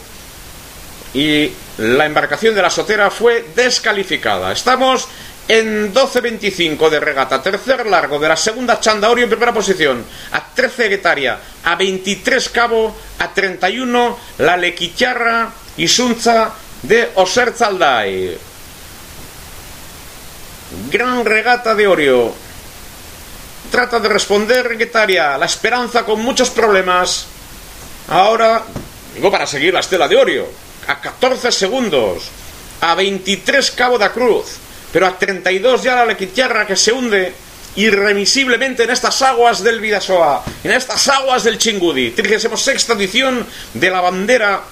[1.14, 4.52] y la embarcación de la Sotera fue descalificada.
[4.52, 5.08] Estamos
[5.48, 10.90] en 12.25 de regata, tercer largo de la segunda Chandaorio en primera posición, a 13
[10.90, 16.54] Guetaria, a 23 Cabo, a 31 la Lequicharra y Sunza
[16.84, 18.38] de Oserzalday.
[20.92, 22.34] Gran regata de Orio.
[23.72, 27.26] Trata de responder Guetaria, la esperanza con muchos problemas.
[28.10, 28.64] Ahora,
[29.16, 32.34] digo para seguir la estela de Orio a 14 segundos,
[32.82, 34.58] a 23 Cabo da Cruz,
[34.92, 37.32] pero a 32 ya la Lequitierra que se hunde
[37.76, 42.12] irremisiblemente en estas aguas del Vidasoa, en estas aguas del Chingudi.
[42.12, 44.64] 36 edición de la bandera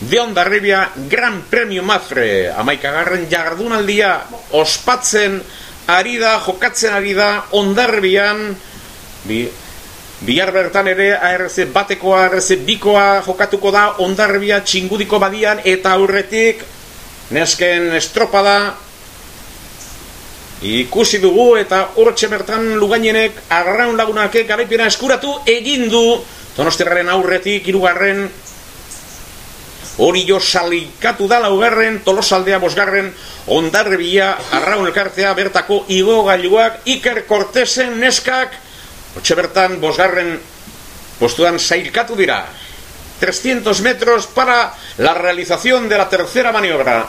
[0.00, 2.50] de Ondarribia, Gran Premio Mafre.
[2.50, 3.28] Amaika garren
[3.86, 5.42] día ospatzen
[5.86, 8.56] arida, jokatzen arida, Ondarribian,
[10.20, 16.60] Bihar bertan ere ARC batekoa, ARC bikoa jokatuko da ondarribia txingudiko badian eta aurretik
[17.32, 18.74] nesken estropada
[20.60, 26.04] ikusi dugu eta hortxe bertan lugainenek agarraun lagunak garaipena eskuratu egin du.
[26.52, 28.26] Donostirraren aurretik irugarren
[30.04, 33.08] hori jo salikatu da laugarren tolosaldea bosgarren
[33.56, 38.52] ondarribia arraun elkartea bertako igo gailuak Iker Cortesen neskak
[39.14, 40.40] Bertan, bosgarren
[41.18, 42.46] postuan sailkatu dira.
[43.20, 47.06] 300 metros para la realización de la tercera maniobra.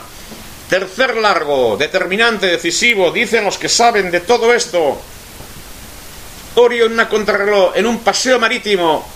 [0.70, 5.02] Tercer largo, determinante, decisivo, dicen los que saben de todo esto.
[6.56, 9.08] Orio en contrarreloj, en un paseo marítimo,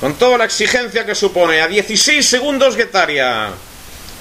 [0.00, 3.50] con toda la exigencia que supone, a 16 segundos Guetaria,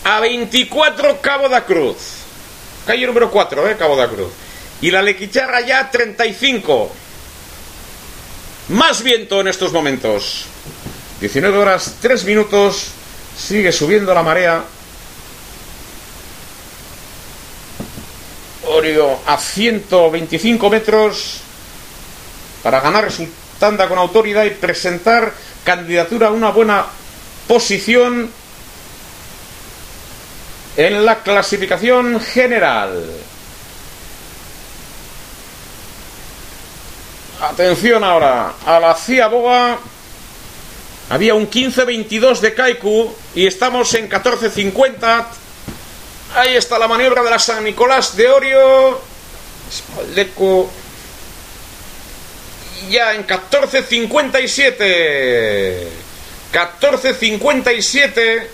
[0.04, 1.98] a 24 Cabo da Cruz,
[2.88, 4.32] calle número 4, eh, Cabo da Cruz,
[4.82, 7.05] y la Lequicharra ya 35.
[8.70, 10.46] Más viento en estos momentos.
[11.22, 12.88] 19 horas 3 minutos.
[13.38, 14.64] Sigue subiendo la marea.
[18.68, 21.42] Orio a 125 metros
[22.64, 23.28] para ganar su
[23.60, 25.32] tanda con autoridad y presentar
[25.64, 26.88] candidatura a una buena
[27.48, 28.32] posición
[30.76, 33.06] en la clasificación general.
[37.42, 39.78] Atención ahora, a la CIA Boga
[41.10, 45.26] había un 15-22 de Kaiku y estamos en 14-50.
[46.36, 49.02] Ahí está la maniobra de la San Nicolás de Orio.
[49.70, 50.72] Espaldeco.
[52.90, 55.88] Ya en 14-57.
[56.54, 58.48] 14-57.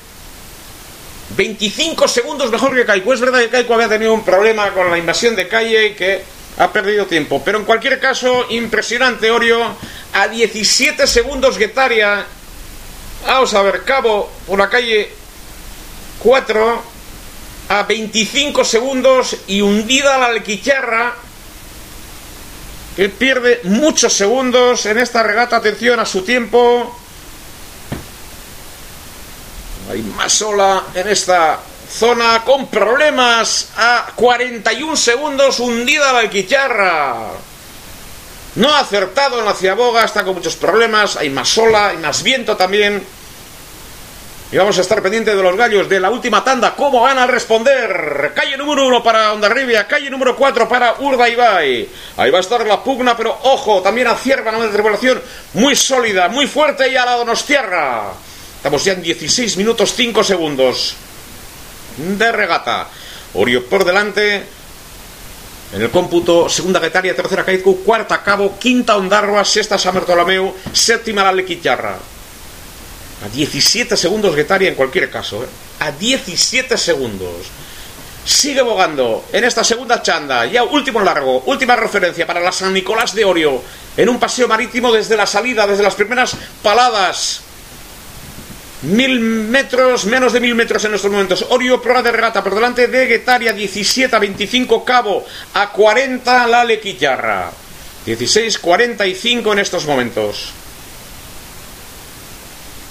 [1.38, 3.14] 25 segundos mejor que Kaiku.
[3.14, 6.41] Es verdad que Kaiku había tenido un problema con la invasión de calle y que
[6.58, 7.42] ha perdido tiempo.
[7.44, 9.76] Pero en cualquier caso, impresionante Orio.
[10.14, 12.26] A 17 segundos Guetaria.
[13.26, 15.10] Vamos a ver, Cabo por la calle
[16.20, 16.84] 4.
[17.70, 21.16] A 25 segundos y hundida la Alquicharra.
[22.96, 25.58] Que pierde muchos segundos en esta regata.
[25.58, 26.98] Atención a su tiempo.
[29.90, 31.60] Hay más sola en esta
[31.92, 37.16] zona con problemas a 41 segundos hundida la Alquicharra.
[38.56, 42.24] No ha acertado en la ciaboga, está con muchos problemas, hay más sola, hay más
[42.24, 43.04] viento también.
[44.52, 46.76] Y vamos a estar pendientes de los gallos de la última tanda.
[46.76, 48.34] ¿Cómo van a responder?
[48.36, 51.88] Calle número uno para Ondarribia, calle número cuatro para Urdaibai.
[52.18, 55.22] Ahí va a estar la pugna, pero ojo, también a Cierva, una tripulación
[55.54, 58.12] muy sólida, muy fuerte y a la Donostierra.
[58.58, 60.96] Estamos ya en 16 minutos 5 segundos
[61.98, 62.88] de regata.
[63.34, 64.44] Orio por delante.
[65.74, 71.24] En el cómputo, segunda Getaria, tercera Caitcu, cuarta Cabo, quinta Ondarroa, sexta San Bartolomeu, séptima
[71.24, 71.98] La Lequicharra.
[73.24, 75.44] A 17 segundos Guetaria en cualquier caso.
[75.44, 75.48] ¿eh?
[75.80, 77.48] A 17 segundos.
[78.26, 80.46] Sigue bogando en esta segunda chanda.
[80.46, 81.44] Ya último largo.
[81.46, 83.62] Última referencia para la San Nicolás de Orio.
[83.96, 87.42] En un paseo marítimo desde la salida, desde las primeras paladas.
[88.84, 91.46] Mil metros, menos de mil metros en estos momentos.
[91.50, 96.64] Orio, prueba de regata por delante de Guetaria, 17 a 25 Cabo, a 40 la
[96.64, 97.52] Lequillarra.
[98.06, 100.52] 16-45 en estos momentos.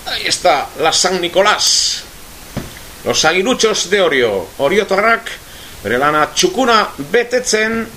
[0.06, 2.04] Ahí está, la San Nicolás.
[3.04, 4.46] Los aguiluchos de Orio.
[4.58, 5.28] Orio Torrak,
[5.82, 7.88] Berelana Chukuna betetzen.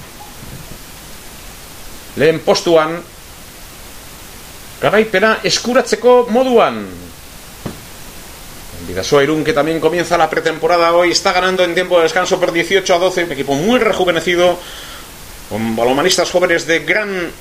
[2.16, 3.02] Lehen postuan.
[4.82, 7.03] Garaipena eskuratzeko moduan.
[8.88, 12.52] Vidasoa Irún, que también comienza la pretemporada hoy, está ganando en tiempo de descanso por
[12.52, 13.24] 18 a 12.
[13.24, 14.60] Un equipo muy rejuvenecido,
[15.50, 17.32] con balomanistas jóvenes de gran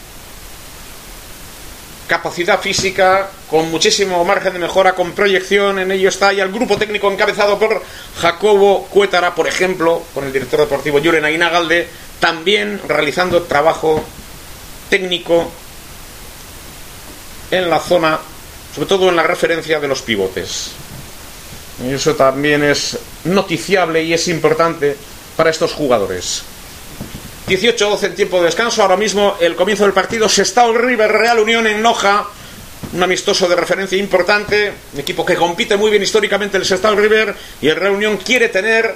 [2.06, 5.78] capacidad física, con muchísimo margen de mejora, con proyección.
[5.78, 7.82] En ello está ya el grupo técnico encabezado por
[8.20, 11.89] Jacobo Cuétara, por ejemplo, con el director deportivo Julen Aguinagalde,
[12.20, 14.05] también realizando trabajo
[14.90, 15.51] técnico
[17.51, 18.20] en la zona,
[18.74, 20.73] sobre todo en la referencia de los pivotes.
[21.85, 24.97] Y eso también es noticiable y es importante
[25.37, 26.45] para estos jugadores.
[27.49, 28.83] 18-12 en tiempo de descanso.
[28.83, 30.27] Ahora mismo el comienzo del partido.
[30.27, 32.27] el River Real Unión en Noja.
[32.93, 34.73] Un amistoso de referencia importante.
[34.95, 37.35] Un equipo que compite muy bien históricamente el Sestao River.
[37.61, 38.95] Y el Real Unión quiere tener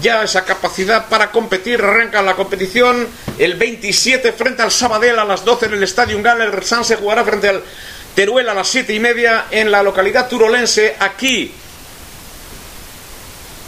[0.00, 1.80] ya esa capacidad para competir.
[1.80, 3.06] Arranca la competición
[3.38, 6.40] el 27 frente al Sabadell a las 12 en el Estadio Gal.
[6.40, 7.62] El San se jugará frente al
[8.16, 10.96] Teruel a las 7 y media en la localidad turolense.
[10.98, 11.52] Aquí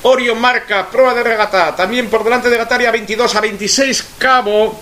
[0.09, 4.81] Orio marca, prueba de regata, también por delante de Gataria 22 a 26 Cabo.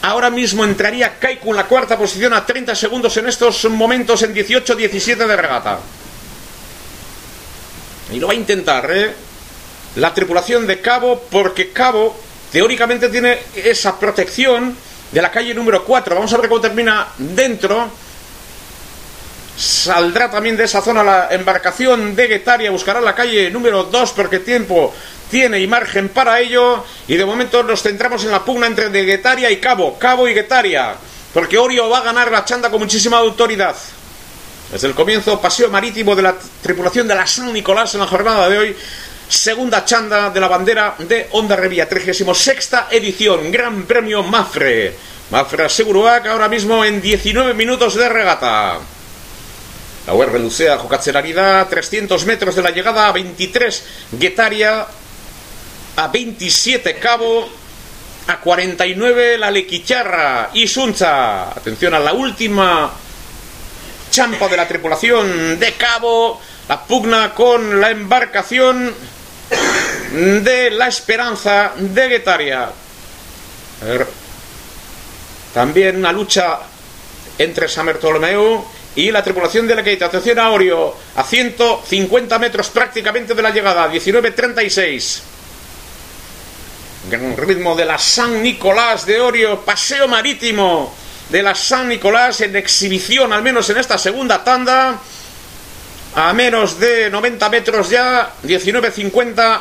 [0.00, 4.34] Ahora mismo entraría Kaiku en la cuarta posición a 30 segundos en estos momentos en
[4.34, 5.78] 18-17 de regata.
[8.10, 9.14] Y lo va a intentar, ¿eh?
[9.96, 12.18] La tripulación de Cabo, porque Cabo
[12.50, 14.74] teóricamente tiene esa protección
[15.12, 16.14] de la calle número 4.
[16.14, 17.90] Vamos a ver cómo termina dentro
[19.58, 24.38] Saldrá también de esa zona la embarcación de Guetaria, buscará la calle número 2 porque
[24.38, 24.94] tiempo
[25.28, 26.84] tiene y margen para ello.
[27.08, 30.34] Y de momento nos centramos en la pugna entre de Guetaria y Cabo, Cabo y
[30.34, 30.94] Guetaria,
[31.34, 33.74] porque Orio va a ganar la chanda con muchísima autoridad.
[34.70, 38.48] Desde el comienzo, paseo marítimo de la tripulación de la San Nicolás en la jornada
[38.48, 38.76] de hoy.
[39.28, 44.94] Segunda chanda de la bandera de Onda Revía, 36 edición, Gran Premio Mafre.
[45.32, 48.78] Mafre aseguró que ahora mismo en 19 minutos de regata.
[50.08, 54.86] La UR Lucea a 300 metros de la llegada a 23 Guetaria,
[55.96, 57.46] a 27 Cabo,
[58.26, 61.50] a 49 la Lequicharra y Suncha.
[61.50, 62.90] Atención a la última
[64.10, 66.40] champa de la tripulación de Cabo,
[66.70, 68.94] la pugna con la embarcación
[70.10, 72.70] de la Esperanza de Guetaria.
[75.52, 76.60] También una lucha
[77.36, 82.68] entre San Bartolomeu y la tripulación de la que atención a Orio, a 150 metros
[82.70, 85.20] prácticamente de la llegada, 19.36.
[87.08, 90.92] Gran ritmo de la San Nicolás de Orio, paseo marítimo
[91.28, 94.98] de la San Nicolás en exhibición, al menos en esta segunda tanda,
[96.16, 99.60] a menos de 90 metros ya, 19.50.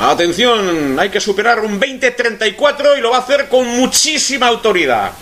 [0.00, 5.12] Atención, hay que superar un 20.34 y lo va a hacer con muchísima autoridad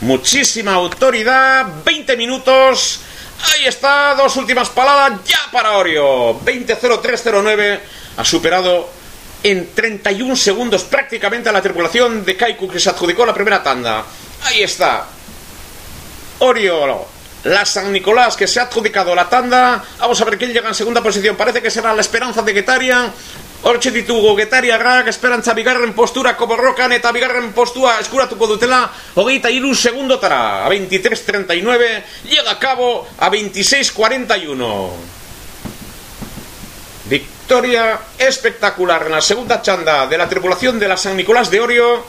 [0.00, 3.00] muchísima autoridad, 20 minutos.
[3.52, 6.40] Ahí está, dos últimas palabras ya para Orio.
[6.40, 7.80] 20.0309
[8.16, 8.90] ha superado
[9.42, 14.04] en 31 segundos prácticamente a la tripulación de Kaiku que se adjudicó la primera tanda.
[14.42, 15.06] Ahí está.
[16.40, 17.06] Orio,
[17.44, 19.84] la San Nicolás que se ha adjudicado la tanda.
[19.98, 21.36] Vamos a ver quién llega en segunda posición.
[21.36, 23.12] Parece que será la Esperanza de Guetaria.
[23.58, 28.84] Hortxe ditugu getariarrak, esperantza bigarren postura koborrokan eta bigarren postua eskuratuko dutela
[29.18, 30.64] hogeita iru segundotara.
[30.64, 31.88] A 23.39,
[32.30, 34.90] llega a cabo a 26.41.
[37.10, 42.04] Victoria espectacular en la segunda chanda de la tripulación de la San Nicolás de Orio.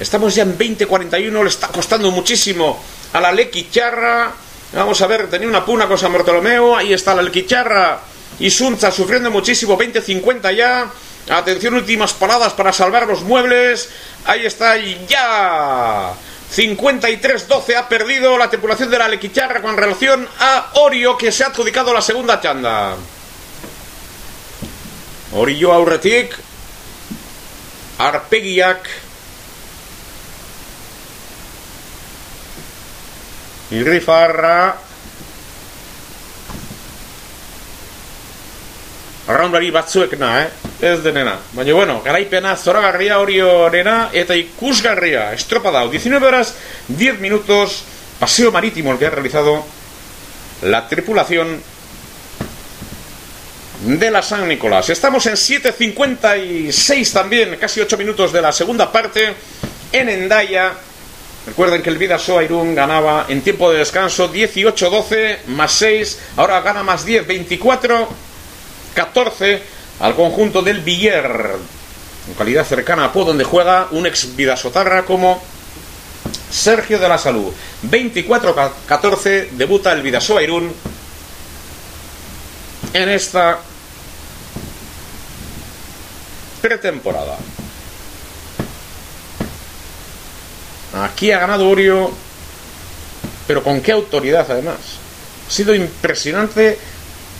[0.00, 2.82] Estamos ya en 20.41, le está costando muchísimo
[3.12, 4.32] a la Lequicharra.
[4.72, 8.90] Vamos a ver, tenía una puna con San Bartolomeo, ahí está la Lequicharra y Sunza
[8.90, 10.90] sufriendo muchísimo, 20.50 ya.
[11.30, 13.88] Atención, últimas paradas para salvar los muebles.
[14.24, 16.12] Ahí está, y ya.
[16.54, 21.48] 53-12 ha perdido la tripulación de la Lequicharra con relación a Orio, que se ha
[21.48, 22.96] adjudicado la segunda chanda.
[25.34, 26.34] Orillo aurretik,
[27.98, 28.86] arpegiak,
[33.70, 34.76] irrifarra,
[39.32, 40.48] arraunlari batzuek na, eh?
[40.82, 41.36] ez denena.
[41.52, 45.90] Baina, bueno, garaipena zoragarria orionena eta ikusgarria, estropa dao.
[45.90, 46.54] 19 horas,
[46.88, 47.82] 10 minutos,
[48.20, 49.64] paseo marítimo el que ha realizado
[50.62, 51.60] la tripulación
[53.84, 54.90] de la San Nicolás.
[54.90, 59.34] Estamos en 7.56 también, casi 8 minutos de la segunda parte
[59.92, 60.72] en Endaya.
[61.46, 66.84] Recuerden que el Vidasoa Irún ganaba en tiempo de descanso 18-12 más 6, ahora gana
[66.84, 68.08] más 10, 24,
[68.94, 69.62] 14
[70.00, 71.56] al conjunto del Villar,
[72.28, 75.42] localidad cercana a Po, donde juega un ex Vidasotarra como
[76.50, 77.52] Sergio de la Salud.
[77.90, 80.72] 24-14 debuta el Vidasoa Irún
[82.92, 83.58] en esta
[86.60, 87.38] pretemporada.
[90.94, 92.12] Aquí ha ganado Orio,
[93.46, 94.76] pero con qué autoridad además.
[95.48, 96.78] Ha sido impresionante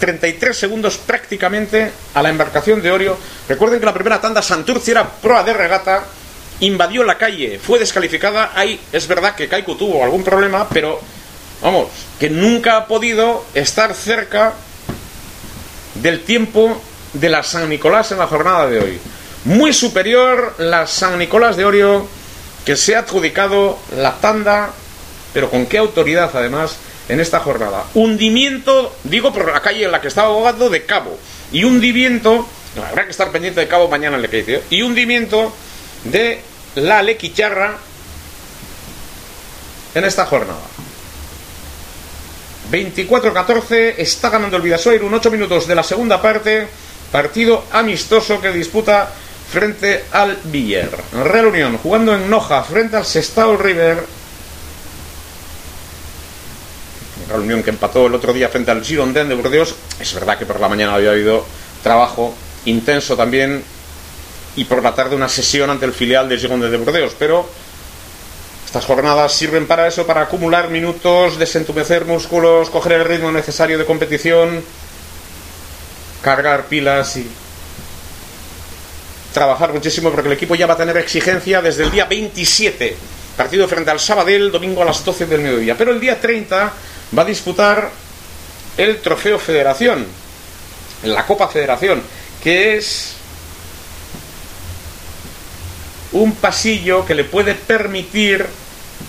[0.03, 3.16] 33 segundos prácticamente a la embarcación de Orio.
[3.49, 6.03] Recuerden que la primera tanda Santurci era proa de regata,
[6.59, 8.51] invadió la calle, fue descalificada.
[8.53, 10.99] Ahí es verdad que Kaiku tuvo algún problema, pero
[11.62, 11.87] vamos,
[12.19, 14.55] que nunca ha podido estar cerca
[15.95, 18.99] del tiempo de la San Nicolás en la jornada de hoy.
[19.45, 22.09] Muy superior la San Nicolás de Orio,
[22.65, 24.70] que se ha adjudicado la tanda,
[25.33, 26.77] pero con qué autoridad además
[27.09, 27.85] en esta jornada.
[27.95, 31.19] Hundimiento, digo por la calle en la que estaba abogado, de Cabo.
[31.53, 32.47] Y hundimiento,
[32.89, 35.53] habrá que estar pendiente de Cabo mañana en el que y hundimiento
[36.05, 36.41] de
[36.77, 37.77] la Lequicharra
[39.95, 40.61] en esta jornada.
[42.70, 46.66] 24-14 está ganando el Vidasoir, un 8 minutos de la segunda parte.
[47.11, 49.12] Partido amistoso que disputa
[49.51, 50.89] frente al Villar.
[51.24, 54.22] Real Unión jugando en Noja frente al Sestao River.
[57.28, 59.74] Real Unión que empató el otro día frente al Girondin de Burdeos.
[60.01, 61.44] Es verdad que por la mañana había habido
[61.82, 62.35] trabajo
[62.65, 63.62] intenso también
[64.57, 67.49] y por la tarde una sesión ante el filial de Girondin de Burdeos, pero
[68.65, 73.85] estas jornadas sirven para eso, para acumular minutos, desentumecer músculos, coger el ritmo necesario de
[73.85, 74.65] competición,
[76.23, 77.28] cargar pilas y
[79.32, 82.97] trabajar muchísimo porque el equipo ya va a tener exigencia desde el día 27,
[83.36, 85.77] partido frente al Sabadell, domingo a las 12 del mediodía.
[85.77, 86.73] Pero el día 30
[87.16, 87.90] va a disputar
[88.76, 90.06] el Trofeo Federación,
[91.05, 92.02] la Copa Federación,
[92.43, 93.14] que es
[96.12, 98.47] un pasillo que le puede permitir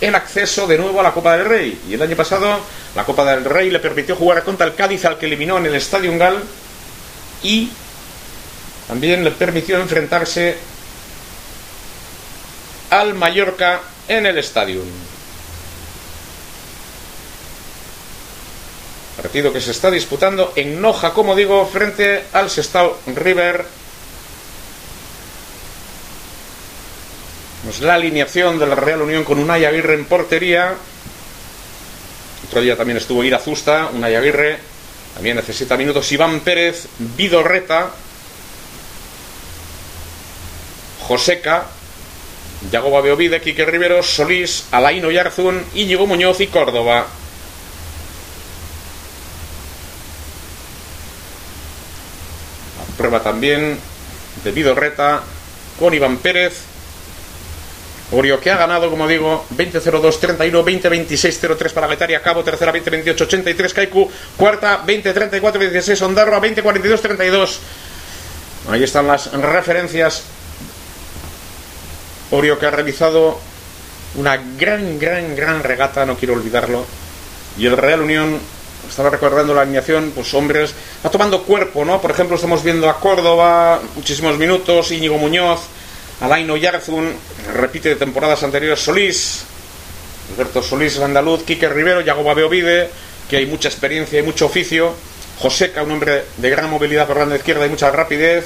[0.01, 1.81] el acceso de nuevo a la Copa del Rey.
[1.89, 2.59] Y el año pasado
[2.95, 5.75] la Copa del Rey le permitió jugar contra el Cádiz al que eliminó en el
[5.75, 6.43] Estadio Ungal
[7.41, 7.69] y
[8.87, 10.57] también le permitió enfrentarse
[12.89, 14.81] al Mallorca en el Estadio.
[19.23, 23.65] Partido que se está disputando en Noja, como digo, frente al Sestao River
[27.63, 30.75] Pues la alineación de la Real Unión con Unai Aguirre en portería.
[32.45, 34.59] Otro día también estuvo Ira Zusta, Unai Aguirre.
[35.15, 37.91] También necesita minutos Iván Pérez, Vidorreta,
[41.07, 41.67] Joseca,
[42.69, 47.07] Yagoba Beovide, Quique Rivero, Solís, Alaino Yarzún, Íñigo Muñoz y Córdoba.
[53.03, 53.77] Prueba también
[54.45, 55.21] de Vidorreta
[55.77, 56.53] con Iván Pérez,
[58.13, 64.85] Orio que ha ganado, como digo, 20-02-31, 20-26-03 para Letaria, Cabo, tercera 20-28-83, Kaiku, cuarta
[64.85, 67.57] 20-34-16, Ondarroa 20-42-32.
[68.69, 70.23] Ahí están las referencias.
[72.31, 73.37] Orio que ha realizado
[74.15, 76.85] una gran, gran, gran regata, no quiero olvidarlo.
[77.57, 78.39] Y el Real Unión,
[78.89, 80.73] estaba recordando la alineación, pues hombres,
[81.05, 82.01] va tomando cuerpo, ¿no?
[82.01, 85.61] Por ejemplo, estamos viendo a Córdoba, muchísimos minutos, Íñigo Muñoz,
[86.21, 87.13] Alain Oyarzun,
[87.53, 89.43] repite de temporadas anteriores Solís,
[90.33, 92.89] Alberto Solís Andaluz, Quique Rivero, Yagoba Beovide,
[93.29, 94.93] que hay mucha experiencia y mucho oficio,
[95.39, 98.45] Joseca, un hombre de gran movilidad por la izquierda y mucha rapidez.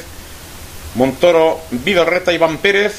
[0.95, 2.93] Montoro, Vidorreta, Iván Pérez.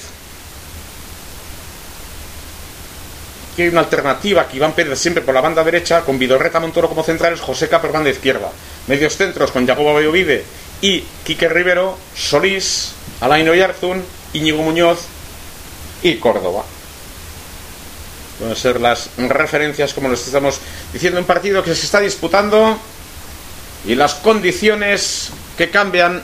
[3.59, 6.89] Aquí hay una alternativa que Iván Pérez siempre por la banda derecha, con Vidorreta, Montoro
[6.89, 8.52] como centrales, Joseca por banda izquierda.
[8.86, 10.44] Medios centros con Jacobo Bayovide
[10.80, 15.01] y Quique Rivero, Solís, Alain Oyarzún, Íñigo Muñoz
[16.05, 16.64] y Córdoba.
[18.39, 20.60] Pueden ser las referencias, como les estamos
[20.93, 22.78] diciendo, un partido que se está disputando
[23.85, 26.22] y las condiciones que cambian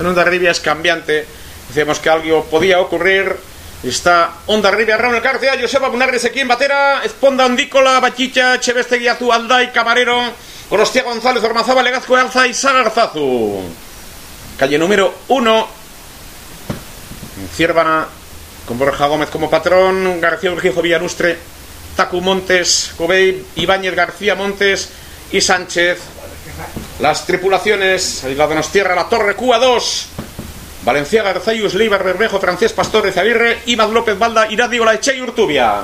[0.00, 1.26] en Onda Rivia es cambiante.
[1.68, 3.51] Decíamos que algo podía ocurrir.
[3.82, 10.22] Está Onda Rivia, Raúl García, Joseba Munagres aquí Batera, Esponda Ondícola, Bachicha, Chevesteguiazu, Alday, Camarero,
[10.70, 13.60] Orostia González, Ormazaba, Legazco, Alza y Sagarzazu.
[14.56, 15.68] Calle número 1.
[17.56, 18.06] Ciervana,
[18.66, 21.38] con Borja Gómez como patrón, García Urgijo Villanustre,
[21.96, 24.90] Tacu Montes, Cobey, Ibáñez García Montes
[25.32, 25.98] y Sánchez.
[27.00, 30.08] Las tripulaciones, la Donostierra, la Torre Cuba 2,
[30.84, 35.82] Valencia Garzayus, Leibar Bermejo, Francés Pastor Aguirre, Iván López Balda, Iradio Laeche y Urtubia.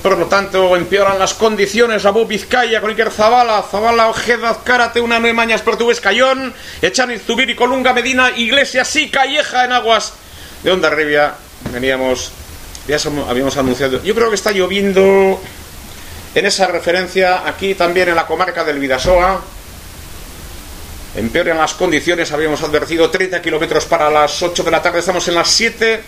[0.00, 2.06] Por lo tanto, empeoran las condiciones.
[2.06, 7.92] Abu Vizcaya, con Iker Zabala, Zabala, Ojeda, Cárate, una mañas portugués, Cayón, Echani, Zubiri, Colunga,
[7.92, 10.12] Medina, Iglesias y Calleja en aguas
[10.62, 11.34] de Onda Rivia.
[11.72, 12.30] Veníamos,
[12.86, 12.96] ya
[13.28, 14.00] habíamos anunciado.
[14.04, 15.40] Yo creo que está lloviendo
[16.34, 19.42] en esa referencia, aquí también en la comarca del Vidasoa,
[21.14, 25.34] empeoran las condiciones, habíamos advertido 30 kilómetros para las 8 de la tarde, estamos en
[25.34, 26.02] las 7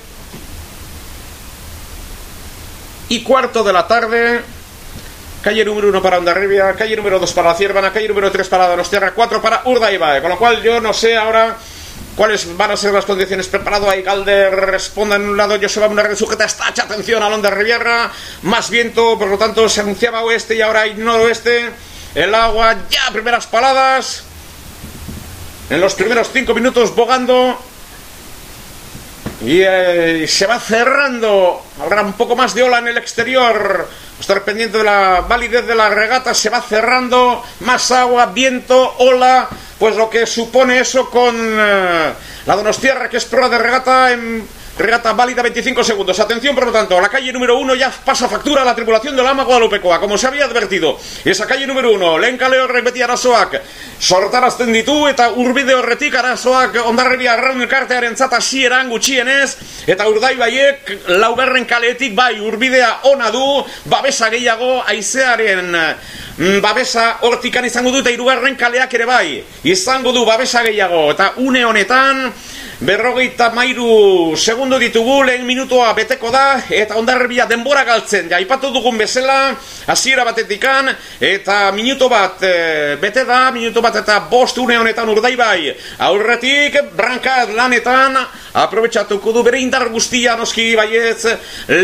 [3.09, 4.41] y cuarto de la tarde,
[5.43, 8.69] calle número 1 para Ondarribia, calle número 2 para la Ciervana, calle número 3 para
[8.69, 11.57] Donostiarra, 4 para Urdaibae, con lo cual yo no sé ahora
[12.17, 13.49] cuáles van a ser las condiciones.
[13.49, 18.11] Preparado ahí, Calder responda en un lado, Joseba una sujeta, estacha, atención a Onda Riviera,
[18.43, 21.71] más viento, por lo tanto se anunciaba oeste y ahora hay noroeste.
[22.15, 24.23] El agua, ya primeras paladas.
[25.71, 27.59] En los primeros cinco minutos bogando.
[29.45, 31.63] Y eh, se va cerrando.
[31.83, 33.89] Habrá un poco más de ola en el exterior.
[34.19, 36.35] Estar pendiente de la validez de la regata.
[36.35, 37.43] Se va cerrando.
[37.61, 42.13] Más agua, viento, ola pues lo que supone eso con eh,
[42.47, 44.47] la Donostierra, que es prueba de regata en
[44.79, 46.19] regata válida 25 segundos.
[46.19, 49.27] Atención, por lo tanto, la calle número 1 ya pasa factura a la tripulación del
[49.27, 50.99] Ama Guadalupecoa, como se había advertido.
[51.25, 53.61] Esa calle número 1, lenka leo repeti arazoak,
[54.01, 59.57] sortarazten ditu, eta urbide horretik arazoak ondarribia arraun elkartearen zata sieran gutxienez,
[59.87, 60.91] eta urdai baiek
[61.21, 63.45] laugarren kaletik bai urbidea ona du,
[63.87, 70.25] babesa gehiago aizearen mm, babesa hortikan izango du, eta irugarren kaleak ere bai, izango du
[70.27, 72.27] babesa gehiago, eta une honetan,
[72.85, 78.99] Berrogeita mairu segundo ditugu, lehen minutua beteko da, eta ondarrebia denbora galtzen, ja, ipatu dugun
[79.01, 79.55] bezala,
[79.89, 85.33] hasiera batetikan, eta minuto bat e, bete da, minuto bat eta bost une honetan urdai
[85.33, 85.73] bai,
[86.11, 88.21] aurretik, brankat lanetan,
[88.67, 91.25] aprobetsatuko du bere indar guztia noski baietz,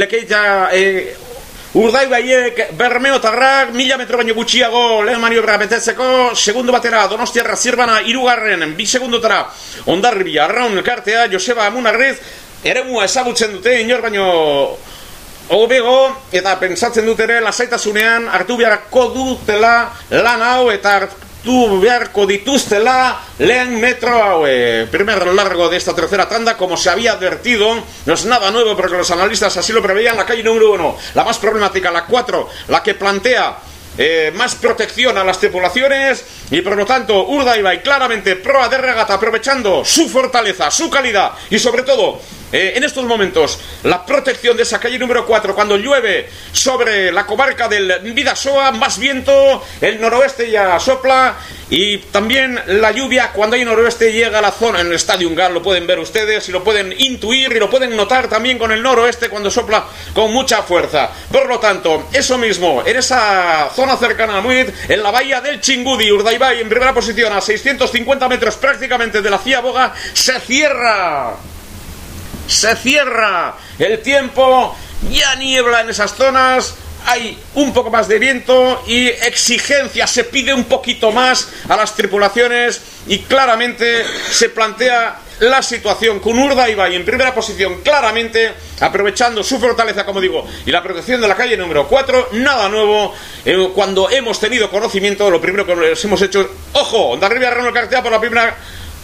[0.04, 1.29] lekeita, e,
[1.70, 8.74] Urdai baiek bermeotarrak mila metro baino gutxiago lehen maniobra betetzeko segundo batera donostiarra zirbana irugarren
[8.74, 9.44] bi segundotara
[9.86, 12.16] ondarribia arraun elkartea Joseba Amunarriz
[12.64, 14.26] ere ezagutzen dute inor baino
[15.54, 15.96] hobego
[16.32, 21.06] eta pensatzen dut ere lasaitasunean hartu beharko dutela lan hau eta
[21.42, 24.86] tú beharko dituztela lehen metro haue.
[24.90, 28.96] Primer largo de esta tercera tanda, como se había advertido, no es nada nuevo porque
[28.96, 32.82] los analistas así lo preveían, la calle número uno, la más problemática, la cuatro, la
[32.82, 33.56] que plantea
[33.98, 39.14] eh, más protección a las tripulaciones y por lo tanto Urdaibai claramente proa de regata
[39.14, 42.20] aprovechando su fortaleza, su calidad y sobre todo
[42.52, 47.24] eh, en estos momentos la protección de esa calle número 4 cuando llueve sobre la
[47.24, 51.36] comarca del Vidasoa, más viento, el noroeste ya sopla
[51.70, 55.54] y también la lluvia cuando hay noroeste llega a la zona en el Estadio Gal,
[55.54, 58.82] lo pueden ver ustedes y lo pueden intuir y lo pueden notar también con el
[58.82, 61.10] noroeste cuando sopla con mucha fuerza.
[61.30, 65.60] Por lo tanto, eso mismo, en esa zona cercana a Muid, en la bahía del
[65.60, 71.34] Chingudi, Urdaibai en primera posición a 650 metros prácticamente de la Ciaboga, se cierra.
[72.46, 74.76] Se cierra el tiempo,
[75.10, 76.74] ya niebla en esas zonas,
[77.06, 81.94] hay un poco más de viento y exigencia, se pide un poquito más a las
[81.94, 89.58] tripulaciones y claramente se plantea la situación con Urdaibai en primera posición claramente aprovechando su
[89.58, 93.14] fortaleza como digo y la protección de la calle número 4 nada nuevo
[93.44, 98.02] eh, cuando hemos tenido conocimiento lo primero que les hemos hecho ojo, Ondarribia Reno Cartea
[98.02, 98.56] por la primera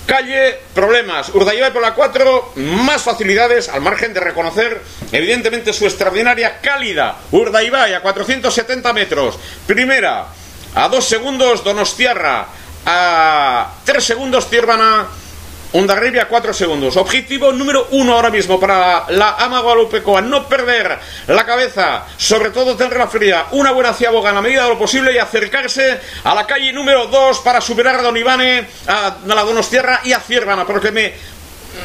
[0.06, 1.30] Calle, problemas.
[1.34, 4.80] Urdaibai por la 4, más facilidades al margen de reconocer,
[5.10, 7.16] evidentemente, su extraordinaria cálida.
[7.32, 9.36] Urdaibai a 470 metros.
[9.66, 10.28] Primera.
[10.76, 12.46] A 2 segundos Donostiarra.
[12.86, 15.08] A 3 segundos Tiervana.
[15.72, 16.96] Ondarribia 4 segundos.
[16.96, 20.20] Objetivo número 1 ahora mismo para la Ama Guadalupecoa.
[20.22, 23.46] No perder la cabeza, sobre todo tenerla fría.
[23.52, 27.06] Una buena ciaboga en la medida de lo posible y acercarse a la calle número
[27.06, 31.12] 2 para superar a Don Ivane, a la Donostierra y a Ciervana, porque me,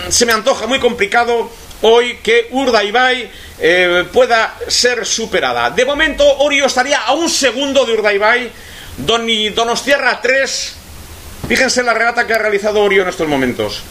[0.10, 1.50] se me antoja muy complicado
[1.82, 3.30] hoy que Urdaibai
[3.60, 5.70] eh, pueda ser superada.
[5.72, 8.52] De momento, Orio estaría a un segundo de Urdaibai.
[8.98, 9.26] Don,
[9.56, 10.76] Donostierra 3.
[11.52, 13.84] Fíjense la regata que ha realizado Orio en estos momentos.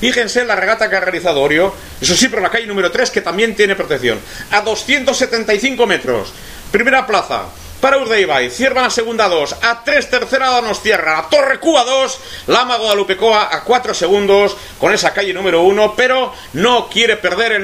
[0.00, 1.72] Fíjense la regata que ha realizado Orio.
[1.98, 4.20] Eso sí, por la calle número 3, que también tiene protección.
[4.50, 6.30] A 275 metros.
[6.70, 7.44] Primera plaza
[7.80, 13.48] para Urdaibai, Cierva segunda 2, a 3 tercera Donostierra, a Torre Cuba 2, Lama Guadalupecoa
[13.50, 17.56] a 4 segundos con esa calle número 1, pero no quiere perder el